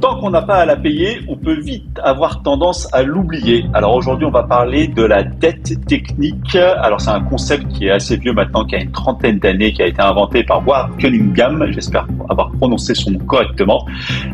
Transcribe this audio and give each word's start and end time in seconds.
Tant 0.00 0.18
qu'on 0.18 0.30
n'a 0.30 0.40
pas 0.40 0.56
à 0.56 0.64
la 0.64 0.76
payer, 0.76 1.20
on 1.28 1.36
peut 1.36 1.60
vite 1.60 2.00
avoir 2.02 2.42
tendance 2.42 2.88
à 2.94 3.02
l'oublier. 3.02 3.66
Alors 3.74 3.94
aujourd'hui, 3.94 4.24
on 4.24 4.30
va 4.30 4.44
parler 4.44 4.88
de 4.88 5.02
la 5.02 5.22
dette 5.22 5.86
technique. 5.86 6.54
Alors 6.54 7.02
c'est 7.02 7.10
un 7.10 7.20
concept 7.20 7.68
qui 7.68 7.86
est 7.86 7.90
assez 7.90 8.16
vieux 8.16 8.32
maintenant, 8.32 8.64
qui 8.64 8.76
a 8.76 8.80
une 8.80 8.92
trentaine 8.92 9.38
d'années, 9.38 9.72
qui 9.72 9.82
a 9.82 9.86
été 9.86 10.00
inventé 10.00 10.42
par 10.42 10.66
Ward 10.66 10.96
Cunningham. 10.96 11.66
J'espère 11.72 12.06
avoir 12.30 12.50
prononcé 12.52 12.94
son 12.94 13.10
nom 13.10 13.18
correctement. 13.18 13.86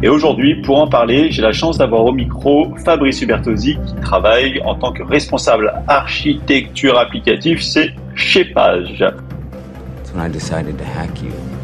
Et 0.05 0.09
aujourd'hui, 0.09 0.63
pour 0.63 0.81
en 0.81 0.87
parler, 0.87 1.33
j'ai 1.33 1.43
la 1.43 1.53
chance 1.53 1.79
d'avoir 1.79 2.05
au 2.05 2.13
micro 2.13 2.73
Fabrice 2.85 3.21
Hubertosi, 3.23 3.77
qui 3.87 3.95
travaille 4.03 4.61
en 4.65 4.77
tant 4.77 4.93
que 4.93 5.03
responsable 5.03 5.73
architecture 5.89 6.97
applicative. 6.97 7.61
Chez 8.15 8.45
Page. 8.45 9.05
When 10.15 10.25
I 10.25 10.29
decided 10.33 10.79
to 10.79 10.85
hack 10.85 11.21
you. 11.23 11.56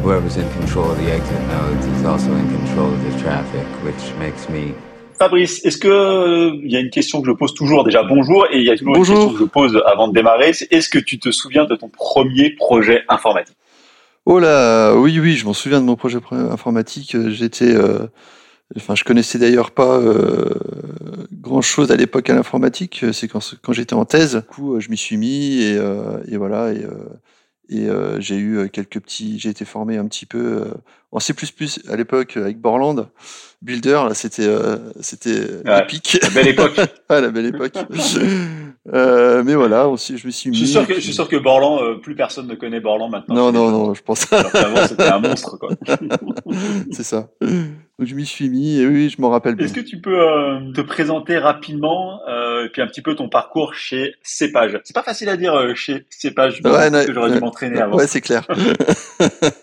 Whoever's 0.00 0.36
in 0.36 0.48
control 0.58 0.90
of 0.90 0.98
the 0.98 1.10
exit 1.12 1.38
nodes 1.48 1.86
is 1.86 2.04
also 2.04 2.32
in 2.34 2.48
control 2.48 2.92
of 2.92 2.98
the 3.04 3.22
traffic, 3.22 3.66
which 3.84 4.14
makes 4.18 4.48
me 4.48 4.74
Fabrice, 5.18 5.64
est-ce 5.64 5.76
que 5.78 5.86
euh, 5.88 6.50
il 6.64 6.72
y 6.72 6.76
a 6.76 6.80
une 6.80 6.90
question 6.90 7.20
que 7.22 7.28
je 7.28 7.32
pose 7.32 7.54
toujours 7.54 7.84
déjà? 7.84 8.02
Bonjour 8.02 8.44
et 8.50 8.58
il 8.58 8.64
y 8.64 8.70
a 8.70 8.76
toujours 8.76 8.94
Bonjour. 8.94 9.14
une 9.14 9.20
question 9.22 9.38
que 9.38 9.44
je 9.44 9.48
pose 9.50 9.82
avant 9.86 10.08
de 10.08 10.12
démarrer, 10.14 10.52
c'est 10.52 10.72
est-ce 10.72 10.88
que 10.88 10.98
tu 10.98 11.20
te 11.20 11.30
souviens 11.30 11.64
de 11.64 11.76
ton 11.76 11.88
premier 11.88 12.50
projet 12.56 13.02
informatique? 13.08 13.56
Oh 14.26 14.40
là, 14.40 14.94
oui, 14.96 15.20
oui, 15.20 15.34
je 15.36 15.44
m'en 15.44 15.52
souviens 15.52 15.80
de 15.80 15.84
mon 15.86 15.94
projet 15.94 16.18
pr- 16.18 16.50
informatique. 16.50 17.14
Euh, 17.14 17.30
J'étais, 17.30 17.72
euh, 17.72 18.06
enfin, 18.76 18.96
je 18.96 19.04
connaissais 19.04 19.38
d'ailleurs 19.38 19.70
pas 19.70 20.00
grand 21.40 21.60
chose 21.60 21.92
à 21.92 21.96
l'époque 21.96 22.28
à 22.30 22.34
l'informatique. 22.34 23.04
C'est 23.12 23.28
quand, 23.28 23.40
quand 23.62 23.72
j'étais 23.72 23.94
en 23.94 24.04
thèse. 24.04 24.36
Du 24.36 24.42
coup, 24.42 24.74
euh, 24.74 24.80
je 24.80 24.90
m'y 24.90 24.96
suis 24.96 25.16
mis 25.16 25.62
et, 25.62 25.76
euh, 25.76 26.18
et 26.28 26.36
voilà. 26.36 26.72
Et, 26.72 26.78
euh, 26.84 26.90
et 27.72 27.88
euh, 27.88 28.20
j'ai 28.20 28.36
eu 28.36 28.58
euh, 28.58 28.68
quelques 28.68 29.00
petits. 29.00 29.38
J'ai 29.38 29.48
été 29.50 29.64
formé 29.64 29.96
un 29.96 30.06
petit 30.06 30.26
peu 30.26 30.38
euh, 30.38 30.64
en 31.10 31.20
C++ 31.20 31.34
à 31.88 31.96
l'époque 31.96 32.36
avec 32.36 32.58
Borland. 32.60 33.08
Builder, 33.62 34.02
là, 34.08 34.14
c'était, 34.14 34.46
euh, 34.46 34.76
c'était 35.00 35.62
Ouais. 35.64 35.82
épique. 35.82 36.18
La 36.22 36.30
belle 36.30 36.48
époque. 36.48 36.78
à 37.08 37.20
la 37.20 37.28
belle 37.30 37.46
époque. 37.46 37.74
Mais 38.84 39.54
voilà, 39.54 39.88
aussi, 39.88 40.18
je 40.18 40.26
me 40.26 40.32
suis 40.32 40.50
mis. 40.50 40.56
Je 40.56 40.64
suis 40.64 40.72
sûr 40.72 40.86
que, 40.86 40.94
je 40.94 41.00
suis 41.00 41.12
sûr 41.12 41.28
que 41.28 41.36
Borland, 41.36 42.00
plus 42.00 42.16
personne 42.16 42.46
ne 42.48 42.54
connaît 42.54 42.80
Borland 42.80 43.08
maintenant. 43.10 43.34
Non, 43.34 43.52
non, 43.52 43.70
non, 43.70 43.94
je 43.94 44.02
pense. 44.02 44.30
Alors 44.32 44.50
qu'avant, 44.52 44.86
c'était 44.86 45.08
un 45.08 45.20
monstre, 45.20 45.56
quoi. 45.58 45.70
c'est 46.90 47.04
ça. 47.04 47.28
Donc 48.02 48.08
je 48.08 48.16
m'y 48.16 48.26
suis 48.26 48.48
mis 48.48 48.80
et 48.80 48.86
oui, 48.88 49.10
je 49.10 49.20
m'en 49.20 49.30
rappelle 49.30 49.54
bien. 49.54 49.64
Est-ce 49.64 49.74
que 49.74 49.78
tu 49.78 50.00
peux 50.00 50.18
euh, 50.18 50.72
te 50.72 50.80
présenter 50.80 51.38
rapidement, 51.38 52.18
euh, 52.28 52.64
et 52.64 52.68
puis 52.68 52.82
un 52.82 52.88
petit 52.88 53.00
peu 53.00 53.14
ton 53.14 53.28
parcours 53.28 53.74
chez 53.74 54.16
Cepage? 54.24 54.80
C'est 54.82 54.92
pas 54.92 55.04
facile 55.04 55.28
à 55.28 55.36
dire 55.36 55.54
euh, 55.54 55.76
chez 55.76 56.04
pense 56.34 56.60
Ouais, 56.64 57.06
que 57.06 57.12
j'aurais 57.12 57.30
dû 57.30 57.38
m'entraîner 57.38 57.80
avant. 57.80 57.96
Ouais, 57.96 58.08
c'est 58.08 58.20
clair. 58.20 58.44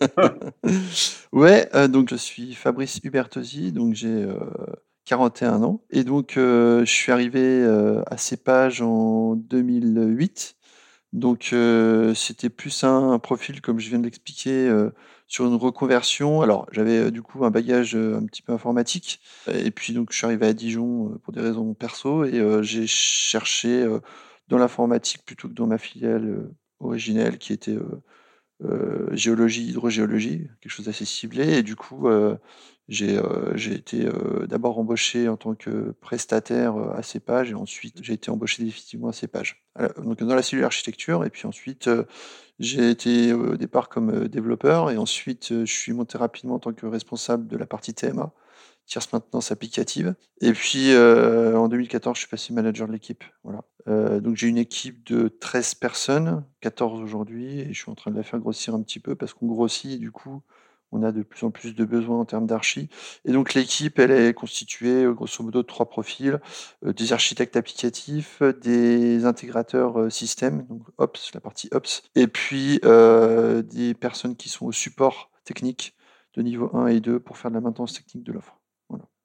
ouais, 1.33 1.67
euh, 1.75 1.89
donc 1.89 2.07
je 2.11 2.15
suis 2.15 2.53
Fabrice 2.53 3.01
Hubertosi, 3.03 3.73
donc 3.73 3.93
j'ai 3.93 4.07
euh, 4.07 4.39
41 5.03 5.61
ans. 5.61 5.81
Et 5.89 6.05
donc 6.05 6.35
je 6.37 6.83
suis 6.85 7.11
arrivé 7.11 7.61
à 8.09 8.15
Cepage 8.15 8.81
en 8.81 9.35
2008. 9.35 10.55
Donc 11.11 11.53
c'était 12.15 12.49
plus 12.49 12.85
un, 12.85 13.11
un 13.11 13.19
profil, 13.19 13.59
comme 13.59 13.81
je 13.81 13.89
viens 13.89 13.99
de 13.99 14.05
l'expliquer, 14.05 14.71
sur 15.29 15.45
une 15.45 15.55
reconversion. 15.55 16.41
Alors 16.41 16.67
j'avais 16.71 16.97
euh, 16.97 17.11
du 17.11 17.21
coup 17.21 17.45
un 17.45 17.51
bagage 17.51 17.95
euh, 17.95 18.17
un 18.17 18.25
petit 18.25 18.41
peu 18.41 18.51
informatique. 18.51 19.21
Et 19.47 19.71
puis 19.71 19.93
donc 19.93 20.11
je 20.11 20.17
suis 20.17 20.25
arrivé 20.25 20.47
à 20.47 20.53
Dijon 20.53 21.13
euh, 21.13 21.17
pour 21.19 21.31
des 21.31 21.39
raisons 21.39 21.73
perso 21.73 22.25
et 22.25 22.41
j'ai 22.63 22.87
cherché 22.87 23.87
dans 24.49 24.57
l'informatique 24.57 25.23
plutôt 25.25 25.47
que 25.47 25.53
dans 25.53 25.67
ma 25.67 25.77
filiale 25.77 26.49
originelle 26.79 27.37
qui 27.37 27.53
était 27.53 27.77
géologie, 29.11 29.69
hydrogéologie, 29.69 30.47
quelque 30.59 30.71
chose 30.71 30.87
d'assez 30.87 31.05
ciblé. 31.05 31.59
Et 31.59 31.63
du 31.63 31.75
coup, 31.75 32.07
j'ai 32.89 33.19
euh, 33.19 33.55
j'ai 33.55 33.75
été 33.75 34.07
euh, 34.07 34.47
d'abord 34.47 34.79
embauché 34.79 35.29
en 35.29 35.37
tant 35.37 35.53
que 35.53 35.91
prestataire 36.01 36.75
euh, 36.75 36.97
à 36.97 37.03
Cepage 37.03 37.51
et 37.51 37.53
ensuite 37.53 37.99
j'ai 38.01 38.13
été 38.13 38.31
embauché 38.31 38.63
définitivement 38.63 39.09
à 39.09 39.13
Cepage. 39.13 39.63
Donc 40.03 40.21
dans 40.23 40.35
la 40.35 40.41
cellule 40.41 40.65
architecture 40.65 41.23
et 41.23 41.29
puis 41.29 41.47
ensuite 41.47 41.89
j'ai 42.57 42.89
été 42.89 43.31
au 43.31 43.55
départ 43.55 43.87
comme 43.87 44.27
développeur 44.27 44.89
et 44.91 44.97
ensuite 44.97 45.49
je 45.63 45.71
suis 45.71 45.93
monté 45.93 46.17
rapidement 46.17 46.55
en 46.55 46.59
tant 46.59 46.73
que 46.73 46.85
responsable 46.87 47.47
de 47.47 47.55
la 47.55 47.65
partie 47.65 47.93
TMA, 47.93 48.33
tierce 48.87 49.13
maintenance 49.13 49.51
applicative. 49.51 50.15
Et 50.41 50.51
puis 50.51 50.93
en 50.97 51.69
2014, 51.69 52.17
je 52.17 52.21
suis 52.21 52.29
passé 52.29 52.51
manager 52.51 52.87
de 52.87 52.91
l'équipe. 52.91 53.23
Donc 53.87 54.35
j'ai 54.35 54.47
une 54.47 54.57
équipe 54.57 55.07
de 55.07 55.29
13 55.29 55.75
personnes, 55.75 56.43
14 56.59 56.99
aujourd'hui, 56.99 57.61
et 57.61 57.73
je 57.73 57.79
suis 57.79 57.91
en 57.91 57.95
train 57.95 58.11
de 58.11 58.17
la 58.17 58.23
faire 58.23 58.39
grossir 58.39 58.75
un 58.75 58.81
petit 58.81 58.99
peu 58.99 59.15
parce 59.15 59.33
qu'on 59.33 59.47
grossit 59.47 59.93
et 59.93 59.97
du 59.97 60.11
coup 60.11 60.41
on 60.91 61.03
a 61.03 61.11
de 61.11 61.21
plus 61.23 61.45
en 61.45 61.51
plus 61.51 61.75
de 61.75 61.85
besoins 61.85 62.19
en 62.19 62.25
termes 62.25 62.47
d'archi. 62.47 62.89
Et 63.25 63.31
donc 63.31 63.53
l'équipe, 63.53 63.99
elle 63.99 64.11
est 64.11 64.33
constituée 64.33 65.03
euh, 65.05 65.13
grosso 65.13 65.43
modo 65.43 65.61
de 65.61 65.67
trois 65.67 65.89
profils, 65.89 66.39
euh, 66.85 66.93
des 66.93 67.13
architectes 67.13 67.55
applicatifs, 67.55 68.41
des 68.61 69.25
intégrateurs 69.25 69.99
euh, 69.99 70.09
système, 70.09 70.65
donc 70.67 70.83
Ops, 70.97 71.33
la 71.33 71.41
partie 71.41 71.69
Ops, 71.71 72.03
et 72.15 72.27
puis 72.27 72.79
euh, 72.85 73.61
des 73.61 73.93
personnes 73.93 74.35
qui 74.35 74.49
sont 74.49 74.65
au 74.65 74.71
support 74.71 75.31
technique 75.43 75.95
de 76.35 76.41
niveau 76.41 76.69
1 76.75 76.87
et 76.87 76.99
2 76.99 77.19
pour 77.19 77.37
faire 77.37 77.51
de 77.51 77.55
la 77.55 77.61
maintenance 77.61 77.93
technique 77.93 78.23
de 78.23 78.33
l'offre. 78.33 78.55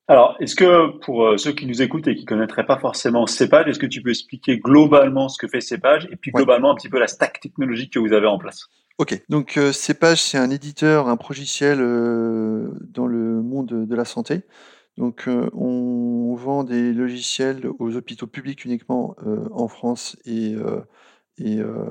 Alors, 0.06 0.36
est-ce 0.38 0.54
que 0.54 0.98
pour 0.98 1.38
ceux 1.38 1.52
qui 1.52 1.64
nous 1.66 1.80
écoutent 1.80 2.08
et 2.08 2.14
qui 2.14 2.26
connaîtraient 2.26 2.66
pas 2.66 2.78
forcément 2.78 3.26
Cepage, 3.26 3.68
est-ce 3.68 3.78
que 3.78 3.86
tu 3.86 4.02
peux 4.02 4.10
expliquer 4.10 4.58
globalement 4.58 5.30
ce 5.30 5.38
que 5.38 5.48
fait 5.48 5.62
Cepage 5.62 6.06
et 6.10 6.16
puis 6.16 6.30
Ouais. 6.32 6.42
globalement 6.42 6.70
un 6.70 6.74
petit 6.74 6.90
peu 6.90 6.98
la 6.98 7.06
stack 7.06 7.40
technologique 7.40 7.94
que 7.94 7.98
vous 7.98 8.12
avez 8.12 8.26
en 8.26 8.38
place? 8.38 8.68
Ok, 8.98 9.20
donc 9.28 9.56
euh, 9.56 9.72
Cepage, 9.72 10.22
c'est 10.22 10.38
un 10.38 10.50
éditeur, 10.50 11.08
un 11.08 11.16
progiciel 11.16 11.78
euh, 11.80 12.68
dans 12.80 13.06
le 13.08 13.42
monde 13.42 13.86
de 13.86 13.94
la 13.96 14.04
santé. 14.04 14.42
Donc 14.96 15.26
euh, 15.26 15.50
on 15.52 16.34
vend 16.36 16.62
des 16.62 16.92
logiciels 16.92 17.66
aux 17.80 17.96
hôpitaux 17.96 18.28
publics 18.28 18.64
uniquement 18.64 19.16
euh, 19.26 19.48
en 19.50 19.66
France 19.66 20.16
et, 20.24 20.54
euh, 20.54 20.80
et 21.38 21.58
euh, 21.58 21.84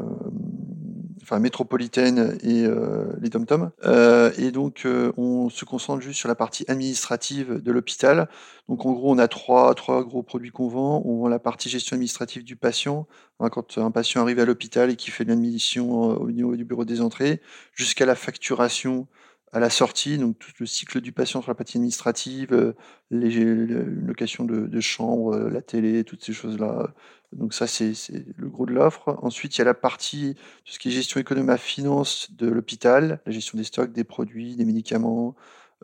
enfin 1.24 1.40
métropolitaine 1.40 2.38
et 2.44 2.66
euh, 2.66 3.06
les 3.20 3.30
dom 3.30 3.46
Euh, 3.86 4.32
et 4.38 4.52
donc 4.52 4.86
euh, 4.86 5.12
on 5.18 5.50
se 5.50 5.66
concentre 5.66 6.02
juste 6.02 6.20
sur 6.20 6.28
la 6.28 6.36
partie 6.36 6.66
administrative 6.68 7.62
de 7.62 7.72
l'hôpital. 7.72 8.30
Donc 8.70 8.86
en 8.86 8.92
gros 8.92 9.12
on 9.12 9.18
a 9.18 9.28
trois, 9.28 9.74
trois 9.74 10.04
gros 10.04 10.22
produits 10.22 10.52
qu'on 10.52 10.68
vend. 10.68 11.02
On 11.06 11.20
vend 11.20 11.28
la 11.28 11.40
partie 11.40 11.70
gestion 11.70 11.96
administrative 11.96 12.44
du 12.44 12.56
patient, 12.56 13.08
hein, 13.40 13.50
quand 13.50 13.78
un 13.78 13.92
patient 13.92 14.22
arrive 14.22 14.40
à 14.40 14.46
l'hôpital 14.46 14.90
et 14.92 14.96
qui 14.96 15.12
fait 15.12 15.24
l'admission 15.24 15.92
au 15.92 16.32
niveau 16.32 16.56
du 16.56 16.66
bureau 16.66 16.86
des 16.86 17.02
entrées, 17.02 17.42
jusqu'à 17.74 18.06
la 18.06 18.16
facturation 18.16 19.08
à 19.53 19.59
la 19.59 19.69
sortie, 19.69 20.18
donc 20.18 20.40
tout 20.40 20.52
le 20.59 20.66
cycle 20.66 21.00
du 21.00 21.12
patient 21.12 21.41
sur 21.41 21.52
la 21.52 21.56
partie 21.56 21.78
administrative, 21.78 22.52
euh, 22.53 22.74
les, 23.12 23.30
location 23.46 24.46
de, 24.46 24.66
de 24.66 24.80
chambre, 24.81 25.36
euh, 25.36 25.50
la 25.50 25.62
télé, 25.62 26.03
toutes 26.03 26.24
ces 26.24 26.34
choses-là. 26.34 26.94
Donc 27.34 27.53
ça, 27.53 27.68
c'est 27.68 27.94
le 28.36 28.50
gros 28.50 28.66
de 28.66 28.74
l'offre. 28.74 29.18
Ensuite, 29.22 29.56
il 29.56 29.59
y 29.59 29.62
a 29.62 29.66
la 29.66 29.74
partie, 29.75 30.36
tout 30.66 30.74
ce 30.74 30.80
qui 30.80 30.90
est 30.90 30.92
gestion 30.92 31.19
économie 31.19 31.58
finance 31.58 32.30
de 32.31 32.47
l'hôpital, 32.47 33.22
la 33.25 33.31
gestion 33.31 33.58
des 33.58 33.63
stocks, 33.63 33.92
des 33.92 34.03
produits, 34.03 34.56
des 34.56 34.66
médicaments, 34.66 35.36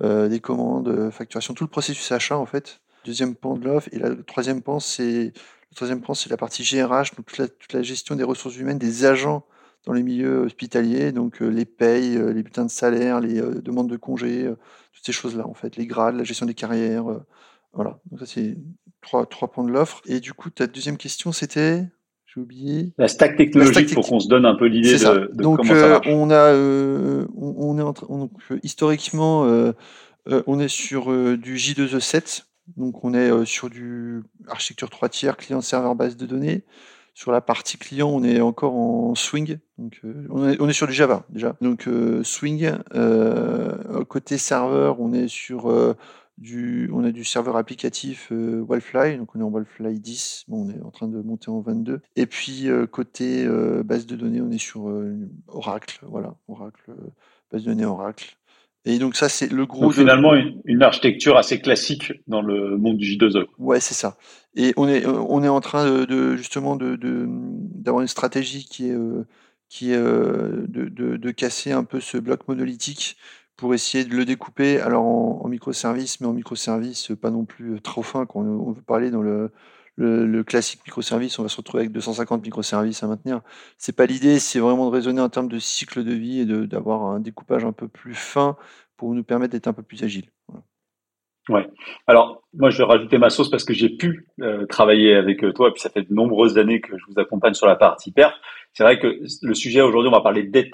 euh, 0.02 0.30
des 0.30 0.40
commandes, 0.40 0.88
euh, 0.88 1.12
facturation, 1.12 1.54
tout 1.54 1.64
le 1.64 1.70
processus 1.70 2.12
achat 2.12 2.38
en 2.38 2.46
fait. 2.48 2.82
Deuxième 3.06 3.36
pan 3.36 3.56
de 3.56 3.66
l'offre. 3.66 3.90
Et 3.92 4.00
la- 4.00 4.10
le 4.10 4.24
troisième 4.24 4.62
pan, 4.62 4.80
c'est 4.80 5.34
la 6.30 6.38
partie 6.38 6.64
GRH, 6.64 7.16
donc 7.16 7.26
toute 7.28 7.74
la 7.74 7.82
gestion 7.84 8.16
des 8.16 8.24
ressources 8.24 8.58
humaines 8.58 8.80
des 8.80 9.06
agents 9.06 9.46
dans 9.86 9.94
les 9.94 10.04
milieux 10.04 10.40
hospitaliers, 10.40 11.12
donc 11.12 11.42
euh, 11.42 11.48
les 11.48 11.66
payes, 11.66 12.18
euh, 12.18 12.34
les 12.34 12.44
bulletins 12.44 12.66
de 12.66 12.70
salaire, 12.70 13.20
les 13.20 13.40
euh, 13.42 13.62
demandes 13.62 13.90
de 13.90 13.98
congés, 13.98 14.52
toutes 14.94 15.06
ces 15.06 15.12
choses-là 15.12 15.48
en 15.48 15.54
fait, 15.54 15.78
les 15.78 15.88
grades, 15.88 16.16
la 16.16 16.24
gestion 16.24 16.46
des 16.46 16.54
carrières, 16.54 17.06
voilà. 17.74 18.00
Donc 18.12 18.20
ça 18.20 18.26
c'est 18.26 18.58
trois, 19.02 19.26
trois 19.26 19.50
points 19.50 19.64
de 19.64 19.72
l'offre. 19.72 20.02
Et 20.06 20.20
du 20.20 20.34
coup, 20.34 20.50
ta 20.50 20.68
deuxième 20.68 20.98
question 20.98 21.32
c'était, 21.32 21.86
j'ai 22.26 22.42
oublié. 22.42 22.94
La 22.98 23.08
stack 23.08 23.38
technologique 23.38 23.76
La 23.76 23.82
stack 23.84 23.94
pour 23.96 24.08
qu'on 24.08 24.20
se 24.20 24.28
donne 24.28 24.46
un 24.46 24.56
peu 24.56 24.66
l'idée 24.66 24.98
de, 24.98 25.32
de 25.34 25.42
donc 25.44 25.58
comment 25.58 25.70
ça 25.74 25.86
euh, 25.86 25.90
marche. 25.92 26.08
on 26.10 26.30
a, 26.30 26.54
euh, 26.54 27.26
on, 27.36 27.56
on 27.58 27.78
est 27.80 27.82
en 27.82 27.94
train- 27.94 28.08
donc, 28.10 28.32
historiquement, 28.64 29.46
euh, 29.46 29.72
on 30.46 30.60
est 30.60 30.68
sur 30.68 31.08
du 31.38 31.56
J2E7. 31.56 32.44
Donc 32.78 33.04
on 33.04 33.16
est 33.16 33.46
sur 33.46 33.68
du 33.70 34.22
architecture 34.48 34.92
3 34.92 35.10
tiers, 35.10 35.38
client 35.38 35.62
serveur 35.62 35.96
base 35.96 36.18
de 36.18 36.28
données. 36.28 36.64
Sur 37.20 37.34
la 37.34 37.42
partie 37.42 37.78
client, 37.78 38.08
on 38.08 38.24
est 38.24 38.40
encore 38.40 38.76
en 38.76 39.14
Swing. 39.14 39.60
Euh, 40.06 40.26
on, 40.30 40.70
est, 40.70 40.72
sur 40.72 40.88
du 40.88 40.94
Java 40.94 41.26
déjà. 41.28 41.58
Donc 41.60 41.86
euh, 41.90 42.24
Swing. 42.24 42.72
Euh, 42.96 44.06
côté 44.06 44.38
serveur, 44.38 45.02
on 45.02 45.12
est 45.12 45.28
sur 45.28 45.70
du, 46.38 46.90
on 46.94 47.04
a 47.04 47.12
du 47.12 47.26
serveur 47.26 47.58
applicatif 47.58 48.32
Wildfly, 48.32 49.18
donc 49.18 49.36
on 49.36 49.42
est 49.42 49.44
en 49.44 49.50
Wildfly 49.50 50.00
10, 50.00 50.46
bon, 50.48 50.66
on 50.66 50.70
est 50.70 50.82
en 50.82 50.92
train 50.92 51.10
de 51.10 51.22
monter 51.22 51.50
en 51.50 51.60
22. 51.60 52.00
Et 52.16 52.26
puis 52.26 52.70
côté 52.90 53.46
base 53.84 54.06
de 54.06 54.16
données, 54.16 54.40
on 54.40 54.52
est 54.52 54.58
sur 54.58 54.90
Oracle, 55.50 56.00
voilà, 56.04 56.38
Oracle, 56.48 56.94
base 57.52 57.64
de 57.64 57.72
données 57.72 57.84
Oracle. 57.84 58.38
Et 58.86 58.98
donc 58.98 59.16
ça 59.16 59.30
c'est 59.30 59.52
le 59.52 59.66
gros. 59.66 59.82
Donc 59.82 59.92
de- 59.92 59.98
finalement, 60.00 60.34
une, 60.36 60.62
une 60.66 60.84
architecture 60.84 61.38
assez 61.38 61.60
classique 61.60 62.14
dans 62.28 62.42
le 62.42 62.78
monde 62.78 62.98
du 62.98 63.06
J2E. 63.06 63.46
Ouais, 63.58 63.80
c'est 63.80 63.94
ça. 63.94 64.18
Et 64.56 64.74
on 64.78 64.88
est, 64.88 65.06
on 65.06 65.44
est 65.44 65.50
en 65.50 65.62
train 65.62 65.86
de, 65.90 66.06
de- 66.06 66.36
justement 66.36 66.76
de, 66.76 66.96
de- 66.96 67.26
d'avoir 67.28 68.02
une 68.02 68.08
stratégie 68.08 68.66
qui 68.66 68.88
est, 68.90 68.94
euh, 68.94 69.28
qui 69.68 69.92
est 69.92 69.98
euh, 69.98 70.66
de, 70.68 70.86
de- 71.18 71.32
casser 71.32 71.72
un 71.72 71.84
peu 71.84 72.00
ce 72.00 72.18
bloc 72.18 72.48
monolithique 72.48 73.18
pour 73.56 73.74
essayer 73.74 74.06
de 74.06 74.16
le 74.16 74.26
découper 74.26 74.80
alors 74.80 75.04
en, 75.04 75.48
microservices, 75.48 76.22
mais 76.22 76.28
en 76.28 76.34
microservices 76.34 77.12
pas 77.22 77.30
non 77.30 77.46
plus 77.46 77.82
trop 77.82 78.02
fin. 78.02 78.26
Quand 78.26 78.40
on, 78.40 78.72
veut 78.72 78.82
parler 78.82 79.12
dans 79.12 79.22
le, 79.22 79.52
le, 80.00 80.44
classique 80.44 80.82
microservice, 80.86 81.38
on 81.40 81.44
va 81.44 81.50
se 81.50 81.58
retrouver 81.58 81.82
avec 81.82 81.92
250 81.92 82.44
microservices 82.44 83.04
à 83.04 83.08
maintenir. 83.08 83.42
C'est 83.78 83.96
pas 83.96 84.06
l'idée, 84.06 84.40
c'est 84.40 84.60
vraiment 84.60 84.90
de 84.90 84.94
raisonner 84.94 85.22
en 85.22 85.30
termes 85.30 85.50
de 85.50 85.60
cycle 85.60 86.04
de 86.04 86.14
vie 86.14 86.40
et 86.42 86.46
d'avoir 86.46 87.04
un 87.04 87.20
découpage 87.20 87.66
un 87.66 87.74
peu 87.74 87.88
plus 87.88 88.16
fin 88.16 88.56
pour 88.98 89.14
nous 89.14 89.24
permettre 89.24 89.52
d'être 89.52 89.68
un 89.68 89.74
peu 89.74 89.84
plus 89.84 90.04
agile. 90.04 90.30
Ouais. 91.50 91.68
Alors, 92.06 92.44
moi, 92.54 92.70
je 92.70 92.78
vais 92.78 92.84
rajouter 92.84 93.18
ma 93.18 93.32
sauce 93.32 93.50
parce 93.50 93.64
que 93.64 93.74
j'ai 93.74 93.90
pu 93.90 94.28
euh, 94.42 94.68
travailler 94.68 95.16
avec 95.16 95.44
euh, 95.44 95.52
toi, 95.52 95.70
et 95.70 95.72
puis 95.72 95.82
ça 95.82 95.90
fait 95.90 96.04
de 96.04 96.14
nombreuses 96.14 96.60
années 96.60 96.80
que 96.80 96.96
je 96.96 97.04
vous 97.10 97.20
accompagne 97.20 97.56
sur 97.56 97.66
la 97.66 97.76
partie 97.76 98.12
perf. 98.12 98.36
C'est 98.74 98.84
vrai 98.84 99.00
que 99.00 99.20
le 99.42 99.54
sujet 99.54 99.82
aujourd'hui, 99.82 100.10
on 100.10 100.16
va 100.16 100.22
parler 100.22 100.44
d'aide, 100.44 100.72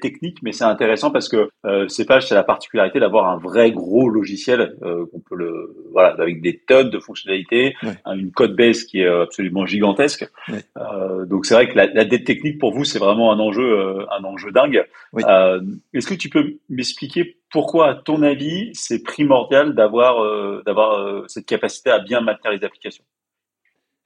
technique, 0.00 0.38
mais 0.42 0.52
c'est 0.52 0.64
intéressant 0.64 1.10
parce 1.10 1.28
que 1.28 1.50
euh, 1.66 1.86
Cepage, 1.88 2.28
c'est 2.28 2.34
la 2.34 2.44
particularité 2.44 2.98
d'avoir 3.00 3.28
un 3.28 3.36
vrai 3.36 3.72
gros 3.72 4.08
logiciel 4.08 4.76
euh, 4.82 5.04
qu'on 5.06 5.20
peut 5.20 5.36
le 5.36 5.74
voilà 5.92 6.14
avec 6.18 6.40
des 6.40 6.58
tonnes 6.58 6.90
de 6.90 6.98
fonctionnalités, 6.98 7.74
hein, 7.82 8.16
une 8.16 8.30
code 8.30 8.56
base 8.56 8.84
qui 8.84 9.00
est 9.00 9.06
absolument 9.06 9.66
gigantesque. 9.66 10.30
Euh, 10.78 11.26
donc 11.26 11.44
c'est 11.46 11.54
vrai 11.54 11.68
que 11.68 11.76
la, 11.76 11.86
la, 11.86 12.04
dette 12.04 12.24
technique 12.24 12.58
pour 12.58 12.72
vous, 12.72 12.84
c'est 12.84 12.98
vraiment 12.98 13.32
un 13.32 13.38
enjeu 13.38 13.78
euh, 13.78 14.06
un 14.10 14.24
enjeu 14.24 14.50
dingue. 14.52 14.84
Euh, 15.16 15.60
est-ce 15.92 16.06
que 16.06 16.14
tu 16.14 16.28
peux 16.28 16.58
m'expliquer 16.68 17.36
pourquoi, 17.50 17.90
à 17.90 17.94
ton 17.94 18.22
avis, 18.22 18.70
c'est 18.74 19.02
primordial 19.02 19.74
d'avoir 19.74 20.22
euh, 20.22 20.62
d'avoir 20.64 21.28
cette 21.28 21.46
capacité 21.46 21.90
à 21.90 21.98
bien 21.98 22.20
maintenir 22.20 22.52
les 22.52 22.64
applications? 22.64 23.04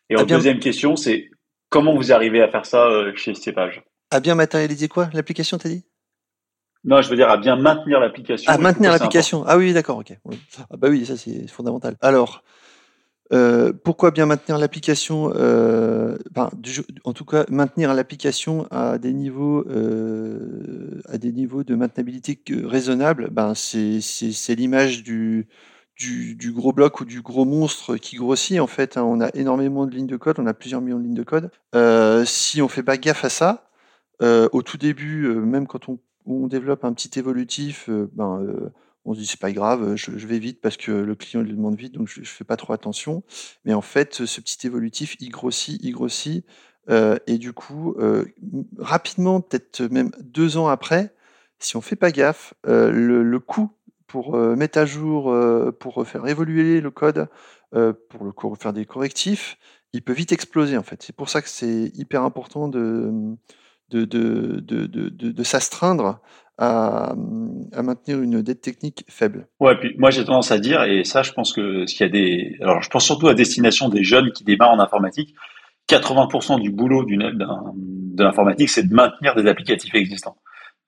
Et 0.08 0.16
en 0.16 0.24
deuxième 0.24 0.58
question, 0.58 0.96
c'est 0.96 1.30
Comment 1.68 1.94
vous 1.96 2.12
arrivez 2.12 2.42
à 2.42 2.48
faire 2.48 2.66
ça 2.66 2.86
euh, 2.86 3.12
chez 3.16 3.34
Cepage? 3.34 3.82
À 4.10 4.20
bien 4.20 4.34
matérialiser 4.34 4.88
quoi? 4.88 5.08
L'application, 5.12 5.58
t'as 5.58 5.68
dit? 5.68 5.84
Non, 6.84 7.02
je 7.02 7.10
veux 7.10 7.16
dire 7.16 7.28
à 7.28 7.36
bien 7.36 7.56
maintenir 7.56 7.98
l'application. 7.98 8.52
À 8.52 8.58
maintenir 8.58 8.92
l'application. 8.92 9.44
Ah 9.46 9.56
oui, 9.56 9.72
d'accord, 9.72 9.98
ok. 9.98 10.16
Ah 10.70 10.76
bah 10.76 10.88
oui, 10.88 11.04
ça 11.04 11.16
c'est 11.16 11.48
fondamental. 11.48 11.96
Alors, 12.00 12.44
euh, 13.32 13.72
pourquoi 13.72 14.12
bien 14.12 14.26
maintenir 14.26 14.56
l'application 14.56 15.32
euh, 15.34 16.16
En 17.02 17.12
tout 17.12 17.24
cas, 17.24 17.44
maintenir 17.48 17.92
l'application 17.92 18.68
à 18.70 18.98
des 18.98 19.12
niveaux 19.12 19.64
à 21.08 21.18
des 21.18 21.32
niveaux 21.32 21.64
de 21.64 21.74
maintenabilité 21.74 22.40
raisonnables? 22.64 23.30
Ben 23.32 23.54
c'est 23.54 24.54
l'image 24.54 25.02
du 25.02 25.48
du, 25.96 26.52
gros 26.52 26.72
bloc 26.72 27.00
ou 27.00 27.04
du 27.04 27.22
gros 27.22 27.44
monstre 27.44 27.96
qui 27.96 28.16
grossit. 28.16 28.60
En 28.60 28.66
fait, 28.66 28.96
hein. 28.96 29.02
on 29.02 29.20
a 29.20 29.30
énormément 29.34 29.86
de 29.86 29.94
lignes 29.94 30.06
de 30.06 30.16
code, 30.16 30.38
on 30.38 30.46
a 30.46 30.54
plusieurs 30.54 30.80
millions 30.80 30.98
de 30.98 31.04
lignes 31.04 31.14
de 31.14 31.22
code. 31.22 31.50
Euh, 31.74 32.24
si 32.24 32.60
on 32.62 32.68
fait 32.68 32.82
pas 32.82 32.96
gaffe 32.96 33.24
à 33.24 33.30
ça, 33.30 33.70
euh, 34.22 34.48
au 34.52 34.62
tout 34.62 34.78
début, 34.78 35.24
euh, 35.24 35.40
même 35.40 35.66
quand 35.66 35.88
on, 35.88 35.98
développe 36.48 36.84
un 36.84 36.92
petit 36.92 37.20
évolutif, 37.20 37.88
ben, 37.88 38.44
on 39.04 39.14
se 39.14 39.20
dit 39.20 39.26
c'est 39.26 39.38
pas 39.38 39.52
grave, 39.52 39.94
je, 39.94 40.10
vais 40.10 40.40
vite 40.40 40.60
parce 40.60 40.76
que 40.76 40.90
le 40.90 41.14
client 41.14 41.40
le 41.40 41.48
demande 41.48 41.76
vite, 41.76 41.92
donc 41.92 42.08
je, 42.08 42.20
je 42.20 42.28
fais 42.28 42.42
pas 42.42 42.56
trop 42.56 42.72
attention. 42.72 43.22
Mais 43.64 43.74
en 43.74 43.80
fait, 43.80 44.26
ce 44.26 44.40
petit 44.40 44.66
évolutif, 44.66 45.16
il 45.20 45.28
grossit, 45.28 45.80
il 45.84 45.92
grossit, 45.92 46.44
et 46.90 47.38
du 47.38 47.52
coup, 47.52 47.94
rapidement, 48.76 49.40
peut-être 49.40 49.82
même 49.82 50.10
deux 50.20 50.56
ans 50.56 50.66
après, 50.66 51.14
si 51.60 51.76
on 51.76 51.80
fait 51.80 51.94
pas 51.94 52.10
gaffe, 52.10 52.54
le, 52.64 53.22
le 53.22 53.38
coût 53.38 53.70
pour 54.06 54.36
mettre 54.36 54.78
à 54.78 54.86
jour, 54.86 55.34
pour 55.80 56.06
faire 56.06 56.26
évoluer 56.26 56.80
le 56.80 56.90
code, 56.90 57.28
pour 57.72 58.50
le 58.50 58.56
faire 58.56 58.72
des 58.72 58.84
correctifs, 58.84 59.58
il 59.92 60.02
peut 60.02 60.12
vite 60.12 60.32
exploser 60.32 60.76
en 60.76 60.82
fait. 60.82 61.02
C'est 61.02 61.16
pour 61.16 61.28
ça 61.28 61.42
que 61.42 61.48
c'est 61.48 61.90
hyper 61.94 62.22
important 62.22 62.68
de, 62.68 63.10
de, 63.90 64.04
de, 64.04 64.60
de, 64.60 65.42
s'astreindre 65.42 66.20
à, 66.58 67.14
à, 67.72 67.82
maintenir 67.82 68.20
une 68.20 68.42
dette 68.42 68.60
technique 68.60 69.04
faible. 69.08 69.48
Ouais, 69.60 69.76
puis 69.78 69.94
moi 69.98 70.10
j'ai 70.10 70.24
tendance 70.24 70.50
à 70.50 70.58
dire, 70.58 70.82
et 70.84 71.04
ça 71.04 71.22
je 71.22 71.32
pense 71.32 71.52
que 71.52 71.86
s'il 71.86 72.00
y 72.00 72.04
a 72.04 72.08
des. 72.08 72.56
Alors 72.60 72.82
je 72.82 72.90
pense 72.90 73.04
surtout 73.04 73.28
à 73.28 73.34
destination 73.34 73.88
des 73.88 74.04
jeunes 74.04 74.32
qui 74.32 74.44
démarrent 74.44 74.72
en 74.72 74.80
informatique, 74.80 75.34
80% 75.88 76.60
du 76.60 76.70
boulot 76.70 77.04
de 77.04 78.22
l'informatique, 78.22 78.68
c'est 78.68 78.88
de 78.88 78.94
maintenir 78.94 79.34
des 79.34 79.46
applicatifs 79.46 79.94
existants. 79.94 80.36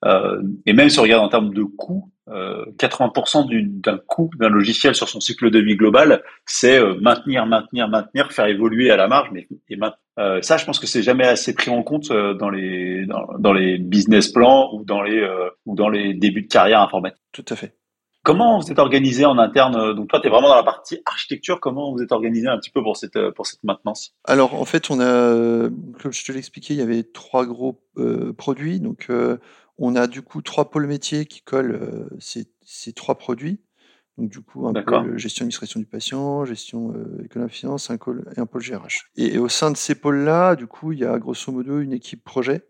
Euh, 0.05 0.43
et 0.67 0.73
même 0.73 0.89
si 0.91 0.99
on 0.99 1.03
regarde 1.03 1.25
en 1.25 1.29
termes 1.29 1.53
de 1.53 1.63
coût, 1.63 2.11
euh, 2.15 2.18
80% 2.29 3.81
d'un 3.81 3.99
coût 3.99 4.31
d'un 4.39 4.49
logiciel 4.49 4.95
sur 4.95 5.09
son 5.09 5.21
cycle 5.21 5.51
de 5.51 5.59
vie 5.59 5.77
global, 5.77 6.23
c'est 6.47 6.79
euh, 6.79 6.95
maintenir, 7.01 7.47
maintenir, 7.47 7.89
maintenir, 7.89 8.33
faire 8.33 8.47
évoluer 8.47 8.91
à 8.91 8.97
la 8.97 9.09
marge. 9.09 9.31
Mais 9.33 9.49
et 9.69 9.79
euh, 10.19 10.43
ça, 10.43 10.57
je 10.57 10.65
pense 10.65 10.79
que 10.79 10.87
c'est 10.87 11.03
jamais 11.03 11.27
assez 11.27 11.55
pris 11.55 11.71
en 11.71 11.83
compte 11.83 12.11
euh, 12.11 12.35
dans 12.35 12.51
les 12.51 13.07
dans, 13.07 13.27
dans, 13.39 13.53
les 13.53 13.79
business 13.79 14.29
plans 14.29 14.71
ou 14.75 14.85
dans 14.85 15.03
les 15.03 15.27
ou 15.67 15.75
dans 15.75 15.89
les 15.89 16.15
débuts 16.15 16.43
de 16.43 16.49
carrière 16.49 16.81
informatique. 16.81 17.23
Tout 17.33 17.45
à 17.49 17.57
fait. 17.57 17.75
Comment 18.25 18.59
vous 18.59 18.71
êtes 18.71 18.79
organisé 18.79 19.25
en 19.25 19.39
interne 19.39 19.95
Donc 19.95 20.09
toi, 20.09 20.21
tu 20.21 20.27
es 20.27 20.31
vraiment 20.31 20.49
dans 20.49 20.57
la 20.57 20.65
partie 20.65 21.01
architecture. 21.07 21.61
Comment 21.61 21.93
vous 21.93 22.03
êtes 22.03 22.13
organisé 22.13 22.47
un 22.47 22.59
petit 22.59 22.71
peu 22.71 22.83
pour 22.83 22.97
cette, 22.97 23.19
pour 23.31 23.47
cette 23.47 23.65
maintenance? 23.65 24.13
Alors 24.25 24.61
en 24.61 24.67
fait, 24.67 24.91
on 24.91 25.01
a, 25.01 25.71
comme 26.03 26.13
je 26.13 26.25
te 26.25 26.33
l'expliquais, 26.33 26.75
il 26.75 26.81
y 26.81 26.83
avait 26.83 27.05
trois 27.05 27.47
gros 27.47 27.81
produits. 28.37 28.81
Donc 28.81 29.07
euh, 29.09 29.39
on 29.79 29.95
a 29.97 30.07
du 30.07 30.23
coup 30.23 30.43
trois 30.43 30.71
pôles 30.71 30.87
métiers 30.87 31.27
qui 31.27 31.41
collent 31.41 31.79
euh, 31.81 32.09
ces, 32.19 32.93
trois 32.93 33.17
produits. 33.17 33.61
Donc 34.19 34.31
du 34.31 34.41
coup, 34.41 34.67
un 34.67 34.73
pôle 34.73 35.17
gestion 35.17 35.45
administration 35.45 35.79
du 35.79 35.87
patient, 35.87 36.45
gestion 36.45 36.93
euh, 36.93 37.25
économie 37.25 37.51
finance, 37.51 37.89
un 37.91 37.95
et 37.95 38.41
un 38.41 38.47
pôle 38.47 38.63
GRH. 38.63 39.11
Et, 39.17 39.39
au 39.39 39.49
sein 39.49 39.71
de 39.71 39.77
ces 39.77 39.95
pôles-là, 39.95 40.57
du 40.57 40.67
coup, 40.67 40.93
il 40.93 40.99
y 40.99 41.05
a 41.05 41.17
grosso 41.19 41.53
modo 41.53 41.79
une 41.79 41.93
équipe 41.93 42.25
projet 42.25 42.67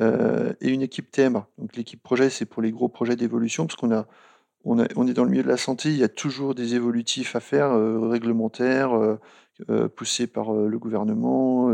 euh, 0.00 0.52
et 0.60 0.70
une 0.70 0.82
équipe 0.82 1.12
TMA. 1.12 1.46
Donc 1.58 1.76
l'équipe 1.76 2.02
projet, 2.02 2.28
c'est 2.28 2.46
pour 2.46 2.60
les 2.60 2.72
gros 2.72 2.88
projets 2.88 3.14
d'évolution, 3.14 3.66
parce 3.66 3.76
qu'on 3.76 3.94
a, 3.94 4.08
on, 4.64 4.84
on 4.96 5.06
est 5.06 5.14
dans 5.14 5.24
le 5.24 5.30
milieu 5.30 5.44
de 5.44 5.48
la 5.48 5.56
santé, 5.56 5.90
il 5.90 5.96
y 5.96 6.04
a 6.04 6.08
toujours 6.08 6.56
des 6.56 6.74
évolutifs 6.74 7.36
à 7.36 7.40
faire, 7.40 7.72
réglementaires, 8.08 8.90
poussés 9.94 10.26
par 10.26 10.52
le 10.52 10.78
gouvernement 10.78 11.70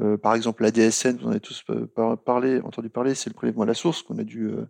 euh, 0.00 0.16
par 0.16 0.34
exemple, 0.34 0.62
la 0.62 0.70
DSN, 0.70 1.18
vous 1.18 1.26
en 1.26 1.30
avez 1.30 1.40
tous 1.40 1.64
parlé, 2.24 2.60
entendu 2.62 2.88
parler, 2.88 3.14
c'est 3.14 3.30
le 3.30 3.34
prélèvement 3.34 3.62
à 3.62 3.66
la 3.66 3.74
source 3.74 4.02
qu'on 4.02 4.18
a 4.18 4.24
dû 4.24 4.48
euh, 4.48 4.66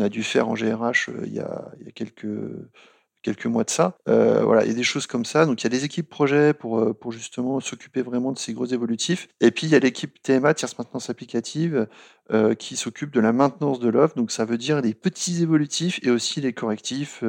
a 0.00 0.08
dû 0.08 0.22
faire 0.22 0.48
en 0.48 0.54
GRH 0.54 1.08
euh, 1.08 1.22
il 1.24 1.32
y 1.32 1.40
a, 1.40 1.70
il 1.80 1.86
y 1.86 1.88
a 1.88 1.92
quelques 1.92 2.26
quelques 3.22 3.46
mois 3.46 3.64
de 3.64 3.70
ça. 3.70 3.96
voilà, 4.06 4.64
il 4.64 4.68
y 4.68 4.72
a 4.72 4.74
des 4.74 4.82
choses 4.82 5.06
comme 5.06 5.24
ça. 5.24 5.46
Donc 5.46 5.62
il 5.62 5.64
y 5.64 5.66
a 5.66 5.70
des 5.70 5.84
équipes 5.84 6.08
projets 6.08 6.52
pour, 6.54 6.96
pour 6.98 7.12
justement 7.12 7.60
s'occuper 7.60 8.02
vraiment 8.02 8.32
de 8.32 8.38
ces 8.38 8.52
gros 8.52 8.66
évolutifs. 8.66 9.28
Et 9.40 9.50
puis 9.50 9.66
il 9.66 9.70
y 9.70 9.76
a 9.76 9.78
l'équipe 9.78 10.22
TMA, 10.22 10.54
tierce 10.54 10.78
maintenance 10.78 11.10
applicative, 11.10 11.86
qui 12.58 12.76
s'occupe 12.76 13.10
de 13.12 13.20
la 13.20 13.32
maintenance 13.32 13.80
de 13.80 13.88
l'offre. 13.88 14.16
Donc 14.16 14.30
ça 14.30 14.44
veut 14.44 14.58
dire 14.58 14.80
les 14.80 14.94
petits 14.94 15.42
évolutifs 15.42 16.00
et 16.02 16.10
aussi 16.10 16.40
les 16.40 16.52
correctifs, 16.52 17.22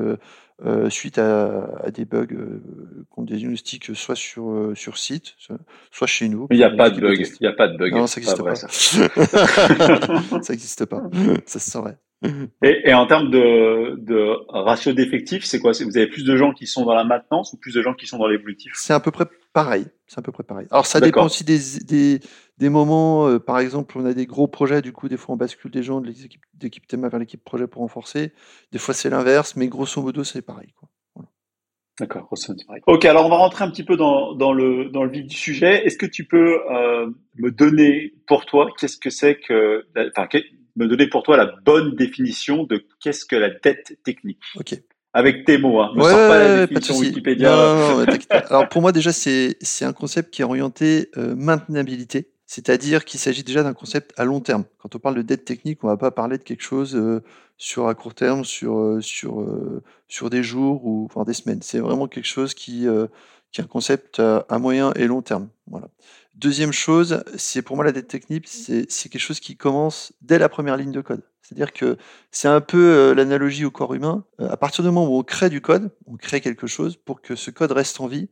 euh, 0.66 0.90
suite 0.90 1.20
à, 1.20 1.90
des 1.94 2.04
bugs 2.04 2.28
euh, 2.32 2.62
qu'on 3.10 3.24
diagnostique 3.24 3.96
soit 3.96 4.18
sur, 4.18 4.50
euh, 4.50 4.76
sur 4.76 4.98
site, 4.98 5.36
soit 5.90 6.08
chez 6.08 6.28
nous. 6.28 6.48
Il 6.52 6.58
n'y 6.58 6.66
a 6.66 6.70
pas 6.70 6.90
de 6.90 7.00
bug. 7.00 7.18
Il 7.18 7.44
n'y 7.44 7.48
a 7.48 7.54
pas 7.54 7.70
de 7.70 7.78
bug. 7.78 7.94
Non, 7.94 8.08
ça 8.08 8.20
n'existe 8.20 8.44
pas. 8.44 8.56
Ça 8.56 8.68
n'existe 10.50 10.86
pas. 10.86 11.02
Ça 11.46 11.60
se 11.60 11.72
saurait. 11.72 11.98
Et, 12.64 12.90
et, 12.90 12.94
en 12.94 13.08
termes 13.08 13.30
de, 13.30 13.96
de 13.98 14.36
ratio 14.50 14.92
d'effectifs, 14.92 15.46
c'est 15.46 15.60
quoi? 15.60 15.72
Vous 15.72 15.98
avez 15.98 16.08
plus 16.08 16.26
de 16.26 16.36
gens 16.36 16.52
qui 16.52 16.68
sont 16.68 16.84
dans 16.84 16.94
la 16.94 17.06
maintenance 17.06 17.54
ou 17.54 17.58
plus 17.58 17.74
de 17.74 17.82
gens 17.82 17.94
qui 17.94 18.08
sont 18.08 18.18
dans 18.18 18.28
l'évolutif 18.28 18.74
C'est 18.76 18.94
à 18.94 19.00
peu 19.00 19.12
près 19.12 19.26
pareil. 19.54 19.86
C'est 20.06 20.20
à 20.20 20.22
peu 20.22 20.32
près 20.32 20.44
pareil. 20.44 20.68
Alors 20.72 20.86
ça 20.86 21.00
dépend 21.00 21.26
aussi 21.26 21.46
des, 21.46 21.60
des, 21.86 22.20
des 22.58 22.70
moments. 22.70 23.28
Euh, 23.28 23.40
par 23.40 23.60
exemple, 23.60 23.98
on 23.98 24.06
a 24.06 24.14
des 24.14 24.26
gros 24.26 24.48
projets, 24.48 24.82
du 24.82 24.92
coup, 24.92 25.08
des 25.08 25.16
fois 25.18 25.36
on 25.36 25.38
bascule 25.38 25.72
des 25.72 25.84
gens 25.84 26.02
de 26.02 26.08
l'équipe 26.08 26.42
d'équipe 26.56 26.88
TMA 26.88 27.08
vers 27.08 27.20
l'équipe 27.20 27.44
projet 27.44 27.68
pour 27.68 27.82
renforcer. 27.82 28.34
Des 28.74 28.80
fois 28.80 28.94
c'est 28.94 29.10
l'inverse, 29.10 29.56
mais 29.56 29.70
grosso 29.70 30.02
modo 30.02 30.26
c'est 30.26 30.42
pareil. 30.42 30.74
Quoi. 30.78 30.90
D'accord, 32.00 32.30
Ok, 32.88 33.06
alors 33.06 33.26
on 33.26 33.30
va 33.30 33.36
rentrer 33.36 33.66
un 33.66 33.70
petit 33.70 33.84
peu 33.84 33.98
dans, 33.98 34.34
dans, 34.34 34.54
le, 34.54 34.86
dans 34.86 35.04
le 35.04 35.12
vif 35.12 35.26
du 35.26 35.36
sujet. 35.36 35.86
Est-ce 35.86 35.98
que 35.98 36.06
tu 36.06 36.26
peux 36.26 36.60
euh, 36.72 37.10
me 37.36 37.52
donner 37.52 38.14
pour 38.26 38.46
toi, 38.46 38.70
qu'est-ce 38.80 38.98
que 38.98 39.10
c'est 39.10 39.36
que, 39.36 39.86
enfin, 40.16 40.28
me 40.80 40.88
donner 40.88 41.08
pour 41.08 41.24
toi 41.24 41.38
la 41.38 41.46
bonne 41.66 41.96
définition 41.96 42.64
de 42.64 42.84
qu'est-ce 43.00 43.26
que 43.26 43.36
la 43.36 43.50
dette 43.50 44.00
technique. 44.04 44.40
Ok. 44.56 44.76
Avec 45.12 45.46
tes 45.46 45.58
mots, 45.58 45.82
hein. 45.82 45.92
Ne 45.96 46.04
ouais, 46.04 46.12
pas 46.12 46.40
la 46.40 46.68
définition 46.68 46.98
Wikipédia. 46.98 48.06
Alors 48.30 48.70
pour 48.70 48.82
moi 48.82 48.92
déjà 48.92 49.12
c'est 49.12 49.58
c'est 49.60 49.86
un 49.86 49.94
concept 49.94 50.32
qui 50.32 50.44
est 50.44 50.46
orienté 50.46 51.10
euh, 51.18 51.36
maintenabilité, 51.36 52.30
c'est-à-dire 52.46 53.06
qu'il 53.06 53.20
s'agit 53.20 53.44
déjà 53.44 53.62
d'un 53.62 53.74
concept 53.74 54.12
à 54.18 54.26
long 54.26 54.40
terme. 54.40 54.66
Quand 54.80 54.96
on 54.96 55.00
parle 55.00 55.16
de 55.16 55.22
dette 55.22 55.46
technique, 55.46 55.84
on 55.84 55.88
va 55.88 55.98
pas 55.98 56.10
parler 56.10 56.40
de 56.40 56.44
quelque 56.44 56.64
chose 56.64 56.96
euh, 56.96 57.22
sur 57.58 57.88
à 57.88 57.94
court 57.94 58.16
terme, 58.16 58.44
sur 58.44 58.80
euh, 58.80 59.02
sur 59.02 59.42
euh, 59.42 59.84
sur 60.08 60.32
des 60.32 60.42
jours 60.42 60.84
ou 60.86 61.06
enfin 61.06 61.26
des 61.26 61.34
semaines. 61.34 61.62
C'est 61.62 61.78
vraiment 61.78 62.08
quelque 62.08 62.28
chose 62.28 62.56
qui 62.56 62.88
qui 63.52 63.62
est 63.62 63.64
un 63.64 63.68
concept 63.68 64.20
à 64.20 64.58
moyen 64.58 64.94
et 64.94 65.06
long 65.06 65.22
terme. 65.22 65.50
Voilà. 65.68 65.90
Deuxième 66.40 66.72
chose, 66.72 67.22
c'est 67.36 67.62
pour 67.62 67.76
moi 67.76 67.84
la 67.84 67.92
dette 67.92 68.08
technique, 68.08 68.48
c'est 68.48 69.10
quelque 69.10 69.20
chose 69.20 69.42
qui 69.42 69.58
commence 69.58 70.14
dès 70.22 70.40
la 70.40 70.48
première 70.48 70.78
ligne 70.78 70.94
de 70.94 71.02
code. 71.02 71.22
C'est-à-dire 71.42 71.74
que 71.74 71.98
c'est 72.32 72.48
un 72.48 72.62
peu 72.62 72.78
euh, 72.78 73.14
l'analogie 73.14 73.66
au 73.66 73.72
corps 73.72 73.94
humain. 73.94 74.24
Euh, 74.40 74.48
à 74.50 74.56
partir 74.56 74.82
du 74.82 74.90
moment 74.90 75.06
où 75.06 75.20
on 75.20 75.24
crée 75.24 75.50
du 75.50 75.60
code, 75.60 75.92
on 76.08 76.16
crée 76.16 76.40
quelque 76.40 76.66
chose, 76.66 76.96
pour 76.96 77.22
que 77.22 77.36
ce 77.36 77.52
code 77.52 77.74
reste 77.74 78.00
en 78.00 78.08
vie, 78.08 78.30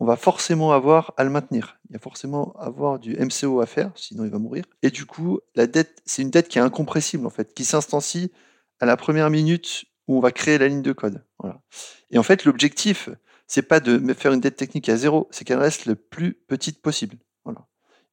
on 0.00 0.04
va 0.04 0.16
forcément 0.16 0.72
avoir 0.72 1.14
à 1.16 1.24
le 1.24 1.30
maintenir. 1.30 1.78
Il 1.88 1.94
y 1.94 1.96
a 1.96 1.98
forcément 1.98 2.54
avoir 2.58 2.98
du 2.98 3.16
MCO 3.16 3.62
à 3.62 3.66
faire, 3.66 3.90
sinon 3.94 4.26
il 4.26 4.30
va 4.30 4.38
mourir. 4.38 4.66
Et 4.82 4.90
du 4.90 5.06
coup, 5.06 5.40
la 5.54 5.66
dette, 5.66 6.02
c'est 6.04 6.20
une 6.20 6.30
dette 6.30 6.48
qui 6.48 6.58
est 6.58 6.62
incompressible 6.62 7.26
en 7.26 7.30
fait, 7.30 7.54
qui 7.54 7.64
s'instancie 7.64 8.32
à 8.80 8.84
la 8.84 8.98
première 8.98 9.30
minute 9.30 9.86
où 10.08 10.18
on 10.18 10.20
va 10.20 10.30
créer 10.30 10.58
la 10.58 10.68
ligne 10.68 10.82
de 10.82 10.92
code. 10.92 11.24
Et 12.10 12.18
en 12.18 12.22
fait, 12.22 12.44
l'objectif, 12.44 13.08
c'est 13.46 13.62
pas 13.62 13.80
de 13.80 14.12
faire 14.12 14.34
une 14.34 14.40
dette 14.40 14.56
technique 14.56 14.90
à 14.90 14.96
zéro, 14.98 15.26
c'est 15.30 15.46
qu'elle 15.46 15.58
reste 15.58 15.86
le 15.86 15.94
plus 15.94 16.34
petite 16.34 16.82
possible. 16.82 17.16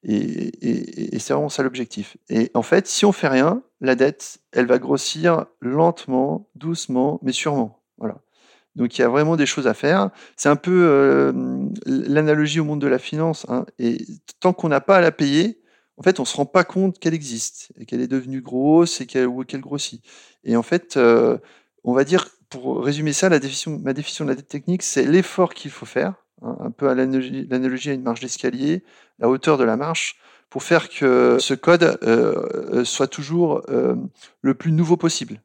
Et, 0.03 1.17
c'est 1.19 1.33
vraiment 1.33 1.50
ça 1.50 1.63
l'objectif. 1.63 2.17
Et 2.29 2.51
en 2.53 2.62
fait, 2.62 2.88
si 2.88 3.05
on 3.05 3.12
fait 3.12 3.27
rien, 3.27 3.63
la 3.81 3.95
dette, 3.95 4.39
elle 4.51 4.65
va 4.65 4.77
grossir 4.77 5.45
lentement, 5.62 6.50
doucement, 6.55 7.19
mais 7.22 7.31
sûrement. 7.31 7.81
Voilà. 7.98 8.17
Donc 8.75 8.98
il 8.98 9.01
y 9.01 9.03
a 9.03 9.10
vraiment 9.10 9.36
des 9.36 9.45
choses 9.45 9.67
à 9.67 9.74
faire. 9.74 10.10
C'est 10.36 10.50
un 10.50 10.55
peu 10.55 10.86
euh, 10.86 11.31
l'analogie 11.86 12.60
au 12.60 12.65
monde 12.65 12.81
de 12.81 12.88
la 12.88 13.00
finance. 13.00 13.45
Hein. 13.50 13.65
Et 13.79 14.05
tant 14.39 14.53
qu'on 14.53 14.69
n'a 14.69 14.81
pas 14.81 14.98
à 14.98 15.01
la 15.01 15.12
payer, 15.12 15.62
en 15.98 16.03
fait, 16.03 16.19
on 16.19 16.25
se 16.25 16.36
rend 16.36 16.45
pas 16.45 16.63
compte 16.63 17.00
qu'elle 17.00 17.13
existe 17.13 17.72
et 17.77 17.86
qu'elle 17.86 18.01
est 18.01 18.07
devenue 18.07 18.41
grosse 18.41 19.00
et 19.00 19.05
qu'elle 19.05 19.29
grossit. 19.62 20.03
Et 20.43 20.55
en 20.55 20.63
fait, 20.63 20.98
euh, 20.98 21.38
on 21.83 21.93
va 21.93 22.03
dire, 22.03 22.27
pour 22.50 22.83
résumer 22.83 23.13
ça, 23.13 23.29
ma 23.29 23.39
définition 23.39 24.25
de 24.25 24.29
la 24.29 24.36
dette 24.36 24.48
technique, 24.48 24.83
c'est 24.83 25.05
l'effort 25.05 25.53
qu'il 25.53 25.72
faut 25.72 25.86
faire, 25.86 26.15
hein, 26.42 26.58
un 26.60 26.72
peu 26.72 26.90
à 26.90 26.96
l'analogie 26.96 27.90
à 27.90 27.94
une 27.94 28.04
marche 28.04 28.22
d'escalier, 28.22 28.84
la 29.20 29.30
hauteur 29.30 29.58
de 29.58 29.63
la 29.63 29.78
marche, 29.78 30.18
pour 30.50 30.63
faire 30.63 30.90
que 30.90 31.38
ce 31.40 31.54
code 31.54 31.98
euh, 32.04 32.84
soit 32.84 33.08
toujours 33.08 33.63
le 33.68 34.54
plus 34.54 34.72
nouveau 34.72 34.98
possible 34.98 35.42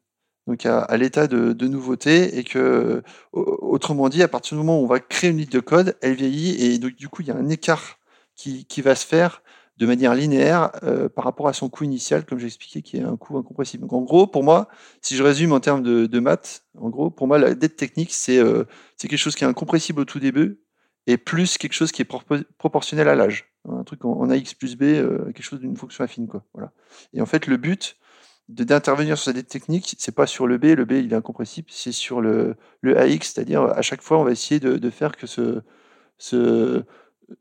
donc 0.49 0.65
à, 0.65 0.97
l'état 0.97 1.27
de, 1.27 1.67
nouveauté, 1.67 2.39
et 2.39 2.43
que, 2.43 3.03
autrement 3.33 4.09
dit, 4.09 4.23
à 4.23 4.27
partir 4.27 4.57
du 4.57 4.63
moment 4.63 4.79
où 4.79 4.83
on 4.83 4.87
va 4.87 4.99
créer 4.99 5.29
une 5.29 5.37
ligne 5.37 5.47
de 5.47 5.59
code, 5.59 5.95
elle 6.01 6.15
vieillit, 6.15 6.65
et 6.65 6.79
donc, 6.79 6.95
du 6.95 7.07
coup, 7.07 7.21
il 7.21 7.27
y 7.27 7.31
a 7.31 7.35
un 7.35 7.49
écart 7.49 7.99
qui, 8.35 8.81
va 8.81 8.95
se 8.95 9.05
faire 9.05 9.43
de 9.77 9.85
manière 9.85 10.15
linéaire 10.15 10.71
euh, 10.83 11.07
par 11.07 11.23
rapport 11.23 11.47
à 11.47 11.53
son 11.53 11.69
coût 11.69 11.83
initial, 11.83 12.25
comme 12.25 12.39
j'ai 12.39 12.47
expliqué, 12.47 12.81
qui 12.81 12.97
est 12.97 13.03
un 13.03 13.15
coût 13.15 13.37
incompressible. 13.37 13.83
Donc 13.83 13.93
en 13.93 14.01
gros, 14.01 14.25
pour 14.25 14.43
moi, 14.43 14.67
si 15.01 15.15
je 15.15 15.23
résume 15.23 15.51
en 15.51 15.59
termes 15.59 15.83
de, 15.83 16.19
maths, 16.19 16.63
en 16.77 16.89
gros, 16.89 17.11
pour 17.11 17.27
moi, 17.27 17.37
la 17.37 17.53
dette 17.53 17.75
technique, 17.75 18.13
euh, 18.29 18.65
c'est 18.97 19.07
quelque 19.07 19.19
chose 19.19 19.35
qui 19.35 19.43
est 19.43 19.47
incompressible 19.47 20.01
au 20.01 20.05
tout 20.05 20.19
début, 20.19 20.59
et 21.09 21.17
plus 21.17 21.57
quelque 21.57 21.73
chose 21.73 21.91
qui 21.91 22.03
est 22.03 22.09
proportionnel 22.57 23.07
à 23.07 23.15
l'âge. 23.15 23.51
Un 23.67 23.83
truc 23.83 24.05
en, 24.05 24.29
AX 24.29 24.53
plus 24.53 24.77
B, 24.77 24.83
euh, 24.83 25.25
quelque 25.33 25.41
chose 25.41 25.59
d'une 25.59 25.75
fonction 25.75 26.03
affine. 26.03 26.27
Et 27.13 27.21
en 27.21 27.25
fait, 27.25 27.47
le 27.47 27.57
but, 27.57 27.97
d'intervenir 28.47 29.17
sur 29.17 29.33
cette 29.33 29.47
technique, 29.47 29.95
c'est 29.97 30.13
pas 30.13 30.27
sur 30.27 30.45
le 30.45 30.59
B, 30.59 30.65
le 30.65 30.85
B 30.85 30.91
il 30.93 31.11
est 31.11 31.15
incompressible, 31.15 31.67
c'est 31.71 31.91
sur 31.91 32.21
le, 32.21 32.55
le 32.81 32.99
AX, 32.99 33.33
c'est-à-dire 33.33 33.63
à 33.63 33.81
chaque 33.81 34.03
fois 34.03 34.19
on 34.19 34.23
va 34.23 34.31
essayer 34.31 34.59
de, 34.59 34.89
faire 34.89 35.15
que 35.17 35.27
ce, 35.27 35.61
ce 36.17 36.83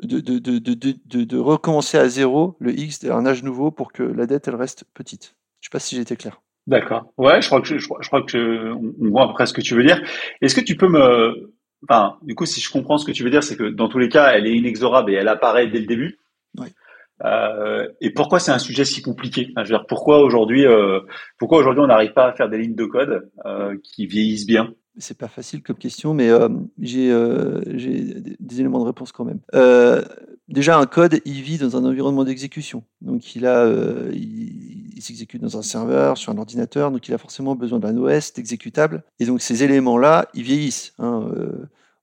de, 0.02 1.36
recommencer 1.36 1.98
à 1.98 2.08
zéro 2.08 2.56
le 2.60 2.78
X 2.78 3.04
un 3.04 3.26
âge 3.26 3.42
nouveau 3.42 3.70
pour 3.70 3.92
que 3.92 4.02
la 4.02 4.26
dette 4.26 4.48
elle 4.48 4.56
reste 4.56 4.84
petite. 4.94 5.34
Je 5.60 5.68
sais 5.68 5.72
pas 5.72 5.78
si 5.78 5.96
j'ai 5.96 6.02
été 6.02 6.16
clair. 6.16 6.40
D'accord. 6.66 7.12
Ouais, 7.16 7.40
je 7.40 7.46
crois 7.48 7.62
que 7.62 9.08
voit 9.08 9.24
après 9.24 9.46
ce 9.46 9.54
que 9.54 9.62
tu 9.62 9.74
veux 9.74 9.84
dire. 9.84 10.02
Est-ce 10.42 10.54
que 10.54 10.60
tu 10.60 10.76
peux 10.76 10.88
me, 10.88 11.54
enfin, 11.84 12.16
du 12.22 12.34
coup, 12.34 12.46
si 12.46 12.60
je 12.60 12.70
comprends 12.70 12.98
ce 12.98 13.06
que 13.06 13.12
tu 13.12 13.24
veux 13.24 13.30
dire, 13.30 13.42
c'est 13.42 13.56
que 13.56 13.68
dans 13.68 13.88
tous 13.88 13.98
les 13.98 14.08
cas, 14.08 14.32
elle 14.32 14.46
est 14.46 14.54
inexorable 14.54 15.12
et 15.12 15.14
elle 15.14 15.28
apparaît 15.28 15.68
dès 15.68 15.80
le 15.80 15.86
début. 15.86 16.18
Oui. 16.58 16.68
Euh, 17.24 17.88
et 18.00 18.10
pourquoi 18.10 18.38
c'est 18.38 18.52
un 18.52 18.58
sujet 18.58 18.84
si 18.84 19.02
compliqué? 19.02 19.52
Je 19.56 19.60
veux 19.60 19.66
dire, 19.66 19.86
Pourquoi 19.86 20.22
aujourd'hui, 20.22 20.66
euh, 20.66 21.00
pourquoi 21.38 21.58
aujourd'hui 21.58 21.82
on 21.82 21.88
n'arrive 21.88 22.12
pas 22.12 22.26
à 22.26 22.32
faire 22.32 22.48
des 22.48 22.58
lignes 22.58 22.76
de 22.76 22.84
code 22.84 23.30
euh, 23.44 23.76
qui 23.82 24.06
vieillissent 24.06 24.46
bien? 24.46 24.72
C'est 24.98 25.18
pas 25.18 25.28
facile 25.28 25.62
comme 25.62 25.76
question, 25.76 26.12
mais 26.12 26.28
j'ai 26.80 27.12
des 28.40 28.60
éléments 28.60 28.80
de 28.80 28.86
réponse 28.86 29.12
quand 29.12 29.24
même. 29.24 29.40
déjà, 30.48 30.76
un 30.76 30.86
code, 30.86 31.20
il 31.24 31.42
vit 31.42 31.58
dans 31.58 31.76
un 31.76 31.84
environnement 31.84 32.24
d'exécution. 32.24 32.82
Donc, 33.00 33.36
il 33.36 33.46
a, 33.46 33.70
il, 34.12 34.57
il 34.98 35.02
s'exécute 35.02 35.40
dans 35.40 35.56
un 35.56 35.62
serveur, 35.62 36.18
sur 36.18 36.32
un 36.32 36.38
ordinateur, 36.38 36.90
donc 36.90 37.08
il 37.08 37.14
a 37.14 37.18
forcément 37.18 37.54
besoin 37.54 37.78
d'un 37.78 37.96
OS, 37.96 38.32
d'exécutable. 38.32 39.02
Et 39.18 39.26
donc, 39.26 39.40
ces 39.40 39.62
éléments-là, 39.64 40.28
ils 40.34 40.42
vieillissent. 40.42 40.92
Hein, 40.98 41.30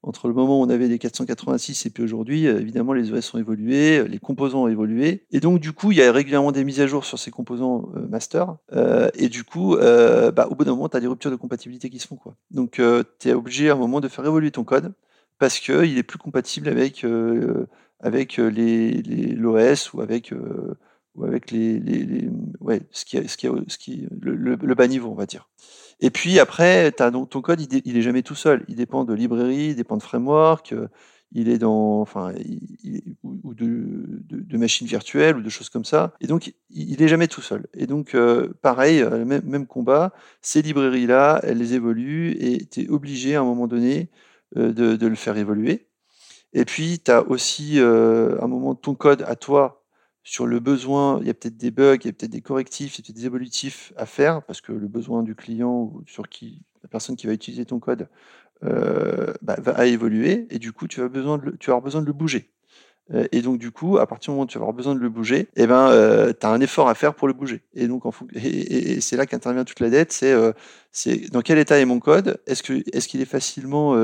entre 0.06 0.28
le 0.28 0.34
moment 0.36 0.60
où 0.60 0.64
on 0.64 0.70
avait 0.70 0.88
des 0.88 1.00
486 1.00 1.88
et 1.88 1.90
puis 1.90 2.04
aujourd'hui, 2.04 2.48
euh, 2.48 2.60
évidemment, 2.60 2.94
les 2.94 3.12
OS 3.12 3.34
ont 3.34 3.40
évolué, 3.40 4.08
les 4.08 4.20
composants 4.20 4.64
ont 4.64 4.68
évolué. 4.68 5.25
Et 5.32 5.40
donc, 5.40 5.60
du 5.60 5.74
coup, 5.74 5.92
il 5.92 5.98
y 5.98 6.04
a 6.04 6.12
régulièrement 6.12 6.52
des 6.52 6.64
mises 6.64 6.80
à 6.80 6.88
jour 6.88 7.06
sur 7.06 7.18
ces 7.18 7.32
composants 7.32 7.90
euh, 7.96 8.08
master. 8.08 8.56
Euh, 8.74 9.10
et 9.16 9.30
du 9.30 9.44
coup, 9.44 9.75
bah, 9.75 10.48
au 10.50 10.56
bout 10.56 10.64
d'un 10.64 10.72
moment, 10.72 10.90
tu 10.90 10.98
as 10.98 11.00
des 11.00 11.08
ruptures 11.08 11.32
de 11.32 11.36
compatibilité 11.36 11.90
qui 11.90 12.00
se 12.00 12.08
font. 12.08 12.20
Donc, 12.52 12.82
tu 13.20 13.30
es 13.30 13.34
obligé 13.34 13.70
à 13.70 13.74
un 13.74 13.78
moment 13.78 14.00
de 14.00 14.08
faire 14.08 14.25
évoluer 14.25 14.52
ton 14.52 14.64
code 14.64 14.94
parce 15.40 15.60
qu'il 15.60 15.98
est 15.98 16.04
plus 16.04 16.18
compatible 16.18 16.70
avec, 16.70 17.06
avec 18.00 18.38
l'OS 18.38 19.94
ou 19.94 20.02
avec, 20.02 20.34
ou 21.15 21.25
avec 21.25 21.51
les, 21.51 21.79
le, 24.22 24.74
bas 24.75 24.88
niveau, 24.88 25.10
on 25.10 25.15
va 25.15 25.25
dire. 25.25 25.50
Et 26.01 26.10
puis 26.10 26.39
après, 26.39 26.93
as 27.00 27.12
donc, 27.12 27.29
ton 27.29 27.41
code, 27.41 27.62
il, 27.62 27.98
est 27.98 28.01
jamais 28.01 28.22
tout 28.22 28.36
seul. 28.36 28.65
Il 28.67 28.75
dépend 28.75 29.05
de 29.05 29.13
librairie, 29.13 29.69
il 29.69 29.75
dépend 29.75 29.98
de 29.98 30.03
framework, 30.03 30.74
euh, 30.74 30.88
il 31.31 31.48
est 31.50 31.57
dans, 31.57 32.01
enfin, 32.01 32.34
ou 33.24 33.53
de, 33.53 34.57
machines 34.57 34.88
virtuelles 34.88 35.38
ou 35.38 35.41
de 35.41 35.50
choses 35.50 35.69
comme 35.69 35.86
ça. 35.86 36.13
Et 36.19 36.27
donc, 36.27 36.53
il 36.69 37.01
est 37.01 37.07
jamais 37.07 37.27
tout 37.27 37.41
seul. 37.41 37.65
Et 37.74 37.88
donc, 37.88 38.13
euh, 38.13 38.53
pareil, 38.62 39.01
euh, 39.01 39.24
même, 39.25 39.67
combat, 39.67 40.13
ces 40.41 40.62
librairies-là, 40.62 41.39
elles 41.43 41.57
les 41.57 41.74
évoluent 41.74 42.36
et 42.39 42.65
tu 42.65 42.81
es 42.84 42.89
obligé 42.89 43.36
à 43.36 43.41
un 43.41 43.45
moment 43.45 43.67
donné 43.67 44.10
de, 44.55 45.07
le 45.07 45.15
faire 45.15 45.38
évoluer. 45.38 45.88
Et 46.53 46.65
puis, 46.65 47.00
tu 47.00 47.12
as 47.12 47.27
aussi 47.27 47.79
à 47.79 47.84
un 47.84 48.48
moment 48.48 48.75
ton 48.75 48.95
code 48.95 49.24
à 49.27 49.36
toi 49.36 49.85
sur 50.25 50.48
le 50.48 50.60
besoin, 50.60 51.20
il 51.22 51.27
y 51.27 51.29
a 51.29 51.36
peut-être 51.36 51.55
des 51.55 51.70
bugs, 51.70 51.98
il 52.01 52.08
y 52.08 52.10
a 52.10 52.13
peut-être 52.13 52.32
des 52.32 52.41
correctifs, 52.41 52.98
il 52.98 53.01
y 53.01 53.01
a 53.01 53.05
peut-être 53.05 53.15
des 53.15 53.25
évolutifs 53.27 53.94
à 53.96 54.08
faire, 54.08 54.41
parce 54.44 54.60
que 54.60 54.74
le 54.74 54.88
besoin 54.88 55.22
du 55.22 55.36
client 55.36 55.84
ou 55.84 56.03
sur 56.08 56.27
qui 56.27 56.63
la 56.82 56.89
personne 56.89 57.15
qui 57.15 57.27
va 57.27 57.34
utiliser 57.34 57.63
ton 57.65 57.79
code 57.79 58.10
euh, 58.63 59.34
bah, 59.44 59.55
va 59.60 59.86
évoluer, 59.86 60.48
et 60.50 60.58
du 60.58 60.74
coup, 60.74 60.88
tu, 60.88 61.01
as 61.01 61.10
besoin 61.10 61.38
de 61.38 61.51
tu 61.51 61.67
vas 61.67 61.74
avoir 61.74 61.84
besoin 61.84 62.01
de 62.01 62.08
le 62.08 62.13
bouger. 62.13 62.50
Euh, 63.13 63.27
et 63.31 63.41
donc, 63.41 63.59
du 63.59 63.71
coup, 63.71 63.97
à 63.97 64.07
partir 64.07 64.31
du 64.31 64.35
moment 64.35 64.45
où 64.45 64.47
tu 64.47 64.57
vas 64.57 64.63
avoir 64.63 64.74
besoin 64.74 64.95
de 64.95 65.00
le 65.00 65.09
bouger, 65.09 65.47
eh 65.55 65.67
ben, 65.67 65.89
euh, 65.89 66.33
tu 66.39 66.45
as 66.45 66.50
un 66.50 66.59
effort 66.59 66.89
à 66.89 66.95
faire 66.95 67.13
pour 67.13 67.27
le 67.27 67.33
bouger. 67.33 67.62
Et 67.74 67.88
donc, 67.88 68.03
c'est 69.01 69.15
là 69.15 69.25
qu'intervient 69.25 69.63
toute 69.63 69.79
la 69.79 69.89
dette, 69.89 70.12
c'est 70.12 70.33
c'est 70.91 71.29
dans 71.31 71.41
quel 71.41 71.57
état 71.57 71.79
est 71.79 71.85
mon 71.85 72.00
code? 72.00 72.39
Est-ce 72.47 72.63
qu'il 72.63 73.21
est 73.21 73.25
facilement 73.25 73.95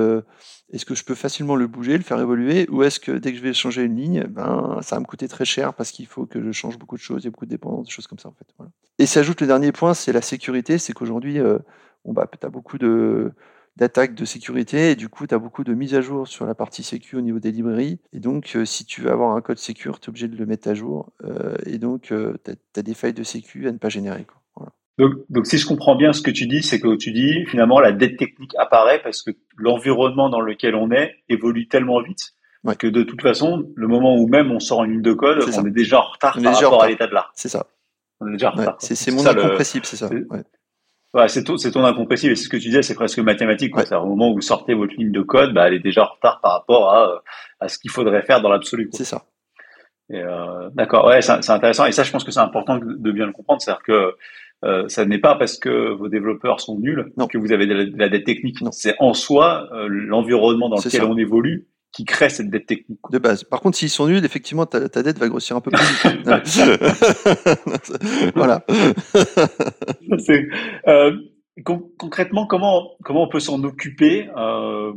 est-ce 0.72 0.86
que 0.86 0.96
je 0.96 1.04
peux 1.04 1.16
facilement 1.16 1.56
le 1.56 1.68
bouger, 1.68 1.98
le 1.98 2.04
faire 2.04 2.20
évoluer, 2.20 2.66
ou 2.70 2.84
est-ce 2.84 3.00
que 3.00 3.12
dès 3.12 3.32
que 3.32 3.38
je 3.38 3.44
vais 3.44 3.54
changer 3.54 3.84
une 3.84 3.98
ligne, 3.98 4.24
ben, 4.24 4.80
ça 4.82 4.96
va 4.96 5.02
me 5.02 5.06
coûter 5.06 5.28
très 5.28 5.44
cher 5.44 5.74
parce 5.74 5.92
qu'il 5.92 6.08
faut 6.08 6.26
que 6.26 6.42
je 6.42 6.52
change 6.52 6.78
beaucoup 6.78 6.96
de 6.96 7.02
choses, 7.02 7.24
il 7.24 7.26
y 7.26 7.28
a 7.28 7.32
beaucoup 7.32 7.46
de 7.46 7.50
dépendances, 7.50 7.88
des 7.88 7.92
choses 7.92 8.08
comme 8.08 8.20
ça 8.20 8.30
en 8.30 8.34
fait. 8.34 8.48
Et 8.98 9.06
s'ajoute 9.06 9.42
le 9.42 9.48
dernier 9.48 9.74
point, 9.74 9.94
c'est 9.94 10.14
la 10.14 10.22
sécurité, 10.22 10.78
c'est 10.78 10.94
qu'aujourd'hui, 10.94 11.40
euh, 11.40 11.60
bah, 12.06 12.26
tu 12.40 12.46
as 12.46 12.50
beaucoup 12.50 12.78
de 12.78 13.34
d'attaques 13.78 14.16
de 14.16 14.26
sécurité 14.26 14.92
et 14.92 14.96
du 14.96 15.10
coup 15.10 15.26
tu 15.26 15.34
as 15.34 15.40
beaucoup 15.40 15.64
de 15.64 15.74
mises 15.74 15.96
à 15.96 16.02
jour 16.02 16.28
sur 16.28 16.46
la 16.46 16.56
partie 16.56 16.84
sécu 16.84 17.16
au 17.16 17.22
niveau 17.22 17.40
des 17.40 17.52
librairies 17.52 18.00
et 18.12 18.20
donc 18.20 18.56
euh, 18.56 18.66
si 18.66 18.86
tu 18.86 19.02
veux 19.02 19.12
avoir 19.12 19.36
un 19.36 19.42
code 19.42 19.58
sécure 19.58 20.00
tu 20.00 20.08
es 20.08 20.10
obligé 20.10 20.28
de 20.28 20.36
le 20.36 20.46
mettre 20.46 20.68
à 20.68 20.74
jour 20.74 21.12
euh, 21.24 21.56
et 21.66 21.78
donc 21.78 22.02
tu 22.02 22.14
as, 22.14 22.82
des 22.82 22.94
failles 22.94 23.14
de 23.14 23.24
sécu 23.24 23.68
à 23.68 23.72
ne 23.72 23.78
pas 23.78 23.90
générer 23.90 24.26
quoi. 24.26 24.42
Voilà. 24.56 24.72
Donc, 25.30 25.48
si 25.48 25.58
je 25.58 25.66
comprends 25.66 25.96
bien 25.96 26.14
ce 26.14 26.22
que 26.22 26.30
tu 26.30 26.46
dis, 26.46 26.62
c'est 26.62 26.80
que 26.80 26.96
tu 26.96 27.12
dis 27.12 27.46
finalement 27.46 27.80
la 27.80 27.92
dette 27.92 28.18
technique 28.18 28.54
apparaît 28.60 29.02
parce 29.02 29.24
que 29.24 29.32
l'environnement 29.56 30.30
dans 30.30 30.42
lequel 30.42 30.76
on 30.76 30.92
est 30.92 31.16
évolue 31.30 31.68
tellement 31.68 32.02
vite 32.04 32.36
que 32.78 32.88
de 32.88 33.04
toute 33.04 33.22
façon, 33.22 33.72
le 33.76 33.88
moment 33.88 34.16
où 34.16 34.28
même 34.28 34.52
on 34.52 34.60
sort 34.60 34.84
une 34.84 34.92
ligne 34.92 35.02
de 35.02 35.14
code, 35.14 35.44
on 35.58 35.66
est 35.66 35.72
déjà 35.72 36.00
en 36.00 36.12
retard 36.12 36.38
par 36.42 36.54
rapport 36.54 36.84
à 36.84 36.88
l'état 36.88 37.08
de 37.08 37.14
l'art. 37.14 37.32
C'est 37.36 37.50
ça. 37.50 37.68
On 38.20 38.28
est 38.28 38.34
déjà 38.34 38.52
en 38.52 38.56
retard. 38.56 38.76
C'est 38.80 39.12
mon 39.12 39.26
incompressible, 39.26 39.86
c'est 39.86 39.98
ça. 39.98 40.08
Ouais, 40.10 40.44
c'est 41.28 41.44
ton, 41.44 41.58
c'est 41.58 41.72
ton 41.72 41.84
incompressible. 41.84 42.34
Et 42.34 42.36
c'est 42.36 42.46
ce 42.46 42.50
que 42.50 42.58
tu 42.58 42.68
disais, 42.68 42.82
c'est 42.82 42.96
presque 42.96 43.20
mathématique. 43.20 43.74
Quoi. 43.74 43.84
Au 44.02 44.06
moment 44.06 44.32
où 44.32 44.36
vous 44.36 44.42
sortez 44.42 44.74
votre 44.74 44.94
ligne 44.96 45.12
de 45.12 45.22
code, 45.22 45.54
bah, 45.54 45.68
elle 45.68 45.76
est 45.76 45.80
déjà 45.80 46.04
en 46.04 46.14
retard 46.14 46.40
par 46.42 46.54
rapport 46.54 46.90
à, 46.94 47.22
à 47.60 47.68
ce 47.68 47.78
qu'il 47.78 47.92
faudrait 47.92 48.24
faire 48.24 48.42
dans 48.42 48.50
l'absolu. 48.50 48.90
C'est 48.94 49.04
ça. 49.04 49.24
Euh, 50.14 50.70
d'accord, 50.74 51.06
ouais, 51.06 51.22
c'est, 51.22 51.42
c'est 51.42 51.52
intéressant. 51.52 51.86
Et 51.86 51.92
ça, 51.92 52.04
je 52.04 52.12
pense 52.12 52.24
que 52.24 52.32
c'est 52.32 52.40
important 52.40 52.78
de 52.78 53.12
bien 53.12 53.26
le 53.26 53.32
comprendre. 53.32 53.62
C'est-à-dire 53.62 53.84
que 53.84 54.16
euh, 54.64 54.88
ça 54.90 55.06
n'est 55.06 55.20
pas 55.20 55.36
parce 55.36 55.58
que 55.58 55.92
vos 55.94 56.08
développeurs 56.08 56.60
sont 56.60 56.78
nuls 56.78 57.12
que 57.30 57.38
vous 57.38 57.52
avez 57.52 57.66
de 57.66 57.92
la, 57.98 58.10
dette 58.10 58.26
technique. 58.26 58.58
C'est 58.72 58.96
en 59.00 59.14
soi 59.14 59.68
euh, 59.74 59.88
l'environnement 59.90 60.70
dans 60.70 60.76
lequel 60.76 61.04
on 61.04 61.18
évolue 61.18 61.68
qui 61.92 62.06
crée 62.06 62.30
cette 62.30 62.50
dette 62.50 62.68
technique. 62.68 63.00
De 63.12 63.18
base. 63.18 63.44
Par 63.44 63.60
contre, 63.62 63.78
s'ils 63.78 63.90
sont 63.90 64.08
nuls, 64.08 64.24
effectivement, 64.24 64.66
ta, 64.66 64.88
dette 64.88 65.20
va 65.20 65.28
grossir 65.28 65.58
un 65.58 65.62
peu 65.62 65.72
plus 65.72 65.82
voilà. 68.36 68.64
euh, 70.88 71.12
concrètement, 71.98 72.48
comment 72.48 72.92
comment 73.04 73.24
on 73.24 73.30
peut 73.30 73.40
s'en 73.40 73.64
occuper 73.64 74.30
euh, 74.38 74.94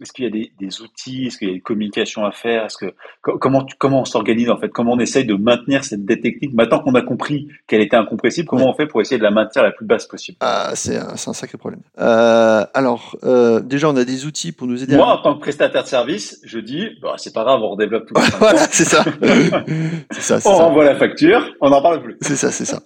est-ce 0.00 0.12
qu'il 0.12 0.24
y 0.24 0.28
a 0.28 0.30
des, 0.30 0.52
des 0.58 0.80
outils, 0.80 1.26
est-ce 1.26 1.38
qu'il 1.38 1.48
y 1.48 1.50
a 1.50 1.54
une 1.54 1.62
communication 1.62 2.24
à 2.24 2.32
faire, 2.32 2.64
est-ce 2.64 2.76
que 2.76 2.94
comment 3.22 3.66
comment 3.78 4.00
on 4.02 4.04
s'organise 4.04 4.50
en 4.50 4.58
fait, 4.58 4.68
comment 4.68 4.92
on 4.92 4.98
essaye 4.98 5.24
de 5.24 5.34
maintenir 5.34 5.84
cette 5.84 6.04
dette 6.04 6.22
technique 6.22 6.52
maintenant 6.54 6.80
qu'on 6.80 6.94
a 6.94 7.02
compris 7.02 7.48
qu'elle 7.66 7.80
était 7.80 7.96
incompressible, 7.96 8.48
comment 8.48 8.70
on 8.70 8.74
fait 8.74 8.86
pour 8.86 9.00
essayer 9.00 9.18
de 9.18 9.22
la 9.22 9.30
maintenir 9.30 9.64
la 9.64 9.70
plus 9.70 9.86
basse 9.86 10.06
possible? 10.06 10.38
Ah, 10.40 10.72
c'est 10.74 10.96
un, 10.96 11.12
un, 11.12 11.16
sacré 11.16 11.58
problème. 11.58 11.80
Euh, 11.98 12.64
alors 12.74 13.16
euh, 13.24 13.60
déjà, 13.60 13.88
on 13.88 13.96
a 13.96 14.04
des 14.04 14.26
outils 14.26 14.52
pour 14.52 14.66
nous 14.66 14.82
aider. 14.82 14.96
Moi, 14.96 15.06
en 15.06 15.22
tant 15.22 15.34
que 15.34 15.40
prestataire 15.40 15.82
de 15.82 15.88
service, 15.88 16.40
je 16.44 16.58
dis, 16.58 16.88
bah, 17.02 17.14
c'est 17.16 17.32
pas 17.32 17.44
grave, 17.44 17.60
on 17.62 17.70
redéveloppe 17.70 18.06
tout. 18.06 18.14
voilà, 18.38 18.66
c'est 18.70 18.84
ça. 18.84 19.04
ça. 20.10 20.36
On 20.36 20.40
ça. 20.40 20.50
renvoie 20.50 20.84
la 20.84 20.96
facture, 20.96 21.54
on 21.60 21.70
n'en 21.70 21.82
parle 21.82 22.02
plus. 22.02 22.16
C'est 22.20 22.36
ça, 22.36 22.50
c'est 22.50 22.64
ça. 22.64 22.82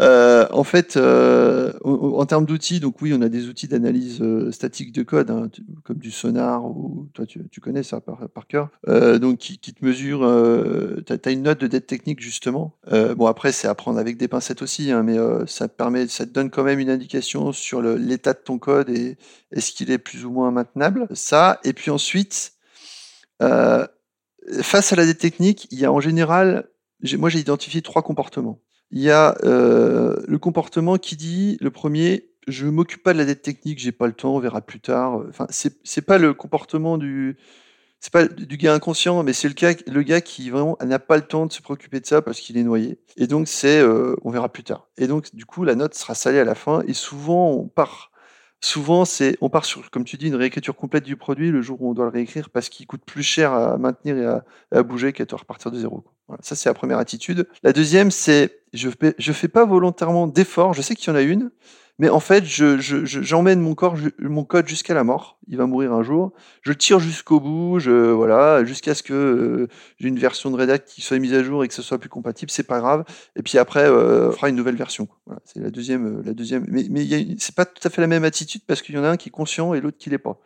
Euh, 0.00 0.46
en 0.52 0.64
fait, 0.64 0.96
en, 0.96 1.90
en 1.92 2.26
termes 2.26 2.46
d'outils, 2.46 2.80
donc 2.80 3.00
oui, 3.02 3.14
on 3.16 3.22
a 3.22 3.28
des 3.28 3.48
outils 3.48 3.68
d'analyse 3.68 4.22
statique 4.50 4.92
de 4.92 5.02
code, 5.02 5.30
hein, 5.30 5.48
comme 5.84 5.98
du 5.98 6.10
sonar 6.10 6.47
ou 6.56 7.08
toi 7.12 7.26
tu, 7.26 7.60
connais 7.60 7.82
ça 7.82 8.00
par, 8.00 8.46
cœur, 8.46 8.70
euh, 8.88 9.18
donc 9.18 9.38
qui, 9.38 9.58
te 9.58 9.84
mesure. 9.84 10.24
Euh, 10.24 11.02
tu 11.06 11.12
as, 11.12 11.30
une 11.30 11.42
note 11.42 11.60
de 11.60 11.66
dette 11.66 11.86
technique 11.86 12.20
justement. 12.20 12.74
Euh, 12.92 13.14
bon 13.14 13.26
après 13.26 13.52
c'est 13.52 13.68
à 13.68 13.74
prendre 13.74 13.98
avec 13.98 14.16
des 14.16 14.28
pincettes 14.28 14.62
aussi, 14.62 14.90
hein, 14.90 15.02
mais 15.02 15.18
euh, 15.18 15.46
ça 15.46 15.68
permet, 15.68 16.06
ça 16.08 16.26
te 16.26 16.30
donne 16.30 16.50
quand 16.50 16.64
même 16.64 16.78
une 16.78 16.90
indication 16.90 17.52
sur 17.52 17.82
l'état 17.82 18.32
de 18.32 18.38
ton 18.38 18.58
code 18.58 18.88
et 18.90 19.16
est-ce 19.52 19.72
qu'il 19.72 19.90
est 19.90 19.98
plus 19.98 20.24
ou 20.24 20.30
moins 20.30 20.50
maintenable. 20.50 21.06
Ça 21.12 21.60
et 21.64 21.72
puis 21.72 21.90
ensuite. 21.90 22.52
face 23.40 24.92
à 24.92 24.96
la 24.96 25.04
dette 25.04 25.18
technique, 25.18 25.68
il 25.70 25.78
y 25.78 25.84
a 25.84 25.92
en 25.92 26.00
général, 26.00 26.68
moi 27.18 27.28
j'ai 27.28 27.38
identifié 27.38 27.82
trois 27.82 28.02
comportements. 28.02 28.60
Il 28.90 29.02
y 29.02 29.10
a 29.10 29.36
le 29.42 30.38
comportement 30.38 30.96
qui 30.96 31.16
dit, 31.16 31.58
le 31.60 31.70
premier, 31.70 32.30
je 32.48 32.66
m'occupe 32.66 33.02
pas 33.02 33.12
de 33.12 33.18
la 33.18 33.24
dette 33.24 33.42
technique, 33.42 33.78
j'ai 33.78 33.92
pas 33.92 34.06
le 34.06 34.12
temps, 34.12 34.34
on 34.34 34.40
verra 34.40 34.60
plus 34.60 34.80
tard. 34.80 35.22
Enfin, 35.28 35.46
c'est 35.50 36.02
pas 36.02 36.18
le 36.18 36.34
comportement 36.34 36.98
du 36.98 37.36
c'est 38.00 38.12
pas 38.12 38.28
du 38.28 38.56
gars 38.56 38.74
inconscient, 38.74 39.22
mais 39.24 39.32
c'est 39.32 39.48
le 39.48 39.54
gars 39.54 39.74
le 39.86 40.02
gars 40.02 40.20
qui 40.20 40.50
vraiment 40.50 40.76
n'a 40.84 40.98
pas 40.98 41.16
le 41.16 41.22
temps 41.22 41.46
de 41.46 41.52
se 41.52 41.60
préoccuper 41.60 42.00
de 42.00 42.06
ça 42.06 42.22
parce 42.22 42.40
qu'il 42.40 42.56
est 42.56 42.62
noyé. 42.62 42.98
Et 43.16 43.26
donc 43.26 43.48
c'est 43.48 43.80
euh, 43.80 44.14
on 44.22 44.30
verra 44.30 44.48
plus 44.48 44.62
tard. 44.62 44.88
Et 44.96 45.06
donc 45.06 45.34
du 45.34 45.44
coup 45.44 45.64
la 45.64 45.74
note 45.74 45.94
sera 45.94 46.14
salée 46.14 46.38
à 46.38 46.44
la 46.44 46.54
fin 46.54 46.82
et 46.86 46.92
souvent 46.92 47.50
on 47.50 47.66
part 47.66 48.12
souvent 48.60 49.04
c'est 49.04 49.36
on 49.40 49.50
part 49.50 49.64
sur 49.64 49.90
comme 49.90 50.04
tu 50.04 50.16
dis 50.16 50.28
une 50.28 50.36
réécriture 50.36 50.76
complète 50.76 51.04
du 51.04 51.16
produit 51.16 51.50
le 51.50 51.60
jour 51.60 51.82
où 51.82 51.90
on 51.90 51.94
doit 51.94 52.04
le 52.04 52.10
réécrire 52.10 52.50
parce 52.50 52.68
qu'il 52.68 52.86
coûte 52.86 53.02
plus 53.04 53.22
cher 53.24 53.52
à 53.52 53.78
maintenir 53.78 54.16
et 54.16 54.76
à, 54.76 54.82
bouger 54.84 55.12
qu'à 55.12 55.24
repartir 55.32 55.70
de 55.72 55.78
zéro. 55.78 56.04
Ça 56.40 56.54
c'est 56.54 56.68
la 56.68 56.74
première 56.74 56.98
attitude. 56.98 57.48
La 57.64 57.72
deuxième 57.72 58.12
c'est 58.12 58.60
je 58.72 58.90
fais, 58.90 59.14
je 59.18 59.32
fais 59.32 59.48
pas 59.48 59.64
volontairement 59.64 60.28
d'efforts. 60.28 60.74
Je 60.74 60.82
sais 60.82 60.94
qu'il 60.94 61.08
y 61.08 61.10
en 61.10 61.16
a 61.16 61.22
une, 61.22 61.50
mais 62.00 62.08
en 62.10 62.20
fait, 62.20 62.44
je, 62.44 62.78
je, 62.78 63.04
j'emmène 63.04 63.60
mon 63.60 63.74
corps, 63.74 63.96
mon 64.20 64.44
code 64.44 64.68
jusqu'à 64.68 64.94
la 64.94 65.02
mort. 65.02 65.36
Il 65.48 65.56
va 65.56 65.66
mourir 65.66 65.92
un 65.92 66.04
jour. 66.04 66.32
Je 66.62 66.72
tire 66.72 67.00
jusqu'au 67.00 67.40
bout, 67.40 67.80
je, 67.80 67.90
voilà, 67.90 68.64
jusqu'à 68.64 68.94
ce 68.94 69.02
que 69.02 69.14
euh, 69.14 69.68
j'ai 69.98 70.06
une 70.06 70.18
version 70.18 70.52
de 70.52 70.56
Redact 70.56 70.88
qui 70.88 71.00
soit 71.00 71.18
mise 71.18 71.34
à 71.34 71.42
jour 71.42 71.64
et 71.64 71.68
que 71.68 71.74
ce 71.74 71.82
soit 71.82 71.98
plus 71.98 72.08
compatible. 72.08 72.52
C'est 72.52 72.62
pas 72.62 72.78
grave. 72.78 73.04
Et 73.34 73.42
puis 73.42 73.58
après, 73.58 73.84
euh, 73.84 74.28
on 74.28 74.32
fera 74.32 74.48
une 74.48 74.54
nouvelle 74.54 74.76
version. 74.76 75.08
C'est 75.44 75.58
la 75.58 75.70
deuxième, 75.70 76.18
euh, 76.18 76.22
la 76.24 76.34
deuxième. 76.34 76.66
Mais, 76.68 76.86
mais 76.88 77.04
c'est 77.38 77.56
pas 77.56 77.64
tout 77.64 77.86
à 77.86 77.90
fait 77.90 78.00
la 78.00 78.06
même 78.06 78.22
attitude 78.22 78.62
parce 78.64 78.80
qu'il 78.80 78.94
y 78.94 78.98
en 78.98 79.04
a 79.04 79.08
un 79.08 79.16
qui 79.16 79.30
est 79.30 79.32
conscient 79.32 79.74
et 79.74 79.80
l'autre 79.80 79.98
qui 79.98 80.08
l'est 80.08 80.18
pas. 80.18 80.38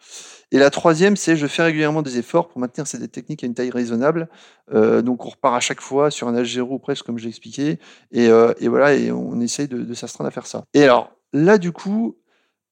Et 0.53 0.59
la 0.59 0.71
troisième, 0.71 1.17
c'est 1.17 1.37
je 1.37 1.47
fais 1.47 1.65
régulièrement 1.65 2.01
des 2.01 2.17
efforts 2.17 2.49
pour 2.49 2.61
maintenir 2.61 2.87
ces 2.87 3.07
techniques 3.09 3.45
à 3.45 3.47
une 3.47 3.55
taille 3.55 3.71
raisonnable. 3.71 4.29
Donc 4.71 5.25
on 5.25 5.31
repart 5.31 5.55
à 5.55 5.61
chaque 5.61 5.81
fois 5.81 6.11
sur 6.11 6.29
un 6.29 6.35
H0 6.35 6.79
presque 6.81 7.07
comme 7.07 7.19
j'ai 7.19 7.29
expliqué. 7.29 7.79
Et, 8.11 8.27
et, 8.27 8.69
voilà, 8.69 8.95
et 8.95 9.11
on 9.11 9.41
essaye 9.41 9.67
de, 9.67 9.79
de 9.79 9.95
s'astreindre 9.95 10.29
à 10.29 10.31
faire 10.31 10.47
ça. 10.47 10.65
Et 10.75 10.85
alors, 10.85 11.11
Là, 11.33 11.59
du 11.59 11.73
coup, 11.73 12.17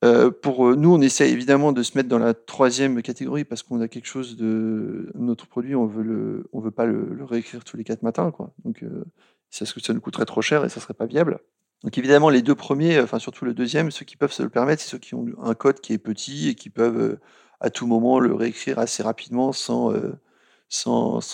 euh, 0.05 0.31
pour 0.31 0.69
euh, 0.69 0.77
nous, 0.77 0.95
on 0.95 1.01
essaie 1.01 1.31
évidemment 1.31 1.73
de 1.73 1.83
se 1.83 1.97
mettre 1.97 2.09
dans 2.09 2.19
la 2.19 2.35
troisième 2.35 3.03
catégorie 3.03 3.45
parce 3.45 3.63
qu'on 3.63 3.81
a 3.81 3.89
quelque 3.89 4.07
chose 4.07 4.37
de 4.37 5.11
notre 5.15 5.47
produit, 5.47 5.75
on 5.75 5.87
veut 5.87 6.03
le, 6.03 6.49
on 6.53 6.61
veut 6.61 6.71
pas 6.71 6.87
le, 6.87 7.25
réécrire 7.25 7.65
tous 7.65 7.77
les 7.77 7.85
quatre 7.85 8.03
matins, 8.03 8.31
quoi. 8.31 8.53
Donc, 8.65 8.83
euh, 8.83 9.05
ça, 9.51 9.65
nous 9.93 10.01
coûterait 10.01 10.25
trop 10.27 10.43
cher 10.43 10.65
et 10.65 10.69
ça 10.69 10.81
serait 10.81 10.95
pas 10.95 11.07
viable. 11.07 11.41
Donc 11.83 11.97
évidemment, 11.99 12.29
les 12.29 12.43
deux 12.43 12.55
premiers, 12.55 13.01
enfin 13.01 13.19
surtout 13.19 13.45
le 13.45 13.55
deuxième, 13.55 13.91
ceux 13.91 14.05
qui 14.05 14.17
peuvent 14.17 14.33
se 14.33 14.43
le 14.43 14.51
permettre, 14.51 14.83
c'est 14.83 14.91
ceux 14.91 14.99
qui 14.99 15.15
ont 15.15 15.27
un 15.43 15.55
code 15.55 15.81
qui 15.81 15.95
est 15.95 15.99
petit 15.99 16.51
et 16.51 16.55
qui 16.55 16.69
peuvent 16.71 17.01
euh, 17.01 17.21
à 17.61 17.71
tout 17.71 17.87
moment 17.87 18.21
le 18.21 18.35
réécrire 18.35 18.79
assez 18.79 19.03
rapidement 19.03 19.53
sans, 19.53 19.95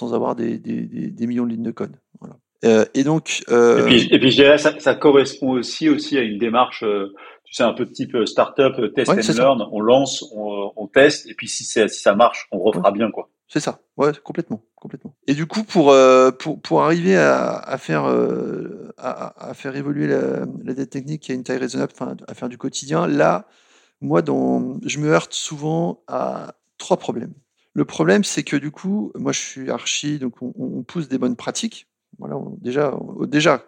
avoir 0.02 0.37
des, 0.37 0.59
des, 0.59 1.26
millions 1.26 1.45
de 1.45 1.50
lignes 1.50 1.62
de 1.62 1.71
code. 1.73 1.97
Voilà. 2.21 2.37
Euh, 2.64 2.84
et 2.94 3.04
donc. 3.04 3.42
Euh... 3.48 3.80
Et 3.80 3.86
puis, 3.86 4.08
et 4.10 4.18
puis 4.18 4.30
je 4.30 4.36
dirais, 4.36 4.58
ça, 4.58 4.78
ça 4.78 4.94
correspond 4.94 5.50
aussi 5.52 5.88
aussi 5.88 6.16
à 6.16 6.22
une 6.22 6.38
démarche, 6.38 6.82
euh, 6.82 7.14
tu 7.44 7.54
sais, 7.54 7.62
un 7.62 7.72
peu 7.72 7.84
de 7.84 7.92
type 7.92 8.16
startup, 8.25 8.75
test 8.94 9.10
ouais, 9.10 9.30
and 9.30 9.34
learn. 9.34 9.58
Ça. 9.58 9.68
On 9.72 9.80
lance, 9.80 10.25
on, 10.34 10.72
on, 10.76 10.86
teste, 10.86 11.26
et 11.28 11.34
puis 11.34 11.48
si, 11.48 11.64
si 11.64 11.88
ça 11.88 12.14
marche, 12.14 12.48
on 12.50 12.58
refera 12.58 12.90
ouais. 12.90 12.98
bien, 12.98 13.10
quoi. 13.10 13.28
C'est 13.48 13.60
ça, 13.60 13.78
ouais, 13.96 14.10
complètement, 14.25 14.62
complètement. 14.75 15.14
Et 15.28 15.34
du 15.34 15.47
coup, 15.47 15.62
pour 15.62 15.92
euh, 15.92 16.32
pour 16.32 16.60
pour 16.60 16.82
arriver 16.82 17.16
à, 17.16 17.56
à 17.56 17.78
faire 17.78 18.08
euh, 18.08 18.92
à, 18.99 19.50
à, 19.50 19.54
faire 19.54 19.76
évoluer 19.76 20.08
la, 20.08 20.47
la 20.64 20.75
dette 20.75 20.90
technique 20.90 21.30
a 21.30 21.34
une 21.34 21.45
taille 21.45 21.58
raisonnable, 21.58 21.92
enfin, 21.95 22.16
à 22.26 22.34
faire 22.34 22.49
du 22.49 22.58
quotidien, 22.58 23.06
là, 23.06 23.47
moi, 24.00 24.23
dans, 24.23 24.78
je 24.84 24.99
me 24.99 25.08
heurte 25.08 25.32
souvent 25.32 26.02
à 26.08 26.54
trois 26.78 26.97
problèmes. 26.97 27.34
Le 27.73 27.84
problème, 27.84 28.25
c'est 28.25 28.42
que 28.42 28.56
du 28.56 28.71
coup, 28.71 29.12
moi, 29.14 29.32
je 29.32 29.40
suis 29.40 29.71
archi, 29.71 30.19
donc 30.19 30.42
on, 30.42 30.52
on 30.58 30.82
pousse 30.82 31.08
des 31.08 31.19
bonnes 31.19 31.36
pratiques 31.36 31.86
voilà, 32.18 32.36
on, 32.36 32.56
déjà, 32.60 32.94
on, 32.96 33.26
déjà, 33.26 33.64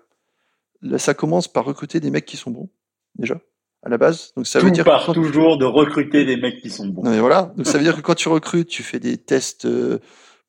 là, 0.83 0.99
ça 0.99 1.15
commence 1.15 1.49
par 1.49 1.65
recruter 1.65 2.01
des 2.01 2.11
mecs 2.11 2.27
qui 2.27 2.37
sont 2.37 2.51
bons, 2.51 2.69
déjà, 3.17 3.41
à 3.83 3.89
la 3.89 3.99
base. 3.99 4.33
Donc 4.37 4.47
ça 4.47 4.61
Tout 4.61 4.67
veut 4.67 4.73
dire 4.73 4.85
part 4.85 5.13
toujours 5.13 5.59
de 5.59 5.65
recruter 5.65 6.25
des 6.25 6.37
mecs 6.37 6.61
qui 6.61 6.71
sont 6.71 6.87
bons. 6.87 7.03
Non, 7.03 7.11
mais 7.11 7.21
voilà. 7.21 7.53
Donc 7.57 7.67
ça 7.67 7.79
veut 7.79 7.85
dire 7.85 7.97
que 7.97 8.01
quand 8.01 8.15
tu 8.15 8.29
recrutes, 8.29 8.69
tu 8.69 8.83
fais 8.83 9.01
des 9.01 9.19
tests 9.19 9.67
euh, 9.67 9.99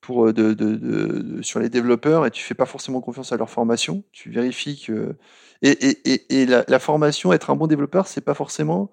pour 0.02 0.34
de, 0.34 0.54
de, 0.54 0.76
de, 0.76 1.42
sur 1.42 1.60
les 1.60 1.70
développeurs 1.70 2.26
et 2.26 2.32
tu 2.32 2.44
fais 2.44 2.56
pas 2.56 2.66
forcément 2.66 3.02
confiance 3.02 3.32
à 3.32 3.38
leur 3.38 3.50
formation. 3.50 4.04
Tu 4.12 4.30
vérifies 4.30 4.82
que 4.86 5.16
et, 5.62 5.72
et, 5.72 6.14
et, 6.14 6.42
et 6.42 6.46
la, 6.46 6.64
la, 6.68 6.80
formation, 6.80 7.34
être 7.34 7.50
un 7.50 7.56
bon 7.56 7.68
développeur, 7.68 8.08
c'est 8.08 8.22
pas 8.22 8.34
forcément 8.34 8.92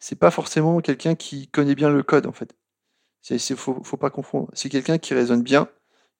c'est 0.00 0.18
pas 0.18 0.30
forcément 0.30 0.80
quelqu'un 0.80 1.14
qui 1.14 1.46
connaît 1.48 1.74
bien 1.74 1.90
le 1.90 2.02
code 2.02 2.26
en 2.26 2.32
fait. 2.32 2.56
C'est 3.20 3.38
faut, 3.54 3.82
faut 3.84 3.98
pas 3.98 4.10
confondre. 4.10 4.48
C'est 4.54 4.70
quelqu'un 4.70 4.98
qui 4.98 5.14
raisonne 5.14 5.42
bien 5.42 5.68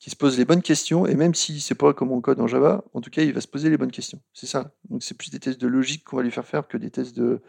qui 0.00 0.08
se 0.08 0.16
pose 0.16 0.38
les 0.38 0.46
bonnes 0.46 0.62
questions, 0.62 1.06
et 1.06 1.14
même 1.14 1.34
si 1.34 1.60
c'est 1.60 1.74
pas 1.74 1.92
comme 1.92 2.10
on 2.10 2.22
code 2.22 2.40
en 2.40 2.46
Java, 2.46 2.82
en 2.94 3.02
tout 3.02 3.10
cas, 3.10 3.22
il 3.22 3.34
va 3.34 3.42
se 3.42 3.46
poser 3.48 3.68
les 3.68 3.76
bonnes 3.76 3.90
questions. 3.92 4.18
C'est 4.32 4.46
ça. 4.46 4.72
Donc, 4.88 5.02
c'est 5.02 5.16
plus 5.16 5.30
des 5.30 5.38
tests 5.38 5.60
de 5.60 5.68
logique 5.68 6.04
qu'on 6.04 6.16
va 6.16 6.22
lui 6.22 6.30
faire 6.30 6.46
faire 6.46 6.66
que 6.66 6.78
des 6.78 6.90
tests 6.90 7.14
de, 7.14 7.42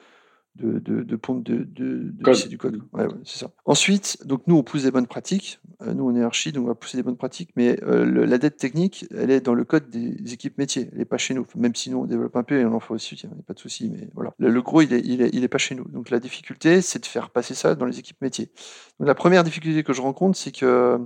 de, 0.56 0.80
de, 0.80 1.04
de 1.04 1.16
pompe 1.16 1.46
de, 1.46 1.64
de, 1.64 2.12
de 2.12 2.24
code. 2.24 2.48
du 2.50 2.58
code. 2.58 2.82
Ouais, 2.92 3.06
ouais, 3.06 3.14
c'est 3.24 3.40
ça. 3.40 3.52
Ensuite, 3.64 4.28
donc 4.28 4.44
nous, 4.48 4.58
on 4.58 4.64
pousse 4.64 4.84
des 4.84 4.92
bonnes 4.92 5.08
pratiques. 5.08 5.62
Euh, 5.82 5.94
nous, 5.94 6.04
on 6.04 6.14
est 6.14 6.22
archi, 6.22 6.52
donc 6.52 6.66
on 6.66 6.68
va 6.68 6.76
pousser 6.76 6.98
des 6.98 7.04
bonnes 7.04 7.16
pratiques, 7.16 7.52
mais 7.56 7.82
euh, 7.84 8.04
le, 8.04 8.26
la 8.26 8.38
dette 8.38 8.58
technique, 8.58 9.06
elle 9.16 9.32
est 9.32 9.40
dans 9.40 9.54
le 9.54 9.64
code 9.64 9.90
des 9.90 10.34
équipes 10.34 10.58
métiers. 10.58 10.90
Elle 10.92 10.98
n'est 10.98 11.06
pas 11.06 11.18
chez 11.18 11.34
nous. 11.34 11.48
Même 11.56 11.74
si 11.74 11.90
nous, 11.90 12.00
on 12.00 12.06
développe 12.06 12.36
un 12.36 12.44
peu 12.44 12.60
et 12.60 12.66
on 12.66 12.74
en 12.74 12.82
fait 12.82 12.94
aussi, 12.94 13.16
il 13.16 13.30
n'y 13.30 13.34
a 13.34 13.44
pas 13.48 13.54
de 13.54 13.60
souci, 13.60 13.90
mais 13.90 14.10
voilà. 14.14 14.34
Le, 14.40 14.50
le, 14.50 14.62
gros, 14.62 14.82
il 14.82 14.92
est, 14.92 15.02
il, 15.06 15.22
est, 15.22 15.30
il 15.32 15.46
est 15.46 15.48
pas 15.48 15.58
chez 15.58 15.74
nous. 15.74 15.86
Donc, 15.86 16.10
la 16.10 16.20
difficulté, 16.20 16.82
c'est 16.82 17.00
de 17.00 17.06
faire 17.06 17.30
passer 17.30 17.54
ça 17.54 17.76
dans 17.76 17.86
les 17.86 17.98
équipes 17.98 18.20
métiers. 18.22 18.52
Donc, 19.00 19.08
la 19.08 19.16
première 19.16 19.46
difficulté 19.46 19.84
que 19.84 19.94
je 19.94 20.02
rencontre, 20.02 20.38
c'est 20.38 20.52
que 20.52 21.00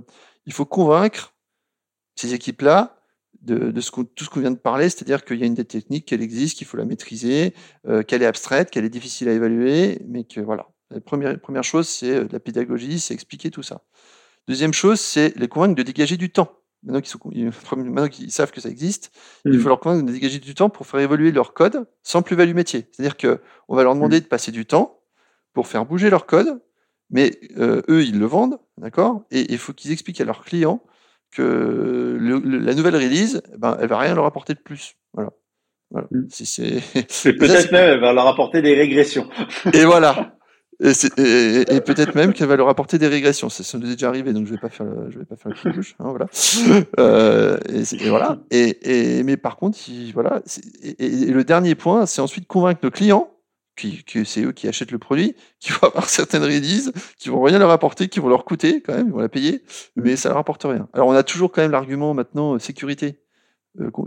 il 0.44 0.52
faut 0.52 0.66
convaincre 0.66 1.34
ces 2.16 2.34
équipes-là, 2.34 2.96
de, 3.42 3.70
de 3.70 3.80
ce 3.80 3.90
tout 3.90 4.24
ce 4.24 4.30
qu'on 4.30 4.40
vient 4.40 4.50
de 4.50 4.56
parler, 4.56 4.88
c'est-à-dire 4.88 5.24
qu'il 5.24 5.38
y 5.38 5.42
a 5.42 5.46
une 5.46 5.54
dette 5.54 5.68
technique, 5.68 6.06
qu'elle 6.06 6.22
existe, 6.22 6.58
qu'il 6.58 6.66
faut 6.66 6.76
la 6.76 6.84
maîtriser, 6.84 7.54
euh, 7.86 8.02
qu'elle 8.02 8.22
est 8.22 8.26
abstraite, 8.26 8.70
qu'elle 8.70 8.84
est 8.84 8.90
difficile 8.90 9.28
à 9.28 9.32
évaluer, 9.32 10.00
mais 10.08 10.24
que 10.24 10.40
voilà. 10.40 10.68
La 10.90 11.00
première, 11.00 11.38
première 11.40 11.64
chose, 11.64 11.88
c'est 11.88 12.14
euh, 12.14 12.28
la 12.30 12.40
pédagogie, 12.40 13.00
c'est 13.00 13.14
expliquer 13.14 13.50
tout 13.50 13.62
ça. 13.62 13.82
Deuxième 14.48 14.72
chose, 14.72 15.00
c'est 15.00 15.36
les 15.36 15.48
convaincre 15.48 15.74
de 15.74 15.82
dégager 15.82 16.16
du 16.16 16.30
temps. 16.30 16.60
Maintenant 16.82 17.00
qu'ils, 17.00 17.10
sont, 17.10 17.76
maintenant 17.76 18.08
qu'ils 18.08 18.30
savent 18.30 18.52
que 18.52 18.60
ça 18.60 18.68
existe, 18.68 19.10
mmh. 19.44 19.52
il 19.52 19.60
faut 19.60 19.68
leur 19.68 19.80
convaincre 19.80 20.06
de 20.06 20.12
dégager 20.12 20.38
du 20.38 20.54
temps 20.54 20.70
pour 20.70 20.86
faire 20.86 21.00
évoluer 21.00 21.32
leur 21.32 21.54
code 21.54 21.88
sans 22.02 22.22
plus-value 22.22 22.54
métier. 22.54 22.88
C'est-à-dire 22.92 23.16
qu'on 23.16 23.74
va 23.74 23.82
leur 23.82 23.94
demander 23.94 24.18
mmh. 24.18 24.24
de 24.24 24.26
passer 24.26 24.52
du 24.52 24.66
temps 24.66 25.00
pour 25.52 25.66
faire 25.66 25.86
bouger 25.86 26.10
leur 26.10 26.26
code, 26.26 26.60
mais 27.10 27.38
euh, 27.56 27.82
eux, 27.88 28.04
ils 28.04 28.18
le 28.18 28.26
vendent, 28.26 28.58
d'accord? 28.78 29.22
Et 29.30 29.52
il 29.52 29.58
faut 29.58 29.72
qu'ils 29.72 29.92
expliquent 29.92 30.20
à 30.20 30.24
leurs 30.24 30.44
clients 30.44 30.82
que 31.32 32.16
le, 32.18 32.38
le, 32.38 32.58
la 32.58 32.74
nouvelle 32.74 32.96
release, 32.96 33.42
ben, 33.58 33.76
elle 33.80 33.88
va 33.88 33.98
rien 33.98 34.14
leur 34.14 34.24
apporter 34.24 34.54
de 34.54 34.60
plus. 34.60 34.94
Voilà. 35.12 35.30
voilà. 35.90 36.08
Mm. 36.10 36.26
Si 36.30 36.46
c'est. 36.46 36.80
peut-être 37.32 37.72
même, 37.72 37.90
elle 37.94 38.00
va 38.00 38.12
leur 38.12 38.26
apporter 38.26 38.62
des 38.62 38.74
régressions. 38.74 39.28
Et 39.72 39.84
voilà. 39.84 40.36
Et, 40.82 40.90
et, 41.16 41.76
et 41.76 41.80
peut-être 41.84 42.14
même 42.14 42.32
qu'elle 42.32 42.48
va 42.48 42.56
leur 42.56 42.68
apporter 42.68 42.98
des 42.98 43.08
régressions. 43.08 43.48
Ça, 43.48 43.64
ça 43.64 43.78
nous 43.78 43.86
est 43.86 43.94
déjà 43.94 44.08
arrivé, 44.08 44.32
donc 44.32 44.46
je 44.46 44.52
vais 44.52 44.58
pas 44.58 44.68
faire, 44.68 44.86
le, 44.86 45.10
je 45.10 45.18
vais 45.18 45.24
pas 45.24 45.36
faire 45.36 45.52
le 45.64 45.72
bouche, 45.72 45.94
hein, 45.98 46.10
voilà. 46.10 46.26
Euh, 46.98 47.58
et, 47.68 48.08
voilà. 48.08 48.38
Et, 48.50 49.22
mais 49.24 49.36
par 49.36 49.56
contre, 49.56 49.78
il, 49.88 50.12
voilà. 50.12 50.42
Et, 50.82 51.26
le 51.26 51.44
dernier 51.44 51.74
point, 51.74 52.06
c'est 52.06 52.20
ensuite 52.20 52.46
convaincre 52.46 52.80
nos 52.82 52.90
clients 52.90 53.30
qui, 53.76 54.04
que 54.04 54.24
c'est 54.24 54.42
eux 54.42 54.52
qui 54.52 54.68
achètent 54.68 54.90
le 54.90 54.98
produit, 54.98 55.36
qui 55.60 55.72
vont 55.72 55.86
avoir 55.88 56.08
certaines 56.08 56.42
releases, 56.42 56.92
qui 57.18 57.28
vont 57.28 57.42
rien 57.42 57.58
leur 57.58 57.70
apporter, 57.70 58.08
qui 58.08 58.20
vont 58.20 58.28
leur 58.28 58.44
coûter 58.44 58.82
quand 58.82 58.94
même, 58.94 59.08
ils 59.08 59.12
vont 59.12 59.20
la 59.20 59.28
payer, 59.28 59.62
mais 59.94 60.16
ça 60.16 60.30
leur 60.30 60.38
apporte 60.38 60.64
rien. 60.64 60.88
Alors 60.92 61.08
on 61.08 61.12
a 61.12 61.22
toujours 61.22 61.52
quand 61.52 61.62
même 61.62 61.70
l'argument 61.70 62.14
maintenant 62.14 62.54
euh, 62.54 62.58
sécurité. 62.58 63.20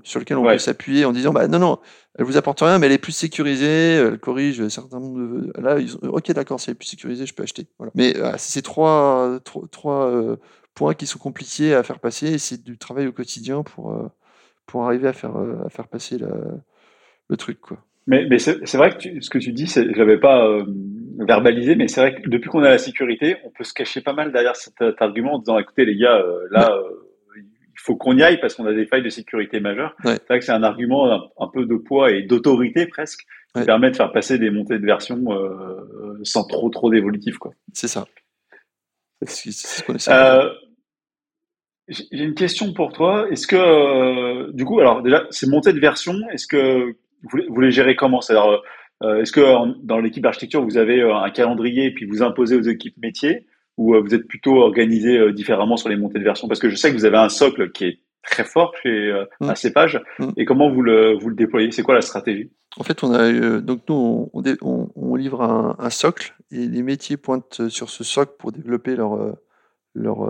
sur 0.04 0.20
lequel 0.20 0.38
on 0.38 0.44
peut 0.44 0.58
s'appuyer 0.58 1.06
en 1.06 1.12
disant 1.12 1.32
bah 1.32 1.48
non 1.48 1.60
non 1.60 1.80
elle 2.18 2.26
vous 2.26 2.38
apporte 2.38 2.60
rien 2.62 2.80
mais 2.80 2.88
elle 2.88 2.94
est 2.94 2.98
plus 2.98 3.12
sécurisée 3.12 3.98
elle 4.02 4.18
corrige 4.18 4.68
certains 4.68 5.00
de 5.00 5.52
là 5.62 5.78
ils 5.78 5.96
ok 6.02 6.32
d'accord 6.32 6.60
si 6.60 6.72
elle 6.72 6.74
est 6.74 6.76
plus 6.76 6.88
sécurisée 6.88 7.28
je 7.28 7.36
peux 7.36 7.44
acheter 7.44 7.68
voilà. 7.78 7.92
mais 7.94 8.16
c'est 8.38 8.64
trois 8.64 9.40
trois, 9.46 9.68
trois 9.70 10.38
points 10.74 10.96
qui 10.96 11.06
sont 11.06 11.20
compliqués 11.20 11.76
à 11.76 11.84
faire 11.84 12.00
passer 12.00 12.30
et 12.34 12.38
c'est 12.40 12.64
du 12.64 12.80
travail 12.80 13.06
au 13.06 13.12
quotidien 13.12 13.62
pour 13.62 13.96
pour 14.66 14.86
arriver 14.86 15.08
à 15.08 15.14
faire 15.14 15.36
à 15.38 15.70
faire 15.70 15.88
passer 15.88 16.18
le 16.18 17.38
truc 17.38 17.62
quoi 17.62 17.78
mais, 18.10 18.26
mais 18.28 18.40
c'est 18.40 18.76
vrai 18.76 18.98
que 18.98 19.22
ce 19.22 19.30
que 19.30 19.38
tu 19.38 19.54
dis, 19.54 19.68
je 19.68 19.82
l'avais 19.82 20.18
pas 20.18 20.44
euh, 20.44 20.66
verbalisé, 21.20 21.76
mais 21.76 21.88
c'est 21.88 22.02
vrai 22.02 22.20
que 22.20 22.28
depuis 22.28 22.50
qu'on 22.50 22.64
a 22.64 22.70
la 22.70 22.80
sécurité, 22.80 23.38
on 23.46 23.52
peut 23.52 23.64
se 23.64 23.74
cacher 23.74 24.02
pas 24.02 24.14
mal 24.14 24.32
derrière 24.32 24.56
cet, 24.56 24.82
argument 25.00 25.36
en 25.36 25.40
disant, 25.40 25.60
écoutez 25.60 25.86
les 25.86 25.96
gars, 25.96 26.18
euh, 26.18 26.48
là, 26.50 26.72
euh, 26.72 26.90
il 27.38 27.80
faut 27.82 27.96
qu'on 27.96 28.18
y 28.18 28.24
aille 28.24 28.40
parce 28.40 28.56
qu'on 28.56 28.66
a 28.66 28.74
des 28.74 28.88
failles 28.88 29.04
de 29.04 29.10
sécurité 29.10 29.60
majeures. 29.60 29.96
C'est 30.04 30.28
vrai 30.28 30.40
que 30.40 30.46
c'est 30.46 30.52
un 30.52 30.64
argument 30.64 31.30
un, 31.40 31.48
peu 31.54 31.68
de 31.68 31.76
poids 31.76 32.12
et 32.12 32.24
d'autorité 32.24 32.88
presque 32.88 33.22
qui 33.56 33.64
permet 33.64 33.92
de 33.92 33.96
faire 33.96 34.12
passer 34.12 34.40
des 34.40 34.50
montées 34.50 34.80
de 34.80 34.86
version 34.86 35.24
sans 36.24 36.46
trop 36.46 36.70
trop 36.70 36.90
d'évolutif. 36.90 37.38
quoi. 37.38 37.54
C'est 37.74 37.88
ça. 37.88 38.06
J'ai 41.88 42.24
une 42.24 42.36
question 42.36 42.74
pour 42.74 42.92
toi. 42.92 43.28
Est-ce 43.32 43.48
que, 43.48 44.52
du 44.52 44.66
coup, 44.66 44.80
alors 44.80 45.02
déjà, 45.02 45.26
ces 45.30 45.48
montées 45.48 45.74
de 45.74 45.80
version, 45.80 46.16
est-ce 46.32 46.48
que 46.48 46.96
vous, 47.24 47.62
les 47.62 47.72
gérez 47.72 47.96
comment? 47.96 48.22
C'est-à-dire, 48.22 48.62
euh, 49.04 49.22
est-ce 49.22 49.32
que 49.32 49.42
dans 49.84 50.00
l'équipe 50.00 50.26
architecture, 50.26 50.64
vous 50.64 50.78
avez 50.78 51.02
euh, 51.02 51.16
un 51.16 51.30
calendrier 51.30 51.86
et 51.86 51.94
puis 51.94 52.06
vous 52.06 52.22
imposez 52.24 52.56
aux 52.56 52.62
équipes 52.62 52.98
métiers? 53.02 53.48
Ou 53.78 53.96
euh, 53.96 54.02
vous 54.02 54.14
êtes 54.14 54.28
plutôt 54.28 54.58
organisé 54.58 55.32
différemment 55.32 55.78
sur 55.78 55.90
les 55.90 55.96
montées 55.96 56.20
de 56.20 56.24
version? 56.24 56.48
Parce 56.48 56.60
que 56.60 56.70
je 56.70 56.76
sais 56.76 56.90
que 56.90 56.96
vous 56.96 57.06
avez 57.06 57.18
un 57.18 57.30
socle 57.30 57.72
qui 57.72 57.86
est 57.86 58.00
très 58.24 58.44
fort 58.44 58.74
chez 58.84 59.14
mmh. 59.40 59.70
pages 59.74 60.02
mmh. 60.20 60.30
Et 60.36 60.46
comment 60.46 60.70
vous 60.70 60.82
le, 60.82 61.18
vous 61.18 61.30
le 61.30 61.36
déployez? 61.36 61.72
C'est 61.72 61.84
quoi 61.84 61.96
la 61.96 62.02
stratégie? 62.02 62.52
En 62.78 62.84
fait, 62.84 63.04
on 63.04 63.14
a 63.14 63.62
donc 63.62 63.82
nous 63.88 64.30
on, 64.34 64.90
on, 64.96 65.16
livre 65.16 65.42
un, 65.42 65.76
un, 65.80 65.90
socle 65.90 66.36
et 66.52 66.68
les 66.68 66.84
métiers 66.84 67.18
pointent 67.18 67.70
sur 67.70 67.90
ce 67.90 68.04
socle 68.04 68.34
pour 68.38 68.52
développer 68.52 68.96
leur 68.96 69.36
leurs 70.00 70.26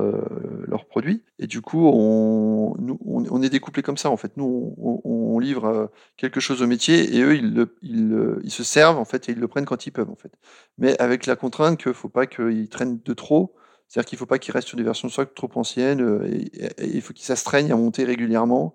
leur 0.67 0.85
produits. 0.85 1.23
Et 1.39 1.47
du 1.47 1.61
coup, 1.61 1.87
on, 1.87 2.75
nous, 2.79 2.99
on, 3.05 3.41
est 3.41 3.49
découplé 3.49 3.81
comme 3.81 3.97
ça. 3.97 4.09
En 4.09 4.17
fait, 4.17 4.37
nous, 4.37 4.75
on, 4.77 5.39
livre 5.39 5.65
euh, 5.65 5.87
quelque 6.17 6.39
chose 6.39 6.61
au 6.61 6.67
métier 6.67 7.15
et 7.15 7.21
eux, 7.21 7.35
ils, 7.35 7.65
ils, 7.81 8.39
ils, 8.43 8.51
se 8.51 8.63
servent 8.63 8.97
en 8.97 9.05
fait 9.05 9.29
et 9.29 9.31
ils 9.31 9.39
le 9.39 9.47
prennent 9.47 9.65
quand 9.65 9.85
ils 9.85 9.91
peuvent 9.91 10.09
en 10.09 10.15
fait. 10.15 10.31
Mais 10.77 10.99
avec 10.99 11.25
la 11.25 11.35
contrainte 11.35 11.81
qu'il 11.81 11.93
faut 11.93 12.09
pas 12.09 12.25
qu'ils 12.25 12.69
traînent 12.69 12.99
de 13.03 13.13
trop. 13.13 13.55
C'est-à-dire 13.87 14.07
qu'il 14.09 14.17
faut 14.19 14.25
pas 14.25 14.37
qu'ils 14.37 14.53
restent 14.53 14.67
sur 14.67 14.77
des 14.77 14.83
versions 14.83 15.09
socle 15.09 15.33
trop 15.33 15.49
anciennes. 15.55 16.01
Euh, 16.01 16.27
et, 16.27 16.95
il 16.95 17.01
faut 17.01 17.13
qu'ils 17.13 17.25
s'astreignent 17.25 17.71
à 17.71 17.75
monter 17.75 18.03
régulièrement 18.03 18.73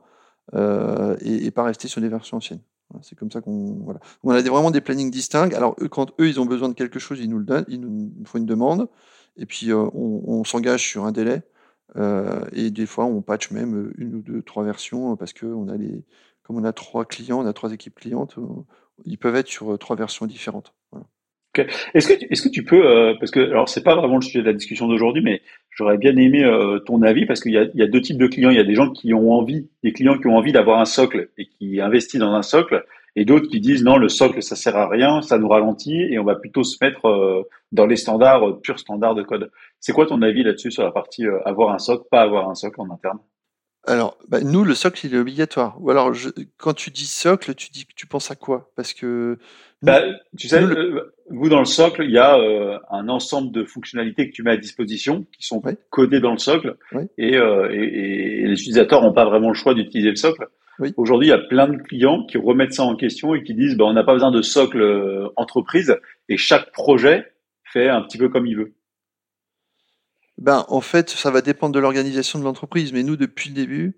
euh, 0.55 1.17
et, 1.21 1.51
pas 1.51 1.65
rester 1.65 1.89
sur 1.89 2.01
des 2.01 2.09
versions 2.09 2.39
anciennes. 2.39 2.63
C'est 3.03 3.19
comme 3.19 3.31
ça 3.31 3.41
qu'on 3.41 3.81
voilà. 3.83 4.01
On 4.23 4.31
a 4.31 4.41
vraiment 4.41 4.71
des 4.71 4.81
plannings 4.81 5.11
distincts. 5.11 5.51
Alors 5.55 5.75
quand 5.91 6.13
eux 6.21 6.29
ils 6.29 6.41
ont 6.41 6.47
besoin 6.47 6.69
de 6.69 6.75
quelque 6.75 6.99
chose, 6.99 7.19
ils 7.21 7.29
nous 7.29 7.39
le 7.39 7.45
donnent, 7.45 7.65
ils 7.69 7.81
nous 7.81 8.13
font 8.25 8.39
une 8.39 8.47
demande 8.47 8.89
et 9.37 9.47
puis 9.47 9.73
on, 9.73 9.91
on 9.95 10.45
s'engage 10.45 10.89
sur 10.89 11.05
un 11.05 11.13
délai. 11.13 11.43
Euh, 11.97 12.45
et 12.53 12.71
des 12.71 12.87
fois, 12.87 13.05
on 13.05 13.23
patch 13.23 13.51
même 13.51 13.93
une 13.99 14.17
ou 14.17 14.23
deux, 14.23 14.43
trois 14.43 14.65
versions 14.65 15.17
parce 15.17 15.33
que 15.33 15.47
on 15.47 15.69
a 15.69 15.77
les, 15.77 16.03
comme 16.43 16.57
on 16.57 16.65
a 16.65 16.73
trois 16.73 17.05
clients, 17.05 17.41
on 17.41 17.47
a 17.47 17.53
trois 17.53 17.73
équipes 17.73 17.95
clientes, 17.95 18.37
ils 19.05 19.19
peuvent 19.19 19.37
être 19.37 19.49
sur 19.49 19.79
trois 19.79 19.97
versions 19.97 20.27
différentes. 20.27 20.75
Est-ce 21.95 22.09
que, 22.09 22.15
est-ce 22.31 22.43
que 22.43 22.49
tu 22.49 22.65
peux, 22.65 22.85
euh, 22.85 23.15
parce 23.19 23.31
que 23.31 23.39
alors 23.39 23.69
c'est 23.69 23.85
pas 23.85 23.95
vraiment 23.95 24.17
le 24.17 24.23
sujet 24.23 24.41
de 24.41 24.47
la 24.47 24.53
discussion 24.53 24.89
d'aujourd'hui, 24.89 25.23
mais 25.23 25.41
j'aurais 25.71 25.99
bien 25.99 26.17
aimé 26.17 26.43
euh, 26.43 26.81
ton 26.81 27.03
avis 27.03 27.27
parce 27.27 27.41
qu'il 27.41 27.53
y 27.53 27.79
y 27.79 27.83
a 27.83 27.87
deux 27.87 28.01
types 28.01 28.19
de 28.19 28.27
clients. 28.27 28.51
Il 28.51 28.57
y 28.57 28.61
a 28.61 28.65
des 28.65 28.75
gens 28.75 28.91
qui 28.91 29.15
ont 29.15 29.33
envie, 29.33 29.69
des 29.85 29.93
clients 29.93 30.19
qui 30.19 30.27
ont 30.27 30.37
envie 30.37 30.53
d'avoir 30.53 30.81
un 30.81 30.85
socle 30.85 31.31
et 31.39 31.47
qui 31.47 31.81
investissent 31.81 32.21
dans 32.21 32.35
un 32.35 32.43
socle, 32.43 32.85
et 33.17 33.25
d'autres 33.25 33.49
qui 33.49 33.61
disent 33.61 33.85
non, 33.85 33.97
le 33.97 34.09
socle 34.09 34.43
ça 34.43 34.57
sert 34.57 34.77
à 34.77 34.89
rien, 34.89 35.23
ça 35.23 35.39
nous 35.39 35.49
ralentit 35.49 36.03
et 36.03 36.19
on 36.19 36.25
va 36.25 36.35
plutôt 36.35 36.65
se 36.65 36.77
mettre 36.81 37.07
euh, 37.07 37.43
dans 37.73 37.87
les 37.87 37.97
standards, 37.97 38.49
euh, 38.49 38.61
purs 38.61 38.79
standards 38.79 39.15
de 39.15 39.23
code. 39.23 39.51
C'est 39.81 39.93
quoi 39.93 40.07
ton 40.07 40.23
avis 40.23 40.43
là-dessus 40.43 40.71
sur 40.71 40.83
la 40.83 40.91
partie 40.91 41.27
euh, 41.27 41.39
avoir 41.45 41.73
un 41.73 41.79
socle, 41.79 42.07
pas 42.11 42.23
avoir 42.23 42.49
un 42.49 42.55
socle 42.55 42.81
en 42.81 42.91
interne? 42.91 43.19
Alors, 43.87 44.17
bah, 44.29 44.41
nous, 44.41 44.65
le 44.65 44.75
socle, 44.75 45.05
il 45.05 45.15
est 45.15 45.19
obligatoire. 45.19 45.77
Ou 45.79 45.91
alors, 45.91 46.11
quand 46.57 46.73
tu 46.73 46.91
dis 46.91 47.05
socle, 47.05 47.55
tu 47.55 47.69
dis, 47.69 47.87
tu 47.95 48.07
penses 48.07 48.31
à 48.31 48.35
quoi? 48.35 48.73
Parce 48.77 48.95
que 48.95 49.39
bah, 49.83 50.01
tu 50.39 50.49
sais, 50.49 50.65
vous 51.29 51.51
dans 51.51 51.59
le 51.59 51.67
socle, 51.67 52.03
il 52.03 52.11
y 52.11 52.17
a 52.17 52.35
un 52.91 53.09
ensemble 53.11 53.53
de 53.53 53.63
fonctionnalités 53.63 54.31
que 54.31 54.35
tu 54.35 54.43
mets 54.43 54.53
à 54.53 54.57
disposition, 54.57 55.27
qui 55.39 55.47
sont 55.47 55.63
codées 55.91 56.21
dans 56.21 56.33
le 56.33 56.39
socle, 56.39 56.79
et, 57.19 57.35
et, 57.35 58.47
les 58.47 58.53
utilisateurs 58.55 59.03
n'ont 59.03 59.13
pas 59.13 59.27
vraiment 59.27 59.49
le 59.49 59.55
choix 59.55 59.75
d'utiliser 59.75 60.09
le 60.09 60.17
socle. 60.17 60.49
Aujourd'hui, 60.97 61.29
il 61.29 61.31
y 61.31 61.35
a 61.35 61.39
plein 61.39 61.69
de 61.69 61.77
clients 61.77 62.25
qui 62.25 62.37
remettent 62.37 62.75
ça 62.75 62.83
en 62.83 62.97
question 62.97 63.35
et 63.35 63.43
qui 63.43 63.55
disent 63.55 63.77
ben, 63.77 63.85
on 63.85 63.93
n'a 63.93 64.05
pas 64.05 64.15
besoin 64.15 64.31
de 64.31 64.43
socle 64.43 64.81
euh, 64.81 65.29
entreprise 65.37 65.97
et 66.29 66.37
chaque 66.37 66.73
projet 66.73 67.33
fait 67.65 67.89
un 67.89 68.03
petit 68.03 68.19
peu 68.19 68.29
comme 68.29 68.47
il 68.47 68.57
veut. 68.57 68.75
Ben, 70.39 70.65
en 70.69 70.81
fait, 70.81 71.11
ça 71.11 71.31
va 71.31 71.43
dépendre 71.43 71.75
de 71.75 71.79
l'organisation 71.79 72.41
de 72.41 72.45
l'entreprise, 72.45 72.93
mais 72.93 73.05
nous, 73.05 73.17
depuis 73.17 73.51
le 73.51 73.55
début, 73.55 73.97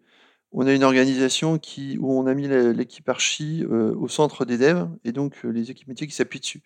on 0.53 0.67
a 0.67 0.73
une 0.73 0.85
organisation 0.85 1.59
qui, 1.59 1.97
où 1.99 2.13
on 2.13 2.27
a 2.27 2.35
mis 2.35 2.47
l'équipe 2.47 3.09
archi 3.09 3.65
euh, 3.65 3.95
au 3.95 4.09
centre 4.09 4.45
des 4.45 4.59
devs 4.59 4.89
et 5.05 5.13
donc 5.13 5.35
euh, 5.45 5.49
les 5.49 5.71
équipes 5.71 5.89
métiers 5.89 6.07
qui 6.07 6.15
s'appuient 6.15 6.41
dessus. 6.41 6.63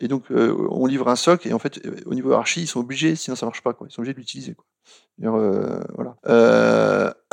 Et 0.00 0.08
donc, 0.08 0.24
on 0.30 0.86
livre 0.86 1.08
un 1.08 1.16
socle 1.16 1.48
et 1.48 1.52
en 1.52 1.58
fait, 1.58 1.86
au 2.06 2.14
niveau 2.14 2.32
archi, 2.32 2.62
ils 2.62 2.66
sont 2.66 2.80
obligés, 2.80 3.14
sinon 3.14 3.36
ça 3.36 3.44
marche 3.44 3.62
pas. 3.62 3.74
Quoi. 3.74 3.88
Ils 3.90 3.92
sont 3.92 4.00
obligés 4.00 4.14
de 4.14 4.18
l'utiliser. 4.18 4.56
Voilà. 5.18 6.16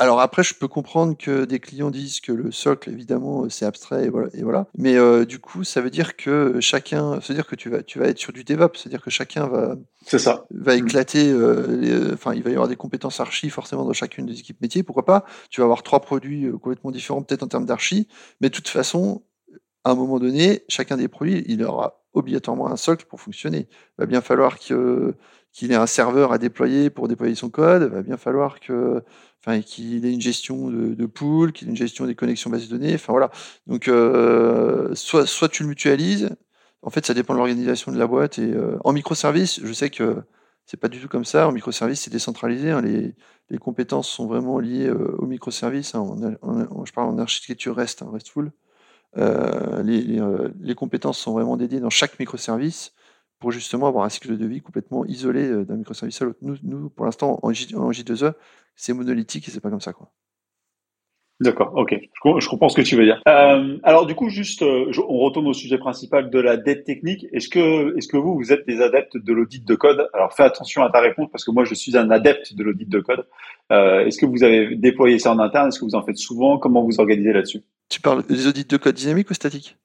Euh, 0.00 0.04
alors 0.04 0.20
après, 0.20 0.42
je 0.42 0.54
peux 0.54 0.68
comprendre 0.68 1.16
que 1.16 1.44
des 1.44 1.58
clients 1.60 1.90
disent 1.90 2.20
que 2.20 2.32
le 2.32 2.50
socle, 2.50 2.90
évidemment, 2.90 3.48
c'est 3.48 3.64
abstrait 3.64 4.06
et 4.06 4.08
voilà. 4.08 4.28
Et 4.34 4.42
voilà. 4.42 4.66
Mais 4.76 4.96
euh, 4.96 5.24
du 5.24 5.38
coup, 5.38 5.64
ça 5.64 5.80
veut 5.80 5.90
dire 5.90 6.16
que 6.16 6.60
chacun, 6.60 7.20
c'est-à-dire 7.20 7.46
que 7.46 7.56
tu 7.56 7.68
vas, 7.68 7.82
tu 7.82 7.98
vas 7.98 8.06
être 8.06 8.18
sur 8.18 8.32
du 8.32 8.44
DevOps, 8.44 8.78
c'est-à-dire 8.78 9.02
que 9.02 9.10
chacun 9.10 9.46
va, 9.46 9.76
c'est 10.06 10.18
ça, 10.18 10.46
va 10.50 10.74
mm. 10.74 10.78
éclater. 10.78 11.34
enfin, 12.12 12.34
il 12.34 12.42
va 12.42 12.50
y 12.50 12.54
avoir 12.54 12.68
des 12.68 12.76
compétences 12.76 13.20
archi 13.20 13.50
forcément 13.50 13.84
dans 13.84 13.92
chacune 13.92 14.26
des 14.26 14.38
équipes 14.38 14.60
métiers. 14.60 14.82
Pourquoi 14.82 15.04
pas 15.04 15.24
Tu 15.50 15.60
vas 15.60 15.64
avoir 15.64 15.82
trois 15.82 16.00
produits 16.00 16.50
complètement 16.52 16.90
différents, 16.90 17.22
peut-être 17.22 17.42
en 17.42 17.48
termes 17.48 17.66
d'archi, 17.66 18.08
mais 18.40 18.48
de 18.48 18.54
toute 18.54 18.68
façon, 18.68 19.22
à 19.84 19.90
un 19.90 19.94
moment 19.94 20.18
donné, 20.18 20.64
chacun 20.68 20.96
des 20.96 21.08
produits, 21.08 21.44
il 21.46 21.62
aura 21.62 22.02
obligatoirement 22.12 22.68
un 22.68 22.76
socle 22.76 23.06
pour 23.06 23.20
fonctionner. 23.20 23.68
Il 23.70 24.00
va 24.00 24.06
bien 24.06 24.20
falloir 24.20 24.58
que 24.58 25.14
qu'il 25.52 25.72
ait 25.72 25.76
un 25.76 25.86
serveur 25.86 26.32
à 26.32 26.38
déployer 26.38 26.90
pour 26.90 27.08
déployer 27.08 27.34
son 27.34 27.50
code, 27.50 27.82
il 27.82 27.88
va 27.88 28.02
bien 28.02 28.16
falloir 28.16 28.60
que, 28.60 29.02
enfin, 29.40 29.60
qu'il 29.60 30.04
ait 30.06 30.12
une 30.12 30.20
gestion 30.20 30.70
de, 30.70 31.06
pool, 31.06 31.52
qu'il 31.52 31.68
ait 31.68 31.70
une 31.70 31.76
gestion 31.76 32.06
des 32.06 32.14
connexions 32.14 32.50
bases 32.50 32.68
de 32.68 32.76
données. 32.76 32.94
Enfin 32.94 33.12
voilà. 33.12 33.30
Donc, 33.66 33.88
euh, 33.88 34.94
soit, 34.94 35.26
soit 35.26 35.48
tu 35.48 35.62
le 35.62 35.68
mutualises. 35.70 36.30
En 36.82 36.90
fait, 36.90 37.04
ça 37.06 37.14
dépend 37.14 37.34
de 37.34 37.38
l'organisation 37.38 37.92
de 37.92 37.98
la 37.98 38.06
boîte. 38.06 38.38
Et 38.38 38.52
euh, 38.52 38.78
en 38.84 38.92
microservice, 38.92 39.60
je 39.62 39.72
sais 39.72 39.90
que 39.90 40.22
c'est 40.66 40.76
pas 40.76 40.88
du 40.88 41.00
tout 41.00 41.08
comme 41.08 41.24
ça. 41.24 41.48
En 41.48 41.52
microservice, 41.52 42.02
c'est 42.02 42.12
décentralisé. 42.12 42.70
Hein. 42.70 42.82
Les, 42.82 43.58
compétences 43.58 44.08
sont 44.08 44.26
vraiment 44.26 44.58
liées 44.58 44.88
euh, 44.88 45.16
aux 45.18 45.26
microservices. 45.26 45.94
Hein. 45.94 46.36
je 46.84 46.92
parle 46.92 47.08
en 47.08 47.18
architecture 47.18 47.74
REST, 47.74 48.02
hein, 48.02 48.10
RESTful. 48.12 48.52
Euh, 49.16 49.82
les, 49.82 50.20
les, 50.60 50.74
compétences 50.74 51.18
sont 51.18 51.32
vraiment 51.32 51.56
dédiées 51.56 51.80
dans 51.80 51.90
chaque 51.90 52.18
microservice 52.18 52.92
pour 53.38 53.52
justement 53.52 53.86
avoir 53.86 54.04
un 54.04 54.08
cycle 54.08 54.36
de 54.36 54.46
vie 54.46 54.60
complètement 54.60 55.04
isolé 55.04 55.46
euh, 55.46 55.64
d'un 55.64 55.76
microservice 55.76 56.20
à 56.22 56.26
l'autre. 56.26 56.38
Nous, 56.42 56.56
nous, 56.62 56.90
pour 56.90 57.04
l'instant, 57.04 57.38
en, 57.42 57.52
J, 57.52 57.66
2 58.04 58.24
e 58.24 58.32
c'est 58.74 58.92
monolithique 58.92 59.48
et 59.48 59.50
c'est 59.50 59.60
pas 59.60 59.70
comme 59.70 59.80
ça. 59.80 59.92
quoi. 59.92 60.10
D'accord, 61.40 61.72
ok, 61.76 61.96
je, 62.40 62.48
comprends 62.48 62.68
ce 62.68 62.76
que 62.76 62.82
tu 62.82 62.96
veux 62.96 63.04
dire. 63.04 63.22
Euh, 63.28 63.78
alors 63.84 64.06
du 64.06 64.16
coup, 64.16 64.28
juste, 64.28 64.62
euh, 64.62 64.90
on 65.08 65.18
retourne 65.18 65.46
au 65.46 65.52
sujet 65.52 65.78
principal 65.78 66.30
de 66.30 66.38
la 66.40 66.56
dette 66.56 66.82
technique. 66.82 67.26
Est-ce 67.32 67.48
que, 67.48 67.96
est-ce 67.96 68.08
que 68.08 68.16
vous, 68.16 68.34
vous 68.34 68.52
êtes 68.52 68.66
des 68.66 68.80
adeptes 68.80 69.16
de 69.16 69.32
l'audit 69.32 69.64
de 69.64 69.74
code? 69.76 70.08
Alors 70.14 70.32
fais 70.32 70.42
attention 70.42 70.82
à 70.82 70.90
ta 70.90 70.98
réponse 70.98 71.28
parce 71.30 71.44
que 71.44 71.52
moi, 71.52 71.64
je 71.64 71.74
suis 71.74 71.96
un 71.96 72.10
adepte 72.10 72.56
de 72.56 72.64
l'audit 72.64 72.88
de 72.88 72.98
code. 72.98 73.24
Euh, 73.70 74.04
est-ce 74.04 74.18
que 74.18 74.26
vous 74.26 74.42
avez 74.42 74.74
déployé 74.74 75.20
ça 75.20 75.30
en 75.32 75.38
interne? 75.38 75.68
Est-ce 75.68 75.78
que 75.78 75.84
vous 75.84 75.94
en 75.94 76.02
faites 76.02 76.16
souvent? 76.16 76.58
Comment 76.58 76.82
vous 76.82 76.98
organisez 76.98 77.32
là-dessus? 77.32 77.62
Tu 77.88 78.00
parles 78.00 78.26
des 78.26 78.48
audits 78.48 78.64
de 78.64 78.76
code 78.76 78.96
dynamique 78.96 79.30
ou 79.30 79.34
statique 79.34 79.76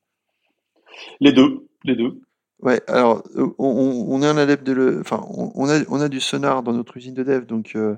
Les 1.20 1.34
deux, 1.34 1.68
les 1.84 1.96
deux. 1.96 2.20
Ouais, 2.64 2.82
alors 2.88 3.24
euh, 3.36 3.54
on, 3.60 4.06
on 4.10 4.22
est 4.22 4.28
un 4.28 4.38
de 4.64 4.72
le, 4.72 5.02
enfin 5.02 5.22
on 5.28 6.00
a 6.00 6.08
du 6.08 6.22
sonar 6.22 6.64
dans 6.64 6.72
notre 6.72 6.96
usine 6.96 7.14
de 7.14 7.22
dev, 7.24 7.46
donc 7.46 7.76
euh, 7.76 7.98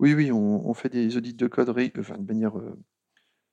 oui 0.00 0.14
oui 0.14 0.32
on, 0.32 0.72
fait 0.74 0.88
des 0.88 1.16
audits 1.18 1.34
de 1.34 1.46
code, 1.46 1.68
manière, 2.26 2.58
euh, 2.58 2.74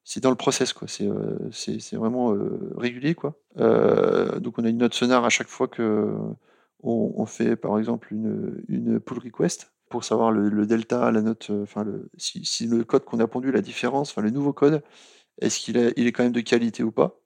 c'est 0.05 0.21
dans 0.23 0.29
le 0.29 0.37
process 0.37 0.73
quoi, 0.73 0.87
c'est 0.87 1.09
c'est 1.51 1.97
vraiment 1.97 2.35
régulier 2.77 3.15
quoi. 3.15 3.37
donc 3.57 4.59
on 4.59 4.65
a 4.65 4.69
une 4.69 4.77
note 4.77 4.93
sonar 4.93 5.25
à 5.25 5.29
chaque 5.29 5.49
fois 5.49 5.67
que 5.67 6.15
on, 6.83 7.25
fait 7.25 7.55
par 7.57 7.79
exemple 7.79 8.13
une 8.13 8.99
pull 9.01 9.19
request 9.19 9.73
pour 9.89 10.03
savoir 10.05 10.31
le, 10.31 10.65
delta, 10.67 11.11
la 11.11 11.21
note, 11.21 11.51
enfin 11.63 11.85
si, 12.17 12.45
si 12.45 12.67
le 12.67 12.83
code 12.85 13.05
qu'on 13.05 13.19
a 13.19 13.27
pondu, 13.27 13.51
la 13.51 13.61
différence, 13.61 14.13
le 14.23 14.31
nouveau 14.31 14.53
code, 14.53 14.83
est-ce 15.41 15.59
qu'il 15.59 15.77
est 15.77 15.93
il 15.97 16.07
est 16.07 16.13
quand 16.13 16.23
même 16.23 16.33
de 16.33 16.41
qualité 16.41 16.83
ou 16.83 16.91
pas? 16.91 17.19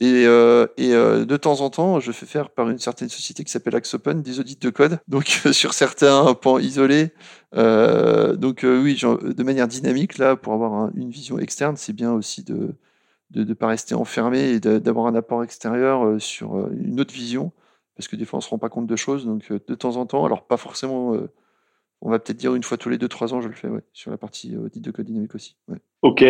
Et, 0.00 0.26
euh, 0.26 0.66
euh, 0.78 1.24
de 1.24 1.36
temps 1.36 1.60
en 1.60 1.70
temps, 1.70 1.98
je 1.98 2.12
fais 2.12 2.26
faire 2.26 2.50
par 2.50 2.70
une 2.70 2.78
certaine 2.78 3.08
société 3.08 3.42
qui 3.42 3.50
s'appelle 3.50 3.74
Axopen 3.74 4.22
des 4.22 4.38
audits 4.38 4.56
de 4.56 4.70
code, 4.70 5.00
donc 5.08 5.24
sur 5.52 5.74
certains 5.74 6.34
pans 6.34 6.58
isolés. 6.58 7.10
Euh, 7.56 8.36
donc 8.36 8.60
oui, 8.64 8.96
de 8.96 9.42
manière 9.42 9.66
dynamique, 9.66 10.18
là, 10.18 10.36
pour 10.36 10.52
avoir 10.52 10.90
une 10.94 11.10
vision 11.10 11.38
externe, 11.38 11.76
c'est 11.76 11.92
bien 11.92 12.12
aussi 12.12 12.44
de 12.44 12.76
ne 13.34 13.54
pas 13.54 13.66
rester 13.66 13.96
enfermé 13.96 14.50
et 14.50 14.60
d'avoir 14.60 15.06
un 15.06 15.16
apport 15.16 15.42
extérieur 15.42 16.20
sur 16.20 16.70
une 16.70 17.00
autre 17.00 17.12
vision, 17.12 17.50
parce 17.96 18.06
que 18.06 18.14
des 18.14 18.24
fois, 18.24 18.38
on 18.38 18.40
se 18.40 18.50
rend 18.50 18.58
pas 18.58 18.68
compte 18.68 18.86
de 18.86 18.96
choses. 18.96 19.26
Donc 19.26 19.50
de 19.50 19.74
temps 19.74 19.96
en 19.96 20.06
temps, 20.06 20.24
alors 20.24 20.46
pas 20.46 20.56
forcément 20.56 21.16
on 22.00 22.10
va 22.12 22.20
peut-être 22.20 22.36
dire 22.36 22.54
une 22.54 22.62
fois 22.62 22.76
tous 22.76 22.90
les 22.90 22.98
2-3 22.98 23.34
ans, 23.34 23.40
je 23.40 23.48
le 23.48 23.54
fais, 23.54 23.68
sur 23.92 24.12
la 24.12 24.16
partie 24.16 24.56
audit 24.56 24.80
de 24.80 24.92
code 24.92 25.06
dynamique 25.06 25.34
aussi. 25.34 25.56
Ok. 26.02 26.22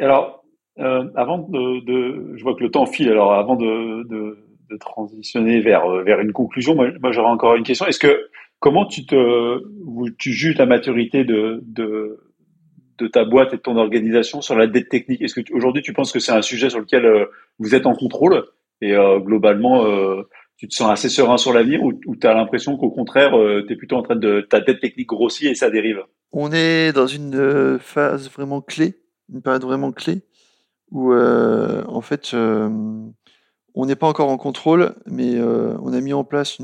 Alors, 0.00 0.38
euh, 0.80 1.04
avant 1.16 1.38
de, 1.38 2.36
je 2.36 2.42
vois 2.42 2.54
que 2.54 2.62
le 2.62 2.70
temps 2.70 2.86
file. 2.86 3.10
Alors, 3.10 3.32
avant 3.34 3.56
de, 3.56 4.38
transitionner 4.80 5.60
vers 5.60 5.86
euh, 5.86 6.02
vers 6.02 6.20
une 6.20 6.32
conclusion, 6.32 6.74
moi, 6.74 7.10
j'aurais 7.10 7.30
encore 7.30 7.56
une 7.56 7.64
question. 7.64 7.86
Est-ce 7.86 7.98
que 7.98 8.28
comment 8.60 8.86
tu 8.86 9.02
tu 10.18 10.32
juges 10.32 10.58
la 10.58 10.66
maturité 10.66 11.24
de, 11.24 11.62
de 11.66 12.20
de 12.98 13.06
ta 13.06 13.24
boîte 13.24 13.54
et 13.54 13.56
de 13.56 13.62
ton 13.62 13.76
organisation 13.76 14.40
sur 14.40 14.56
la 14.56 14.66
dette 14.66 14.88
technique? 14.88 15.22
Est-ce 15.22 15.40
que 15.40 15.52
aujourd'hui 15.52 15.82
tu 15.82 15.92
penses 15.92 16.12
que 16.12 16.20
c'est 16.20 16.32
un 16.32 16.42
sujet 16.42 16.68
sur 16.68 16.80
lequel 16.80 17.06
euh, 17.06 17.26
vous 17.58 17.74
êtes 17.74 17.86
en 17.86 17.94
contrôle 17.94 18.44
et 18.80 18.94
globalement 19.18 19.84
tu 20.56 20.68
te 20.68 20.74
sens 20.74 20.88
assez 20.88 21.08
serein 21.08 21.36
sur 21.36 21.52
l'avenir 21.52 21.82
ou, 21.82 21.92
tu 21.92 22.26
as 22.28 22.32
l'impression 22.32 22.76
qu'au 22.76 22.90
contraire 22.90 23.32
tu 23.66 23.72
es 23.72 23.76
plutôt 23.76 23.96
en 23.96 24.02
train 24.02 24.14
de 24.14 24.40
ta 24.40 24.60
dette 24.60 24.78
technique 24.78 25.08
grossit 25.08 25.48
et 25.50 25.54
ça 25.56 25.68
dérive? 25.68 26.04
On 26.30 26.52
est 26.52 26.92
dans 26.92 27.08
une 27.08 27.78
phase 27.80 28.30
vraiment 28.30 28.60
clé, 28.60 28.94
une 29.34 29.42
période 29.42 29.64
vraiment 29.64 29.90
clé 29.90 30.22
où 30.90 31.12
euh, 31.12 31.84
en 31.86 32.00
fait 32.00 32.34
euh, 32.34 32.68
on 33.74 33.86
n'est 33.86 33.96
pas 33.96 34.06
encore 34.06 34.30
en 34.30 34.38
contrôle, 34.38 34.94
mais 35.06 35.36
euh, 35.36 35.76
on 35.82 35.92
a 35.92 36.00
mis 36.00 36.12
en 36.12 36.24
place 36.24 36.58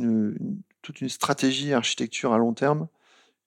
toute 0.83 1.01
une 1.01 1.09
stratégie 1.09 1.73
architecture 1.73 2.33
à 2.33 2.39
long 2.39 2.55
terme 2.55 2.89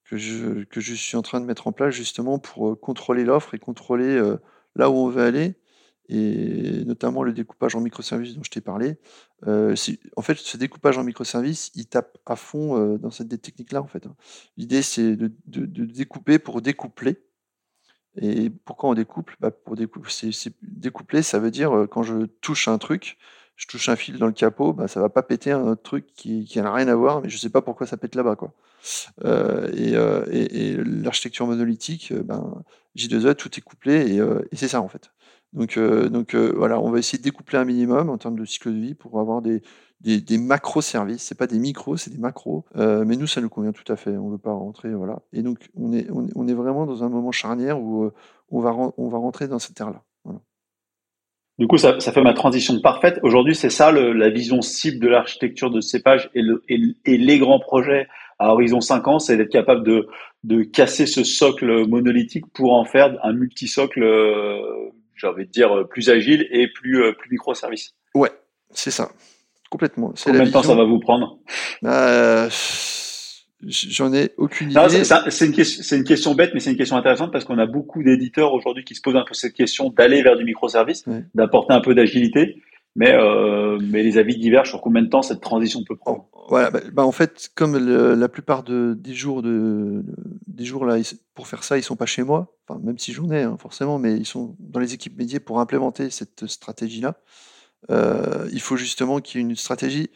que 0.05 0.15
je, 0.17 0.93
suis 0.93 1.17
en 1.17 1.21
train 1.21 1.41
de 1.41 1.45
mettre 1.45 1.67
en 1.67 1.73
place 1.73 1.93
justement 1.93 2.39
pour 2.39 2.79
contrôler 2.79 3.25
l'offre 3.25 3.53
et 3.55 3.59
contrôler 3.59 4.17
là 4.77 4.89
où 4.89 4.93
on 4.93 5.09
veut 5.09 5.21
aller, 5.21 5.55
et 6.07 6.85
notamment 6.85 7.23
le 7.23 7.33
découpage 7.33 7.75
en 7.75 7.81
microservices 7.81 8.33
dont 8.35 8.43
je 8.43 8.49
t'ai 8.49 8.61
parlé. 8.61 8.95
en 9.45 10.21
fait, 10.21 10.37
ce 10.37 10.55
découpage 10.55 10.97
en 10.97 11.03
microservices, 11.03 11.71
il 11.75 11.87
tape 11.87 12.17
à 12.25 12.37
fond 12.37 12.95
dans 12.95 13.11
cette 13.11 13.41
technique-là. 13.41 13.81
En 13.81 13.87
fait, 13.87 14.05
hein. 14.05 14.15
l'idée 14.55 14.81
c'est 14.81 15.17
de, 15.17 15.29
découper 15.45 16.39
pour 16.39 16.61
découpler. 16.61 17.26
Et 18.19 18.49
pourquoi 18.49 18.89
on 18.89 18.93
découple? 18.93 19.35
Bah 19.39 19.51
pour 19.51 19.75
découper, 19.75 20.09
découpler, 20.61 21.21
ça 21.21 21.39
veut 21.39 21.51
dire 21.51 21.87
quand 21.89 22.03
je 22.03 22.25
touche 22.41 22.67
un 22.67 22.77
truc, 22.77 23.17
je 23.55 23.67
touche 23.67 23.89
un 23.89 23.95
fil 23.95 24.17
dans 24.17 24.27
le 24.27 24.33
capot, 24.33 24.73
bah 24.73 24.87
ça 24.87 24.99
va 25.01 25.09
pas 25.09 25.23
péter 25.23 25.51
un 25.51 25.67
autre 25.67 25.83
truc 25.83 26.05
qui, 26.15 26.45
qui 26.45 26.61
n'a 26.61 26.73
rien 26.73 26.87
à 26.87 26.95
voir, 26.95 27.21
mais 27.21 27.29
je 27.29 27.37
sais 27.37 27.49
pas 27.49 27.61
pourquoi 27.61 27.87
ça 27.87 27.97
pète 27.97 28.15
là-bas. 28.15 28.35
Quoi. 28.35 28.53
Euh, 29.25 29.71
et, 29.73 29.95
euh, 29.95 30.25
et, 30.31 30.77
l'architecture 30.77 31.47
monolithique, 31.47 32.13
ben, 32.13 32.63
J2E, 32.95 33.35
tout 33.35 33.49
est 33.57 33.61
couplé, 33.61 34.15
et, 34.15 34.17
et 34.17 34.55
c'est 34.55 34.67
ça 34.67 34.81
en 34.81 34.87
fait. 34.87 35.11
Donc, 35.53 35.79
donc 35.79 36.35
voilà, 36.35 36.79
on 36.79 36.91
va 36.91 36.99
essayer 36.99 37.17
de 37.17 37.23
découpler 37.23 37.57
un 37.57 37.65
minimum 37.65 38.09
en 38.09 38.17
termes 38.17 38.37
de 38.37 38.45
cycle 38.45 38.71
de 38.71 38.79
vie 38.79 38.95
pour 38.95 39.19
avoir 39.19 39.41
des, 39.41 39.61
des, 40.01 40.21
des 40.21 40.37
macro-services. 40.37 41.23
C'est 41.23 41.37
pas 41.37 41.47
des 41.47 41.59
micros, 41.59 41.97
c'est 41.97 42.11
des 42.11 42.17
macros. 42.17 42.65
Euh, 42.75 43.03
mais 43.05 43.15
nous, 43.15 43.27
ça 43.27 43.41
nous 43.41 43.49
convient 43.49 43.71
tout 43.71 43.91
à 43.91 43.95
fait. 43.95 44.11
On 44.11 44.29
veut 44.29 44.37
pas 44.37 44.53
rentrer, 44.53 44.93
voilà. 44.93 45.19
Et 45.33 45.41
donc, 45.41 45.69
on 45.75 45.93
est, 45.93 46.07
on 46.11 46.47
est, 46.47 46.53
vraiment 46.53 46.85
dans 46.85 47.03
un 47.03 47.09
moment 47.09 47.31
charnière 47.31 47.79
où 47.81 48.05
euh, 48.05 48.13
on, 48.49 48.59
va, 48.59 48.75
on 48.97 49.09
va 49.09 49.17
rentrer 49.17 49.47
dans 49.47 49.59
cette 49.59 49.79
ère-là. 49.79 50.03
Du 51.59 51.65
coup, 51.65 51.79
ça, 51.79 51.99
ça, 51.99 52.11
fait 52.11 52.21
ma 52.21 52.35
transition 52.35 52.79
parfaite. 52.81 53.19
Aujourd'hui, 53.23 53.55
c'est 53.55 53.71
ça 53.71 53.91
le, 53.91 54.13
la 54.13 54.29
vision 54.29 54.61
cible 54.61 54.99
de 54.99 55.07
l'architecture 55.07 55.71
de 55.71 55.81
cépage 55.81 56.29
et, 56.35 56.43
le, 56.43 56.63
et, 56.69 56.79
et, 57.05 57.17
les 57.17 57.39
grands 57.39 57.59
projets 57.59 58.07
à 58.37 58.51
horizon 58.53 58.79
5 58.79 59.07
ans, 59.07 59.17
c'est 59.17 59.37
d'être 59.37 59.51
capable 59.51 59.83
de, 59.83 60.07
de 60.43 60.61
casser 60.61 61.07
ce 61.07 61.23
socle 61.23 61.87
monolithique 61.87 62.45
pour 62.53 62.75
en 62.75 62.85
faire 62.85 63.17
un 63.23 63.33
multisocle, 63.33 64.03
euh, 64.03 64.91
j'ai 65.15 65.25
envie 65.25 65.47
de 65.47 65.51
dire, 65.51 65.87
plus 65.89 66.11
agile 66.11 66.47
et 66.51 66.67
plus, 66.67 67.01
plus 67.15 67.31
microservice. 67.31 67.95
Ouais, 68.13 68.29
c'est 68.69 68.91
ça. 68.91 69.09
Complètement. 69.69 70.13
Combien 70.23 70.43
de 70.43 70.51
temps 70.51 70.63
ça 70.63 70.75
va 70.75 70.85
vous 70.85 70.99
prendre 70.99 71.39
bah, 71.81 72.47
J'en 73.65 74.13
ai 74.13 74.31
aucune 74.37 74.71
idée. 74.71 75.03
C'est 75.03 75.45
une, 75.47 75.51
question, 75.51 75.97
une 75.97 76.03
question 76.03 76.35
bête, 76.35 76.51
mais 76.53 76.59
c'est 76.59 76.71
une 76.71 76.77
question 76.77 76.95
intéressante 76.95 77.31
parce 77.31 77.43
qu'on 77.43 77.57
a 77.57 77.65
beaucoup 77.65 78.03
d'éditeurs 78.03 78.53
aujourd'hui 78.53 78.83
qui 78.83 78.93
se 78.93 79.01
posent 79.01 79.15
un 79.15 79.25
peu 79.27 79.33
cette 79.33 79.53
question 79.53 79.89
d'aller 79.89 80.21
vers 80.21 80.37
du 80.37 80.43
microservice, 80.43 81.05
d'apporter 81.33 81.73
un 81.73 81.81
peu 81.81 81.95
d'agilité. 81.95 82.61
Mais, 82.95 83.13
euh, 83.13 83.77
mais 83.79 84.01
les 84.01 84.17
avis 84.17 84.37
divergent 84.37 84.71
sur 84.71 84.81
combien 84.81 85.03
de 85.03 85.07
temps 85.07 85.21
cette 85.21 85.39
transition 85.39 85.83
peut 85.87 85.95
prendre. 85.95 86.25
Voilà, 86.49 86.71
bah, 86.71 86.79
bah 86.91 87.05
en 87.05 87.11
fait, 87.11 87.51
comme 87.53 87.77
la 87.77 88.27
plupart 88.27 88.63
de, 88.63 88.97
des 88.99 89.13
jours 89.13 89.43
de, 89.43 90.03
des 90.47 90.65
jours 90.65 90.83
là, 90.83 90.97
pour 91.35 91.47
faire 91.47 91.63
ça, 91.63 91.77
ils 91.77 91.83
sont 91.83 91.95
pas 91.95 92.07
chez 92.07 92.23
moi. 92.23 92.55
Enfin, 92.67 92.81
même 92.83 92.97
si 92.97 93.13
j'en 93.13 93.29
ai 93.29 93.43
hein, 93.43 93.55
forcément, 93.59 93.99
mais 93.99 94.15
ils 94.15 94.25
sont 94.25 94.55
dans 94.59 94.79
les 94.79 94.95
équipes 94.95 95.15
médias 95.15 95.39
pour 95.39 95.59
implémenter 95.59 96.09
cette 96.09 96.47
stratégie-là. 96.47 97.17
Euh, 97.89 98.49
il 98.51 98.61
faut 98.61 98.77
justement 98.77 99.19
qu'il 99.19 99.39
y 99.39 99.43
ait 99.43 99.47
une 99.47 99.55
stratégie. 99.55 100.09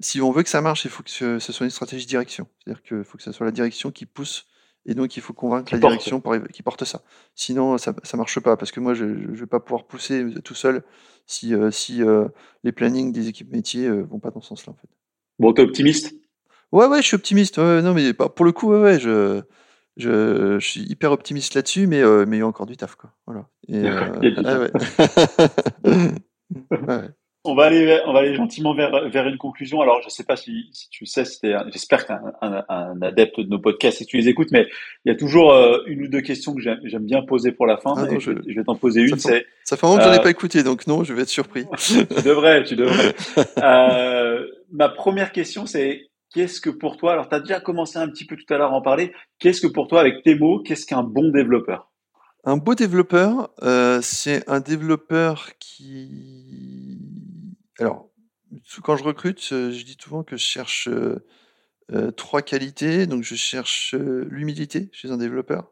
Si 0.00 0.20
on 0.20 0.30
veut 0.32 0.42
que 0.42 0.48
ça 0.48 0.60
marche, 0.60 0.84
il 0.84 0.90
faut 0.90 1.02
que 1.02 1.10
ce, 1.10 1.38
soit 1.38 1.64
une 1.64 1.70
stratégie 1.70 2.04
de 2.06 2.10
direction. 2.10 2.48
C'est-à-dire 2.64 2.82
qu'il 2.82 3.04
faut 3.04 3.18
que 3.18 3.24
ce 3.24 3.32
soit 3.32 3.46
la 3.46 3.52
direction 3.52 3.90
qui 3.90 4.06
pousse 4.06 4.46
et 4.84 4.94
donc, 4.94 5.16
il 5.16 5.20
faut 5.20 5.32
convaincre 5.32 5.72
la 5.72 5.78
direction 5.78 6.20
pour, 6.20 6.34
qui 6.52 6.62
porte 6.62 6.84
ça. 6.84 7.02
Sinon, 7.34 7.78
ça 7.78 7.92
ne 7.92 8.16
marche 8.16 8.40
pas, 8.40 8.56
parce 8.56 8.72
que 8.72 8.80
moi, 8.80 8.94
je 8.94 9.04
ne 9.04 9.36
vais 9.36 9.46
pas 9.46 9.60
pouvoir 9.60 9.84
pousser 9.84 10.26
tout 10.44 10.54
seul 10.54 10.82
si, 11.26 11.54
euh, 11.54 11.70
si 11.70 12.02
euh, 12.02 12.26
les 12.64 12.72
plannings 12.72 13.12
des 13.12 13.28
équipes 13.28 13.52
métiers 13.52 13.88
ne 13.88 14.02
vont 14.02 14.18
pas 14.18 14.30
dans 14.30 14.40
ce 14.40 14.48
sens-là. 14.48 14.72
En 14.72 14.76
fait. 14.76 14.88
Bon, 15.38 15.54
es 15.54 15.60
optimiste? 15.60 16.14
Ouais, 16.72 16.86
ouais, 16.86 17.00
je 17.00 17.06
suis 17.06 17.14
optimiste. 17.14 17.58
non, 17.58 17.94
mais 17.94 18.12
pour 18.12 18.44
le 18.44 18.52
coup, 18.52 18.70
ouais, 18.70 18.80
ouais 18.80 18.98
je, 18.98 19.42
je, 19.96 20.58
suis 20.58 20.80
hyper 20.82 21.12
optimiste 21.12 21.54
là-dessus, 21.54 21.86
mais, 21.86 22.02
mais 22.26 22.38
il 22.38 22.40
y 22.40 22.42
a 22.42 22.46
encore 22.46 22.66
du 22.66 22.76
taf. 22.76 22.96
Quoi. 22.96 23.12
Voilà. 23.26 23.46
Et, 23.68 23.82
On 27.44 27.56
va 27.56 27.64
aller, 27.64 27.98
on 28.06 28.12
va 28.12 28.20
aller 28.20 28.36
gentiment 28.36 28.72
vers, 28.72 29.08
vers 29.08 29.26
une 29.26 29.36
conclusion. 29.36 29.80
Alors, 29.80 30.00
je 30.00 30.06
ne 30.06 30.10
sais 30.10 30.22
pas 30.22 30.36
si, 30.36 30.68
si 30.72 30.88
tu 30.90 31.06
sais, 31.06 31.24
j'espère 31.72 32.06
que 32.06 32.12
un, 32.12 32.64
un, 32.68 33.02
adepte 33.02 33.40
de 33.40 33.48
nos 33.48 33.58
podcasts 33.58 34.00
et 34.00 34.04
que 34.04 34.10
tu 34.10 34.16
les 34.16 34.28
écoutes, 34.28 34.52
mais 34.52 34.68
il 35.04 35.08
y 35.08 35.12
a 35.12 35.16
toujours 35.18 35.52
euh, 35.52 35.78
une 35.86 36.04
ou 36.04 36.08
deux 36.08 36.20
questions 36.20 36.54
que 36.54 36.60
j'aime 36.60 37.04
bien 37.04 37.22
poser 37.22 37.50
pour 37.50 37.66
la 37.66 37.78
fin. 37.78 37.94
Ah 37.96 38.06
je, 38.16 38.30
vais 38.30 38.62
t'en 38.62 38.76
poser 38.76 39.02
une. 39.02 39.18
Ça 39.18 39.30
fait, 39.30 39.46
ça 39.64 39.76
fait 39.76 39.84
un 39.84 39.88
moment 39.88 39.98
que 39.98 40.04
j'en 40.04 40.12
ai 40.12 40.20
euh, 40.20 40.22
pas 40.22 40.30
écouté, 40.30 40.62
donc 40.62 40.86
non, 40.86 41.02
je 41.02 41.14
vais 41.14 41.22
être 41.22 41.28
surpris. 41.28 41.64
tu 41.78 42.22
devrais, 42.22 42.62
tu 42.62 42.76
devrais. 42.76 43.12
euh, 43.58 44.46
ma 44.70 44.88
première 44.88 45.32
question, 45.32 45.66
c'est 45.66 46.10
qu'est-ce 46.32 46.60
que 46.60 46.70
pour 46.70 46.96
toi, 46.96 47.12
alors 47.12 47.28
tu 47.28 47.34
as 47.34 47.40
déjà 47.40 47.58
commencé 47.58 47.98
un 47.98 48.08
petit 48.08 48.24
peu 48.24 48.36
tout 48.36 48.54
à 48.54 48.56
l'heure 48.56 48.72
à 48.72 48.76
en 48.76 48.82
parler, 48.82 49.12
qu'est-ce 49.40 49.60
que 49.60 49.66
pour 49.66 49.88
toi, 49.88 50.00
avec 50.00 50.22
tes 50.22 50.36
mots, 50.36 50.60
qu'est-ce 50.60 50.86
qu'un 50.86 51.02
bon 51.02 51.30
développeur? 51.30 51.91
Un 52.44 52.56
beau 52.56 52.74
développeur, 52.74 53.50
euh, 53.62 54.00
c'est 54.02 54.48
un 54.48 54.60
développeur 54.60 55.50
qui. 55.58 56.98
Alors, 57.78 58.08
quand 58.82 58.96
je 58.96 59.04
recrute, 59.04 59.48
euh, 59.52 59.70
je 59.70 59.84
dis 59.84 59.96
souvent 60.00 60.22
que 60.24 60.36
je 60.36 60.42
cherche 60.42 60.88
euh, 60.88 62.10
trois 62.12 62.42
qualités. 62.42 63.06
Donc, 63.06 63.22
je 63.22 63.34
cherche 63.34 63.94
l'humilité 63.94 64.88
chez 64.92 65.10
un 65.10 65.16
développeur. 65.16 65.70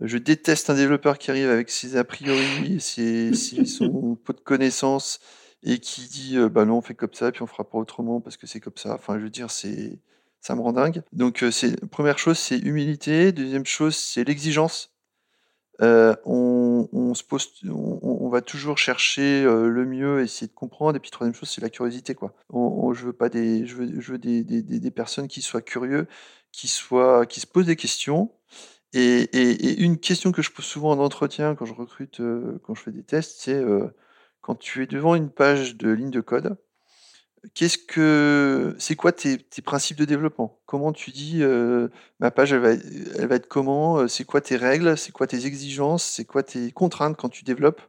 Je 0.00 0.16
déteste 0.16 0.70
un 0.70 0.74
développeur 0.74 1.18
qui 1.18 1.30
arrive 1.30 1.50
avec 1.50 1.68
ses 1.68 1.96
a 1.96 2.04
priori, 2.04 2.80
ses, 2.80 3.34
son 3.34 4.14
pot 4.24 4.32
de 4.32 4.40
connaissances 4.40 5.20
et 5.62 5.78
qui 5.78 6.02
dit 6.08 6.38
bah 6.50 6.64
non, 6.64 6.78
on 6.78 6.80
fait 6.80 6.94
comme 6.94 7.12
ça, 7.12 7.32
puis 7.32 7.42
on 7.42 7.46
fera 7.46 7.68
pas 7.68 7.76
autrement 7.76 8.20
parce 8.20 8.36
que 8.36 8.46
c'est 8.46 8.60
comme 8.60 8.76
ça. 8.76 8.94
Enfin, 8.94 9.18
je 9.18 9.24
veux 9.24 9.30
dire, 9.30 9.50
c'est 9.50 9.98
ça 10.40 10.54
me 10.54 10.62
rend 10.62 10.72
dingue. 10.72 11.02
Donc, 11.12 11.44
c'est 11.50 11.84
première 11.86 12.18
chose, 12.18 12.38
c'est 12.38 12.58
humilité. 12.58 13.32
Deuxième 13.32 13.66
chose, 13.66 13.96
c'est 13.96 14.24
l'exigence. 14.24 14.90
Euh, 15.82 16.14
on, 16.26 17.14
se 17.14 17.24
pose, 17.24 17.48
on, 17.68 18.28
va 18.28 18.42
toujours 18.42 18.76
chercher 18.76 19.44
euh, 19.44 19.68
le 19.68 19.86
mieux, 19.86 20.20
essayer 20.20 20.46
de 20.46 20.52
comprendre. 20.52 20.96
Et 20.96 21.00
puis 21.00 21.10
troisième 21.10 21.34
chose, 21.34 21.48
c'est 21.48 21.62
la 21.62 21.70
curiosité, 21.70 22.14
quoi. 22.14 22.34
je 22.52 23.04
veux 23.04 23.12
pas 23.12 23.28
des, 23.28 23.66
je 23.66 23.76
veux, 23.76 24.18
des, 24.18 24.90
personnes 24.90 25.28
qui 25.28 25.40
soient 25.40 25.62
curieux, 25.62 26.06
qui 26.52 26.68
soient, 26.68 27.24
qui 27.26 27.40
se 27.40 27.46
posent 27.46 27.66
des 27.66 27.76
questions. 27.76 28.30
Et, 28.92 29.82
une 29.82 29.98
question 29.98 30.32
que 30.32 30.42
je 30.42 30.50
pose 30.50 30.64
souvent 30.64 30.90
en 30.90 30.98
entretien 30.98 31.54
quand 31.54 31.64
je 31.64 31.74
recrute, 31.74 32.20
euh, 32.20 32.60
quand 32.64 32.74
je 32.74 32.82
fais 32.82 32.92
des 32.92 33.04
tests, 33.04 33.40
c'est 33.40 33.62
quand 34.42 34.56
tu 34.56 34.82
es 34.82 34.86
devant 34.86 35.14
une 35.14 35.30
page 35.30 35.76
de 35.76 35.90
ligne 35.90 36.10
de 36.10 36.20
code, 36.20 36.56
Qu'est-ce 37.54 37.78
que 37.78 38.76
c'est 38.78 38.96
quoi 38.96 39.12
tes, 39.12 39.38
principes 39.64 39.96
de 39.96 40.04
développement? 40.04 40.60
Comment 40.66 40.92
tu 40.92 41.10
dis 41.10 41.42
ma 42.18 42.30
page 42.30 42.52
elle 42.52 42.60
va, 42.60 42.72
elle 42.72 43.26
va 43.26 43.36
être 43.36 43.48
comment? 43.48 44.06
C'est 44.08 44.24
quoi 44.24 44.40
tes 44.40 44.56
règles? 44.56 44.96
C'est 44.98 45.12
quoi 45.12 45.26
tes 45.26 45.46
exigences? 45.46 46.04
C'est 46.04 46.26
quoi 46.26 46.42
tes 46.42 46.70
contraintes 46.72 47.16
quand 47.16 47.30
tu 47.30 47.44
développes? 47.44 47.80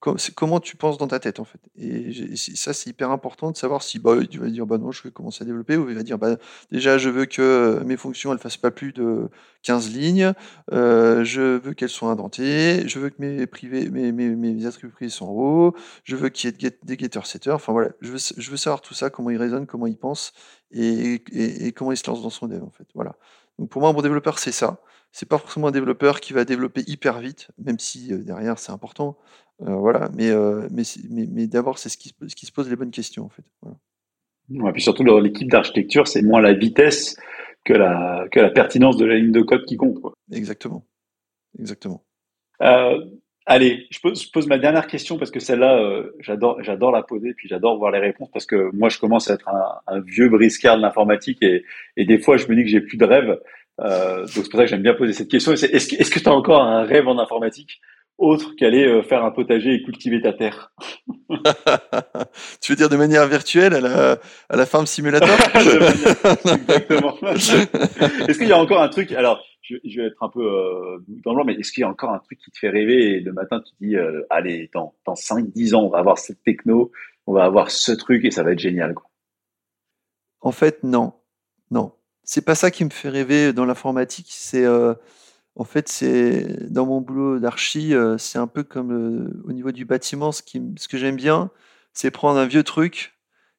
Comment 0.00 0.60
tu 0.60 0.76
penses 0.76 0.96
dans 0.96 1.08
ta 1.08 1.20
tête 1.20 1.40
en 1.40 1.44
fait. 1.44 1.60
Et 1.76 2.36
ça, 2.36 2.72
c'est 2.72 2.88
hyper 2.88 3.10
important 3.10 3.50
de 3.50 3.56
savoir 3.56 3.82
si 3.82 3.98
bah, 3.98 4.16
tu 4.28 4.38
vas 4.38 4.48
dire 4.48 4.66
bah 4.66 4.78
non, 4.78 4.92
je 4.92 5.02
vais 5.02 5.10
commencer 5.10 5.42
à 5.42 5.46
développer, 5.46 5.76
ou 5.76 5.90
il 5.90 5.94
va 5.94 6.02
dire 6.02 6.18
bah, 6.18 6.36
déjà, 6.72 6.96
je 6.96 7.10
veux 7.10 7.26
que 7.26 7.82
mes 7.84 7.96
fonctions 7.96 8.32
elles 8.32 8.38
fassent 8.38 8.56
pas 8.56 8.70
plus 8.70 8.92
de 8.92 9.28
15 9.62 9.90
lignes, 9.92 10.32
euh, 10.72 11.22
je 11.24 11.58
veux 11.58 11.74
qu'elles 11.74 11.90
soient 11.90 12.10
indentées, 12.10 12.88
je 12.88 12.98
veux 12.98 13.10
que 13.10 13.16
mes, 13.18 13.46
privés, 13.46 13.90
mes, 13.90 14.66
attributs 14.66 14.92
privés 14.92 15.10
sont 15.10 15.26
en 15.26 15.32
haut, 15.32 15.74
je 16.04 16.16
veux 16.16 16.30
qu'il 16.30 16.50
y 16.50 16.66
ait 16.66 16.78
des 16.82 16.98
getters 16.98 17.26
setters, 17.26 17.54
enfin 17.54 17.72
voilà, 17.72 17.90
je 18.00 18.10
veux, 18.10 18.56
savoir 18.56 18.80
tout 18.80 18.94
ça, 18.94 19.10
comment 19.10 19.30
il 19.30 19.36
raisonne, 19.36 19.66
comment 19.66 19.86
il 19.86 19.98
pense 19.98 20.32
et, 20.72 21.22
et, 21.32 21.72
comment 21.72 21.92
il 21.92 21.96
se 21.96 22.08
lance 22.08 22.22
dans 22.22 22.30
son 22.30 22.46
dev 22.46 22.62
en 22.62 22.70
fait. 22.70 22.86
Voilà. 22.94 23.16
Donc 23.58 23.68
pour 23.68 23.82
moi, 23.82 23.90
un 23.90 23.92
bon 23.92 24.02
développeur, 24.02 24.38
c'est 24.38 24.52
ça. 24.52 24.80
C'est 25.12 25.28
pas 25.28 25.38
forcément 25.38 25.68
un 25.68 25.72
développeur 25.72 26.20
qui 26.20 26.32
va 26.32 26.44
développer 26.44 26.84
hyper 26.86 27.18
vite, 27.18 27.48
même 27.58 27.78
si 27.78 28.12
euh, 28.12 28.18
derrière 28.18 28.58
c'est 28.58 28.72
important. 28.72 29.18
Euh, 29.62 29.74
voilà, 29.74 30.08
mais, 30.14 30.30
euh, 30.30 30.68
mais, 30.70 30.82
mais, 31.10 31.46
d'abord, 31.46 31.78
c'est 31.78 31.88
ce 31.88 31.98
qui, 31.98 32.14
ce 32.26 32.34
qui 32.34 32.46
se 32.46 32.52
pose 32.52 32.70
les 32.70 32.76
bonnes 32.76 32.90
questions, 32.90 33.24
en 33.24 33.28
fait. 33.28 33.44
Voilà. 33.60 34.72
puis 34.72 34.82
surtout, 34.82 35.04
l'équipe 35.18 35.50
d'architecture, 35.50 36.08
c'est 36.08 36.22
moins 36.22 36.40
la 36.40 36.54
vitesse 36.54 37.16
que 37.64 37.74
la, 37.74 38.26
que 38.32 38.40
la 38.40 38.50
pertinence 38.50 38.96
de 38.96 39.04
la 39.04 39.16
ligne 39.16 39.32
de 39.32 39.42
code 39.42 39.64
qui 39.66 39.76
compte. 39.76 40.00
Quoi. 40.00 40.14
Exactement. 40.32 40.86
Exactement. 41.58 42.02
Euh, 42.62 43.04
allez, 43.44 43.86
je 43.90 44.00
pose, 44.00 44.22
je 44.22 44.30
pose, 44.30 44.46
ma 44.46 44.58
dernière 44.58 44.86
question 44.86 45.18
parce 45.18 45.30
que 45.30 45.40
celle-là, 45.40 46.04
j'adore, 46.20 46.62
j'adore 46.62 46.90
la 46.90 47.02
poser, 47.02 47.34
puis 47.34 47.48
j'adore 47.48 47.76
voir 47.76 47.90
les 47.90 47.98
réponses 47.98 48.30
parce 48.32 48.46
que 48.46 48.70
moi, 48.74 48.88
je 48.88 48.98
commence 48.98 49.30
à 49.30 49.34
être 49.34 49.48
un, 49.86 50.00
vieux 50.00 50.30
briscard 50.30 50.78
de 50.78 50.82
l'informatique 50.82 51.42
et, 51.42 51.64
et, 51.98 52.06
des 52.06 52.18
fois, 52.18 52.38
je 52.38 52.46
me 52.46 52.54
dis 52.54 52.62
que 52.62 52.70
j'ai 52.70 52.80
plus 52.80 52.96
de 52.96 53.04
rêve. 53.04 53.38
donc 53.78 54.28
c'est 54.28 54.50
pour 54.50 54.52
ça 54.52 54.64
que 54.64 54.66
j'aime 54.66 54.82
bien 54.82 54.94
poser 54.94 55.12
cette 55.12 55.30
question. 55.30 55.52
Est-ce 55.52 55.66
est-ce 55.66 56.10
que 56.10 56.18
tu 56.18 56.28
as 56.28 56.32
encore 56.32 56.62
un 56.62 56.84
rêve 56.84 57.08
en 57.08 57.18
informatique? 57.18 57.82
Autre 58.18 58.54
qu'aller 58.56 58.86
euh, 58.86 59.02
faire 59.02 59.24
un 59.24 59.30
potager 59.30 59.74
et 59.74 59.82
cultiver 59.82 60.20
ta 60.20 60.32
terre. 60.32 60.72
tu 62.60 62.72
veux 62.72 62.76
dire 62.76 62.88
de 62.88 62.96
manière 62.96 63.26
virtuelle 63.26 63.74
à 63.74 63.80
la, 63.80 64.18
à 64.48 64.56
la 64.56 64.66
farm 64.66 64.86
simulator? 64.86 65.28
Exactement. 65.54 67.16
est-ce 67.22 68.38
qu'il 68.38 68.48
y 68.48 68.52
a 68.52 68.58
encore 68.58 68.82
un 68.82 68.88
truc 68.88 69.12
Alors, 69.12 69.42
je, 69.62 70.00
vais 70.00 70.08
être 70.08 70.22
un 70.22 70.28
peu 70.28 70.44
euh, 70.44 70.98
dans 71.24 71.34
le 71.34 71.44
mais 71.44 71.54
est-ce 71.54 71.72
qu'il 71.72 71.80
y 71.80 71.84
a 71.84 71.88
encore 71.88 72.10
un 72.10 72.18
truc 72.18 72.38
qui 72.38 72.50
te 72.50 72.58
fait 72.58 72.68
rêver 72.68 73.16
et 73.16 73.20
le 73.20 73.32
matin 73.32 73.62
tu 73.64 73.72
te 73.72 73.84
dis, 73.84 73.96
euh, 73.96 74.22
allez, 74.28 74.70
dans, 74.74 74.94
dans 75.06 75.14
5-10 75.14 75.74
ans, 75.74 75.84
on 75.84 75.90
va 75.90 75.98
avoir 75.98 76.18
cette 76.18 76.42
techno, 76.42 76.92
on 77.26 77.32
va 77.32 77.44
avoir 77.44 77.70
ce 77.70 77.92
truc 77.92 78.24
et 78.24 78.30
ça 78.30 78.42
va 78.42 78.52
être 78.52 78.58
génial. 78.58 78.94
Quoi. 78.94 79.08
En 80.40 80.52
fait, 80.52 80.82
non. 80.82 81.14
Non. 81.70 81.92
C'est 82.22 82.44
pas 82.44 82.54
ça 82.54 82.70
qui 82.70 82.84
me 82.84 82.90
fait 82.90 83.08
rêver 83.08 83.52
dans 83.52 83.64
l'informatique, 83.64 84.28
c'est... 84.28 84.66
En 85.56 85.64
fait, 85.64 85.88
c'est 85.88 86.70
dans 86.72 86.86
mon 86.86 87.00
boulot 87.00 87.38
d'archi, 87.38 87.94
euh, 87.94 88.16
c'est 88.18 88.38
un 88.38 88.46
peu 88.46 88.62
comme 88.62 88.92
euh, 88.92 89.42
au 89.44 89.52
niveau 89.52 89.72
du 89.72 89.84
bâtiment. 89.84 90.32
Ce, 90.32 90.42
que 90.42 90.98
j'aime 90.98 91.16
bien, 91.16 91.50
c'est 91.92 92.10
prendre 92.10 92.38
un 92.38 92.46
vieux 92.46 92.62
truc 92.62 93.14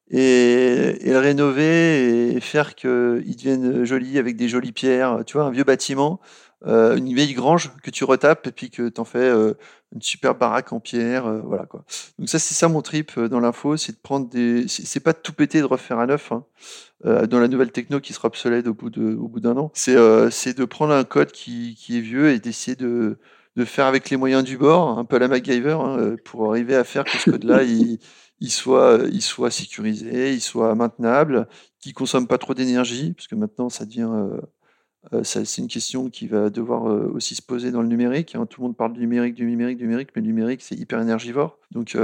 et, 0.10 0.98
le 1.06 1.20
rénover 1.20 2.36
et 2.36 2.40
faire 2.40 2.76
qu'il 2.76 2.90
devienne 2.90 3.84
joli 3.86 4.18
avec 4.18 4.38
des 4.38 4.48
jolies 4.48 4.72
pierres. 4.72 5.24
Tu 5.26 5.34
vois, 5.38 5.46
un 5.46 5.52
vieux 5.52 5.64
bâtiment, 5.64 6.20
euh, 6.66 6.96
une 6.96 7.14
vieille 7.14 7.34
grange 7.34 7.72
que 7.84 7.90
tu 7.90 8.04
retapes 8.04 8.48
et 8.48 8.52
puis 8.52 8.70
que 8.70 8.90
tu 8.90 9.02
en 9.02 9.06
fais 9.06 9.30
une 9.30 10.02
super 10.02 10.36
baraque 10.36 10.74
en 10.74 10.80
pierre. 10.80 11.32
voilà 11.44 11.66
quoi. 11.66 11.84
Donc 12.20 12.30
ça, 12.30 12.40
c'est 12.40 12.54
ça 12.54 12.68
mon 12.68 12.82
trip 12.82 13.20
dans 13.20 13.40
l'info, 13.40 13.78
c'est 13.78 13.94
de 13.94 14.02
prendre 14.02 14.30
des. 14.30 14.68
C'est 14.68 15.00
pas 15.00 15.14
de 15.14 15.20
tout 15.20 15.34
péter 15.34 15.60
de 15.60 15.66
refaire 15.66 16.00
à 16.00 16.06
neuf. 16.06 16.32
Hein. 16.32 16.46
Euh, 17.06 17.26
dans 17.26 17.40
la 17.40 17.48
nouvelle 17.48 17.72
techno 17.72 18.00
qui 18.00 18.14
sera 18.14 18.28
obsolète 18.28 18.68
au 18.68 18.76
bout 18.76 18.92
de, 18.92 19.16
au 19.16 19.28
bout 19.28 19.40
d'un 19.40 19.58
an. 19.58 19.72
C'est, 19.74 19.96
euh, 19.96 20.30
c'est 20.30 20.56
de 20.56 20.66
prendre 20.66 20.94
un 20.94 21.04
code 21.04 21.32
qui, 21.32 21.76
qui 21.76 21.98
est 21.98 22.02
vieux 22.02 22.30
et 22.30 22.38
d'essayer 22.40 22.76
de, 22.76 23.18
de 23.56 23.66
faire 23.66 23.88
avec 23.88 24.12
les 24.12 24.18
moyens 24.18 24.44
du 24.44 24.56
bord, 24.56 25.00
un 25.00 25.06
peu 25.06 25.16
à 25.16 25.20
la 25.20 25.28
MacGyver, 25.28 25.80
hein, 25.82 25.98
euh, 25.98 26.16
pour 26.24 26.48
arriver 26.52 26.76
à 26.76 26.84
faire 26.84 27.04
que 27.04 27.18
ce 27.18 27.32
code-là, 27.32 27.64
il, 27.64 27.98
il 28.40 28.52
soit, 28.52 29.00
il 29.12 29.24
soit 29.24 29.50
sécurisé, 29.50 30.34
il 30.34 30.42
soit 30.42 30.76
maintenable, 30.76 31.48
qu'il 31.80 31.94
consomme 31.96 32.28
pas 32.28 32.38
trop 32.38 32.54
d'énergie, 32.54 33.14
parce 33.14 33.28
que 33.28 33.36
maintenant 33.36 33.70
ça 33.70 33.86
devient, 33.86 34.10
euh, 34.12 34.40
c'est 35.24 35.58
une 35.58 35.68
question 35.68 36.10
qui 36.10 36.28
va 36.28 36.50
devoir 36.50 36.84
aussi 37.14 37.36
se 37.36 37.42
poser 37.42 37.72
dans 37.72 37.82
le 37.82 37.88
numérique. 37.88 38.36
Hein. 38.36 38.46
Tout 38.46 38.62
le 38.62 38.68
monde 38.68 38.78
parle 38.78 38.94
du 38.94 39.00
numérique, 39.00 39.34
du 39.34 39.46
numérique, 39.46 39.78
du 39.78 39.86
numérique, 39.86 40.10
mais 40.16 40.22
le 40.22 40.28
numérique 40.28 40.62
c'est 40.62 40.76
hyper 40.76 41.02
énergivore, 41.02 41.58
donc 41.72 41.98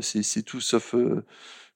c'est, 0.00 0.22
c'est 0.22 0.42
tout 0.42 0.60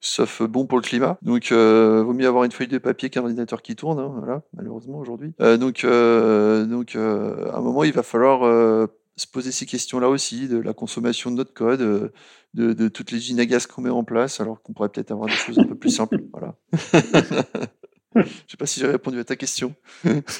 sauf 0.00 0.42
bon 0.42 0.66
pour 0.66 0.78
le 0.78 0.82
climat. 0.82 1.18
Donc, 1.22 1.52
euh, 1.52 2.02
vaut 2.02 2.12
mieux 2.12 2.26
avoir 2.26 2.44
une 2.44 2.52
feuille 2.52 2.68
de 2.68 2.78
papier 2.78 3.10
qu'un 3.10 3.22
ordinateur 3.22 3.62
qui 3.62 3.76
tourne, 3.76 3.98
hein, 3.98 4.12
voilà, 4.18 4.42
malheureusement 4.54 4.98
aujourd'hui. 4.98 5.32
Euh, 5.40 5.56
donc, 5.56 5.84
euh, 5.84 6.64
donc 6.64 6.94
à 6.96 7.56
un 7.56 7.60
moment, 7.60 7.84
il 7.84 7.92
va 7.92 8.02
falloir 8.02 8.88
se 9.16 9.26
poser 9.26 9.50
ces 9.50 9.66
questions-là 9.66 10.08
aussi, 10.08 10.48
de 10.48 10.58
la 10.58 10.72
consommation 10.72 11.30
de 11.30 11.36
notre 11.36 11.52
code, 11.52 12.12
de, 12.54 12.88
toutes 12.88 13.10
les 13.10 13.18
ginagas 13.18 13.66
qu'on 13.72 13.82
met 13.82 13.90
en 13.90 14.04
place, 14.04 14.40
alors 14.40 14.62
qu'on 14.62 14.72
pourrait 14.72 14.88
peut-être 14.88 15.10
avoir 15.10 15.28
des 15.28 15.34
choses 15.34 15.58
un 15.58 15.64
peu 15.64 15.74
plus 15.74 15.90
simples. 15.90 16.20
Voilà. 16.32 16.54
Je 18.22 18.50
sais 18.52 18.56
pas 18.58 18.66
si 18.66 18.80
j'ai 18.80 18.86
répondu 18.86 19.18
à 19.18 19.24
ta 19.24 19.36
question. 19.36 19.74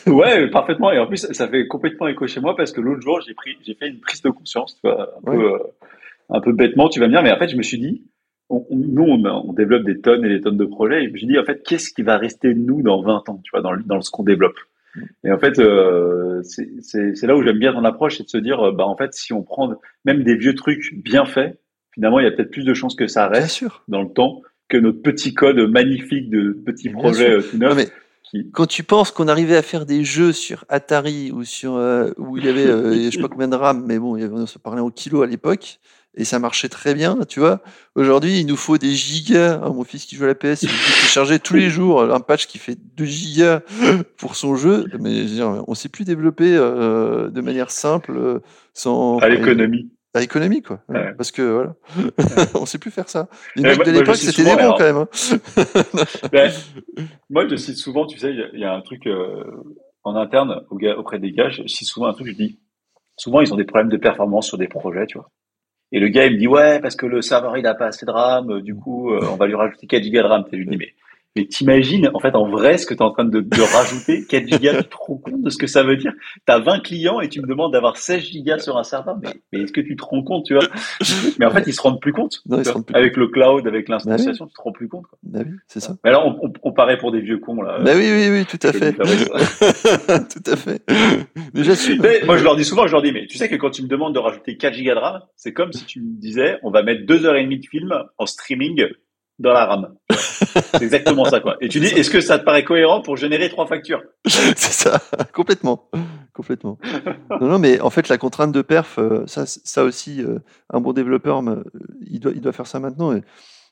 ouais, 0.07 0.49
parfaitement. 0.51 0.93
Et 0.93 0.99
en 0.99 1.07
plus, 1.07 1.31
ça 1.33 1.49
fait 1.49 1.67
complètement 1.67 2.09
écho 2.09 2.27
chez 2.27 2.41
moi 2.41 2.57
parce 2.57 2.73
que 2.73 2.81
l'autre 2.81 3.03
jour, 3.03 3.21
j'ai 3.27 3.35
pris, 3.35 3.57
j'ai 3.65 3.75
fait 3.75 3.89
une 3.89 4.01
prise 4.01 4.23
de 4.23 4.31
conscience, 4.31 4.81
un, 4.85 5.07
peu, 5.25 5.59
un 6.31 6.41
peu 6.41 6.53
bêtement, 6.53 6.89
tu 6.89 7.01
vas 7.01 7.07
me 7.07 7.13
dire, 7.13 7.23
mais 7.23 7.33
en 7.33 7.39
fait, 7.39 7.49
je 7.49 7.57
me 7.57 7.63
suis 7.63 7.79
dit, 7.79 8.05
nous, 8.51 9.05
on, 9.05 9.53
développe 9.53 9.85
des 9.85 10.01
tonnes 10.01 10.25
et 10.25 10.29
des 10.29 10.41
tonnes 10.41 10.57
de 10.57 10.65
projets. 10.65 11.05
Et 11.05 11.13
je 11.15 11.27
dis, 11.27 11.39
en 11.39 11.45
fait, 11.45 11.63
qu'est-ce 11.63 11.93
qui 11.93 12.03
va 12.03 12.17
rester 12.17 12.55
de 12.55 12.59
nous 12.59 12.83
dans 12.83 13.03
20 13.03 13.29
ans, 13.29 13.41
tu 13.45 13.51
vois, 13.53 13.61
dans, 13.61 13.77
dans 13.85 14.01
ce 14.01 14.11
qu'on 14.11 14.25
développe? 14.25 14.57
Et 15.25 15.31
en 15.31 15.39
fait, 15.39 15.59
euh, 15.59 16.43
c'est 16.43 17.27
là 17.27 17.37
où 17.37 17.43
j'aime 17.43 17.59
bien 17.59 17.73
ton 17.73 17.85
approche, 17.85 18.17
c'est 18.17 18.25
de 18.25 18.29
se 18.29 18.39
dire, 18.39 18.73
bah, 18.73 18.87
en 18.87 18.97
fait, 18.97 19.13
si 19.15 19.33
on 19.33 19.43
prend 19.43 19.75
même 20.05 20.23
des 20.23 20.35
vieux 20.35 20.55
trucs 20.55 20.95
bien 20.95 21.25
faits, 21.25 21.61
finalement, 21.93 22.21
il 22.21 22.25
y 22.25 22.27
a 22.27 22.31
peut-être 22.31 22.51
plus 22.51 22.65
de 22.65 22.75
chances 22.75 22.95
que 22.95 23.07
ça 23.07 23.29
reste 23.29 23.65
dans 23.87 24.03
le 24.03 24.09
temps 24.09 24.43
que 24.69 24.77
notre 24.77 25.03
petit 25.03 25.35
code 25.35 25.59
magnifique 25.71 26.31
de 26.31 26.53
petits 26.65 26.91
projets 26.91 27.31
euh, 27.31 27.43
tout 27.43 27.59
neufs. 27.59 27.91
Quand 28.53 28.67
tu 28.67 28.83
penses 28.83 29.11
qu'on 29.11 29.27
arrivait 29.27 29.57
à 29.57 29.63
faire 29.63 29.87
des 29.87 30.05
jeux 30.05 30.33
sur 30.33 30.67
Atari 30.69 31.33
ou 31.33 31.45
sur 31.45 31.77
euh, 31.77 32.11
où 32.19 32.37
il 32.37 32.45
y 32.45 32.49
avait, 32.49 32.67
je 32.67 33.11
sais 33.11 33.23
pas 33.23 33.29
combien 33.29 33.49
de 33.49 33.57
RAM, 33.57 33.85
mais 33.87 33.99
bon, 33.99 34.19
on 34.19 34.47
se 34.47 34.59
parlait 34.59 34.83
au 34.83 34.91
kilo 34.91 35.23
à 35.23 35.27
l'époque 35.27 35.81
et 36.19 36.25
ça 36.25 36.39
marchait 36.39 36.69
très 36.69 36.95
bien, 36.95 37.19
tu 37.29 37.39
vois. 37.39 37.63
Aujourd'hui, 37.95 38.41
il 38.41 38.47
nous 38.47 38.57
faut 38.57 38.77
des 38.77 38.91
gigas. 38.91 39.59
mon 39.69 39.85
fils 39.85 40.05
qui 40.05 40.17
joue 40.17 40.25
à 40.25 40.27
la 40.27 40.35
PS, 40.35 40.65
il 40.65 40.69
charger 40.69 41.39
tous 41.39 41.55
les 41.55 41.71
jours 41.71 42.03
un 42.03 42.21
patch 42.21 42.47
qui 42.47 42.59
fait 42.59 42.77
2 42.97 43.05
gigas 43.05 43.61
pour 44.17 44.35
son 44.35 44.57
jeu. 44.57 44.87
Mais 44.99 45.27
on 45.69 45.75
sait 45.75 45.89
plus 45.89 46.05
développer 46.05 46.57
euh, 46.57 47.31
de 47.31 47.41
manière 47.41 47.71
simple 47.71 48.17
euh, 48.17 48.41
sans. 48.75 49.19
À 49.19 49.29
l'économie. 49.29 49.91
À 50.15 50.21
l'économie, 50.21 50.63
quoi. 50.63 50.81
Parce 51.17 51.31
que 51.31 51.43
voilà, 51.43 51.75
on 52.55 52.65
sait 52.65 52.79
plus 52.79 52.91
faire 52.91 53.09
ça. 53.09 53.29
Les 53.57 53.63
mecs 53.63 53.85
de 53.85 53.91
l'époque, 53.91 54.17
c'était 54.17 54.45
des 54.45 54.57
bons 54.57 54.75
quand 54.77 54.81
même. 54.81 54.97
Hein. 54.97 55.09
ben, 56.33 56.51
moi, 57.29 57.47
je 57.47 57.57
cite 57.57 57.77
souvent, 57.77 58.07
tu 58.07 58.19
sais, 58.19 58.33
il 58.33 58.59
y, 58.59 58.65
a 58.65 58.73
un 58.73 58.81
truc 58.81 59.07
euh, 59.07 59.45
en 60.05 60.17
interne 60.17 60.63
auprès 60.71 61.19
des 61.19 61.33
gars. 61.33 61.51
Je 61.51 61.67
cite 61.67 61.89
souvent 61.89 62.07
un 62.07 62.15
truc. 62.15 62.29
Je 62.29 62.33
dis, 62.33 62.59
souvent, 63.17 63.43
ils 63.43 63.53
ont 63.53 63.57
des 63.57 63.65
problèmes 63.65 63.91
de 63.91 63.99
performance 63.99 64.47
sur 64.47 64.57
des 64.57 64.69
projets, 64.69 65.07
tu 65.07 65.19
vois. 65.19 65.31
Et 65.93 66.01
le 66.01 66.09
gars, 66.09 66.27
il 66.27 66.35
me 66.35 66.39
dit, 66.39 66.49
ouais, 66.49 66.81
parce 66.81 66.97
que 66.97 67.07
le 67.07 67.21
serveur, 67.21 67.57
il 67.59 67.67
a 67.67 67.75
pas 67.75 67.87
assez 67.87 68.07
de 68.07 68.11
RAM, 68.11 68.63
du 68.63 68.75
coup, 68.75 69.13
euh, 69.13 69.21
on 69.31 69.37
va 69.37 69.47
lui 69.47 69.55
rajouter 69.55 69.87
4 69.87 70.03
gigas 70.03 70.23
de 70.23 70.29
RAM. 70.29 70.45
Je 70.51 70.57
lui 70.57 70.67
dis, 70.67 70.77
mais 70.77 70.95
mais 71.39 71.47
t'imagines, 71.47 72.11
en 72.15 72.19
fait, 72.19 72.35
en 72.35 72.49
vrai, 72.49 72.79
ce 72.79 72.87
que 72.87 72.95
tu 72.95 72.99
es 72.99 73.03
en 73.03 73.13
train 73.13 73.25
de, 73.25 73.41
de 73.41 73.77
rajouter, 73.77 74.25
4 74.29 74.49
gigas, 74.49 74.83
tu 74.83 74.89
te 74.89 74.97
rends 74.97 75.19
compte 75.19 75.43
de 75.43 75.51
ce 75.51 75.57
que 75.57 75.69
ça 75.69 75.85
veut 75.85 75.97
dire? 75.97 76.13
Tu 76.47 76.53
as 76.53 76.59
20 76.59 76.81
clients 76.81 77.21
et 77.21 77.29
tu 77.29 77.41
me 77.41 77.47
demandes 77.47 77.73
d'avoir 77.73 77.97
16 77.97 78.21
gigas 78.21 78.59
sur 78.59 78.77
un 78.77 78.83
serveur, 78.83 79.17
mais, 79.23 79.29
mais 79.53 79.61
est-ce 79.61 79.73
que 79.73 79.81
tu 79.81 79.95
te 79.95 80.03
rends 80.03 80.25
compte, 80.25 80.47
tu 80.47 80.55
vois? 80.55 80.67
Mais 81.39 81.47
en 81.47 81.51
fait, 81.51 81.63
ils 81.69 81.73
se 81.73 81.81
rendent 81.81 82.01
plus 82.01 82.13
compte. 82.13 82.43
Non, 82.49 82.63
se 82.65 82.71
rendent 82.71 82.87
plus 82.87 82.97
avec 82.97 83.17
le 83.17 83.29
cloud, 83.29 83.67
avec 83.69 83.89
l'instanciation, 83.89 84.47
bah 84.47 84.51
tu 84.51 84.57
te 84.57 84.63
rends 84.63 84.73
plus 84.73 84.89
compte. 84.89 85.07
Quoi. 85.07 85.19
Bah 85.23 85.41
oui, 85.47 85.53
c'est 85.69 85.81
ça. 85.81 85.97
Mais 86.05 86.11
là, 86.11 86.27
on, 86.27 86.37
on, 86.43 86.53
on, 86.61 86.73
paraît 86.73 86.99
pour 86.99 87.13
des 87.13 87.21
vieux 87.21 87.39
cons, 87.39 87.63
là. 87.63 87.79
Bah 87.85 87.93
oui, 87.95 88.11
oui, 88.11 88.29
oui, 88.31 88.45
tout 88.45 88.67
à 88.67 88.73
fait. 88.73 88.93
tout 88.95 90.51
à 90.51 90.57
fait. 90.57 90.83
Mais. 91.55 92.23
Moi, 92.25 92.37
je 92.37 92.43
leur 92.43 92.57
dis 92.57 92.65
souvent, 92.65 92.89
je 92.89 92.93
leur 92.93 93.03
dis, 93.03 93.13
mais 93.13 93.27
tu 93.27 93.39
sais 93.39 93.49
que 93.49 93.55
quand 93.55 93.71
tu 93.71 93.83
me 93.83 93.89
demandes 93.89 94.15
de 94.15 94.19
rajouter 94.19 94.57
4 94.57 94.75
gigas 94.75 94.95
de 94.95 95.01
RAM, 95.01 95.23
c'est 95.37 95.53
comme 95.53 95.73
si 95.73 95.85
tu 95.85 96.01
me 96.01 96.21
disais, 96.21 96.59
on 96.65 96.71
va 96.71 96.83
mettre 96.83 97.07
2 97.07 97.27
heures 97.27 97.37
et 97.37 97.45
demie 97.45 97.61
de 97.61 97.67
film 97.67 97.95
en 98.19 98.27
streaming 98.27 98.89
dans 99.39 99.53
la 99.53 99.67
RAM. 99.67 99.95
C'est 100.11 100.83
exactement 100.83 101.25
ça, 101.25 101.41
quoi. 101.41 101.57
Et 101.61 101.69
tu 101.69 101.81
dis, 101.81 101.87
est-ce 101.87 102.11
que 102.11 102.21
ça 102.21 102.39
te 102.39 102.45
paraît 102.45 102.65
cohérent 102.65 103.01
pour 103.01 103.17
générer 103.17 103.49
trois 103.49 103.67
factures 103.67 104.03
C'est 104.27 104.57
ça, 104.57 105.01
complètement, 105.33 105.89
complètement. 106.33 106.79
Non, 107.41 107.49
non, 107.49 107.59
mais 107.59 107.81
en 107.81 107.91
fait, 107.91 108.09
la 108.09 108.19
contrainte 108.19 108.53
de 108.53 108.63
perf, 108.63 108.99
euh, 108.99 109.25
ça, 109.27 109.47
ça 109.47 109.85
aussi, 109.85 110.23
euh, 110.23 110.39
un 110.71 110.81
bon 110.81 110.93
développeur, 110.93 111.43
il 112.07 112.21
doit, 112.21 112.33
il 112.35 112.41
doit 112.41 112.53
faire 112.53 112.67
ça 112.67 112.81
maintenant. 112.81 113.19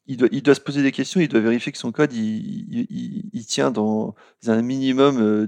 Il 0.08 0.16
doit, 0.16 0.28
il 0.30 0.40
doit 0.40 0.54
se 0.54 0.60
poser 0.60 0.84
des 0.84 0.92
questions, 0.92 1.20
il 1.20 1.26
doit 1.26 1.40
vérifier 1.40 1.72
que 1.72 1.78
son 1.78 1.90
code, 1.90 2.12
il, 2.12 2.86
il, 3.32 3.44
tient 3.44 3.72
dans 3.72 4.14
un 4.46 4.62
minimum 4.62 5.18
euh, 5.20 5.46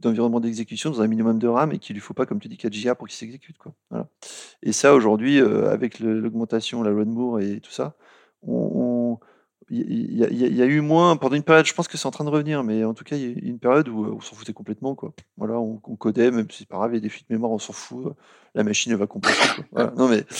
d'environnement 0.00 0.40
de, 0.40 0.46
d'exécution, 0.46 0.88
dans 0.88 1.02
un 1.02 1.06
minimum 1.06 1.38
de 1.38 1.46
RAM, 1.46 1.72
et 1.72 1.78
qu'il 1.78 1.92
lui 1.92 2.00
faut 2.00 2.14
pas, 2.14 2.24
comme 2.24 2.40
tu 2.40 2.48
dis, 2.48 2.56
4 2.56 2.72
Go 2.72 2.94
pour 2.94 3.06
qu'il 3.06 3.16
s'exécute, 3.16 3.58
quoi. 3.58 3.74
Et 4.62 4.72
ça, 4.72 4.94
aujourd'hui, 4.94 5.40
avec 5.40 6.00
l'augmentation, 6.00 6.82
la 6.82 6.90
loi 6.90 7.42
et 7.42 7.60
tout 7.60 7.70
ça, 7.70 7.96
on 8.42 9.18
il 9.68 10.12
y, 10.12 10.56
y, 10.56 10.62
a 10.62 10.66
eu 10.66 10.80
moins 10.80 11.16
pendant 11.16 11.34
une 11.34 11.42
période. 11.42 11.66
Je 11.66 11.74
pense 11.74 11.88
que 11.88 11.96
c'est 11.96 12.06
en 12.06 12.12
train 12.12 12.24
de 12.24 12.30
revenir, 12.30 12.62
mais 12.62 12.84
en 12.84 12.94
tout 12.94 13.02
cas, 13.02 13.16
il 13.16 13.22
y 13.22 13.24
a 13.24 13.28
eu 13.28 13.40
une 13.42 13.58
période 13.58 13.88
où, 13.88 14.16
on 14.16 14.20
s'en 14.20 14.36
foutait 14.36 14.52
complètement, 14.52 14.94
quoi. 14.94 15.12
Voilà, 15.36 15.58
on, 15.58 15.76
codait, 15.76 16.30
même 16.30 16.48
si 16.50 16.58
c'est 16.58 16.68
pas 16.68 16.76
grave, 16.76 16.92
il 16.92 16.94
y 16.94 16.98
a 16.98 17.00
des 17.00 17.08
fuites 17.08 17.28
mémoire, 17.30 17.50
on 17.50 17.58
s'en 17.58 17.72
fout. 17.72 18.14
La 18.54 18.62
machine 18.62 18.94
va 18.94 19.06
compenser. 19.06 19.62
Voilà. 19.72 19.92
Non 19.96 20.08
mais 20.08 20.24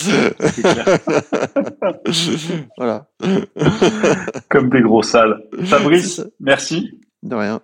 voilà. 2.79 3.09
Comme 4.49 4.71
des 4.71 4.81
gros 4.81 5.03
salles. 5.03 5.43
Fabrice, 5.65 6.23
merci. 6.41 7.01
De 7.23 7.35
rien. 7.35 7.61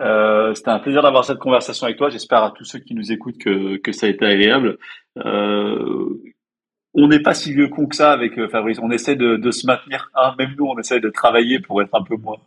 Euh, 0.00 0.52
C'était 0.54 0.70
un 0.70 0.80
plaisir 0.80 1.02
d'avoir 1.02 1.24
cette 1.24 1.38
conversation 1.38 1.86
avec 1.86 1.96
toi. 1.96 2.10
J'espère 2.10 2.42
à 2.42 2.50
tous 2.50 2.64
ceux 2.64 2.80
qui 2.80 2.94
nous 2.94 3.10
écoutent 3.10 3.38
que, 3.38 3.76
que 3.76 3.92
ça 3.92 4.06
a 4.06 4.10
été 4.10 4.26
agréable. 4.26 4.76
Euh, 5.18 6.20
on 6.96 7.08
n'est 7.08 7.20
pas 7.20 7.34
si 7.34 7.52
vieux 7.52 7.68
con 7.68 7.86
que 7.86 7.94
ça 7.94 8.12
avec 8.12 8.38
euh, 8.38 8.48
Fabrice. 8.48 8.78
On 8.82 8.90
essaie 8.90 9.16
de, 9.16 9.36
de 9.36 9.50
se 9.50 9.66
maintenir. 9.66 10.10
Hein, 10.14 10.34
même 10.38 10.54
nous, 10.58 10.66
on 10.66 10.78
essaie 10.78 10.98
de 11.00 11.10
travailler 11.10 11.60
pour 11.60 11.80
être 11.82 11.94
un 11.94 12.02
peu 12.02 12.16
moins, 12.16 12.38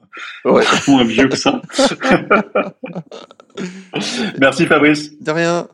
ouais. 0.46 0.64
moins 0.88 1.04
vieux 1.04 1.28
que 1.28 1.38
ça. 1.38 1.62
Merci 4.40 4.66
Fabrice. 4.66 5.18
De 5.22 5.32
rien. 5.32 5.68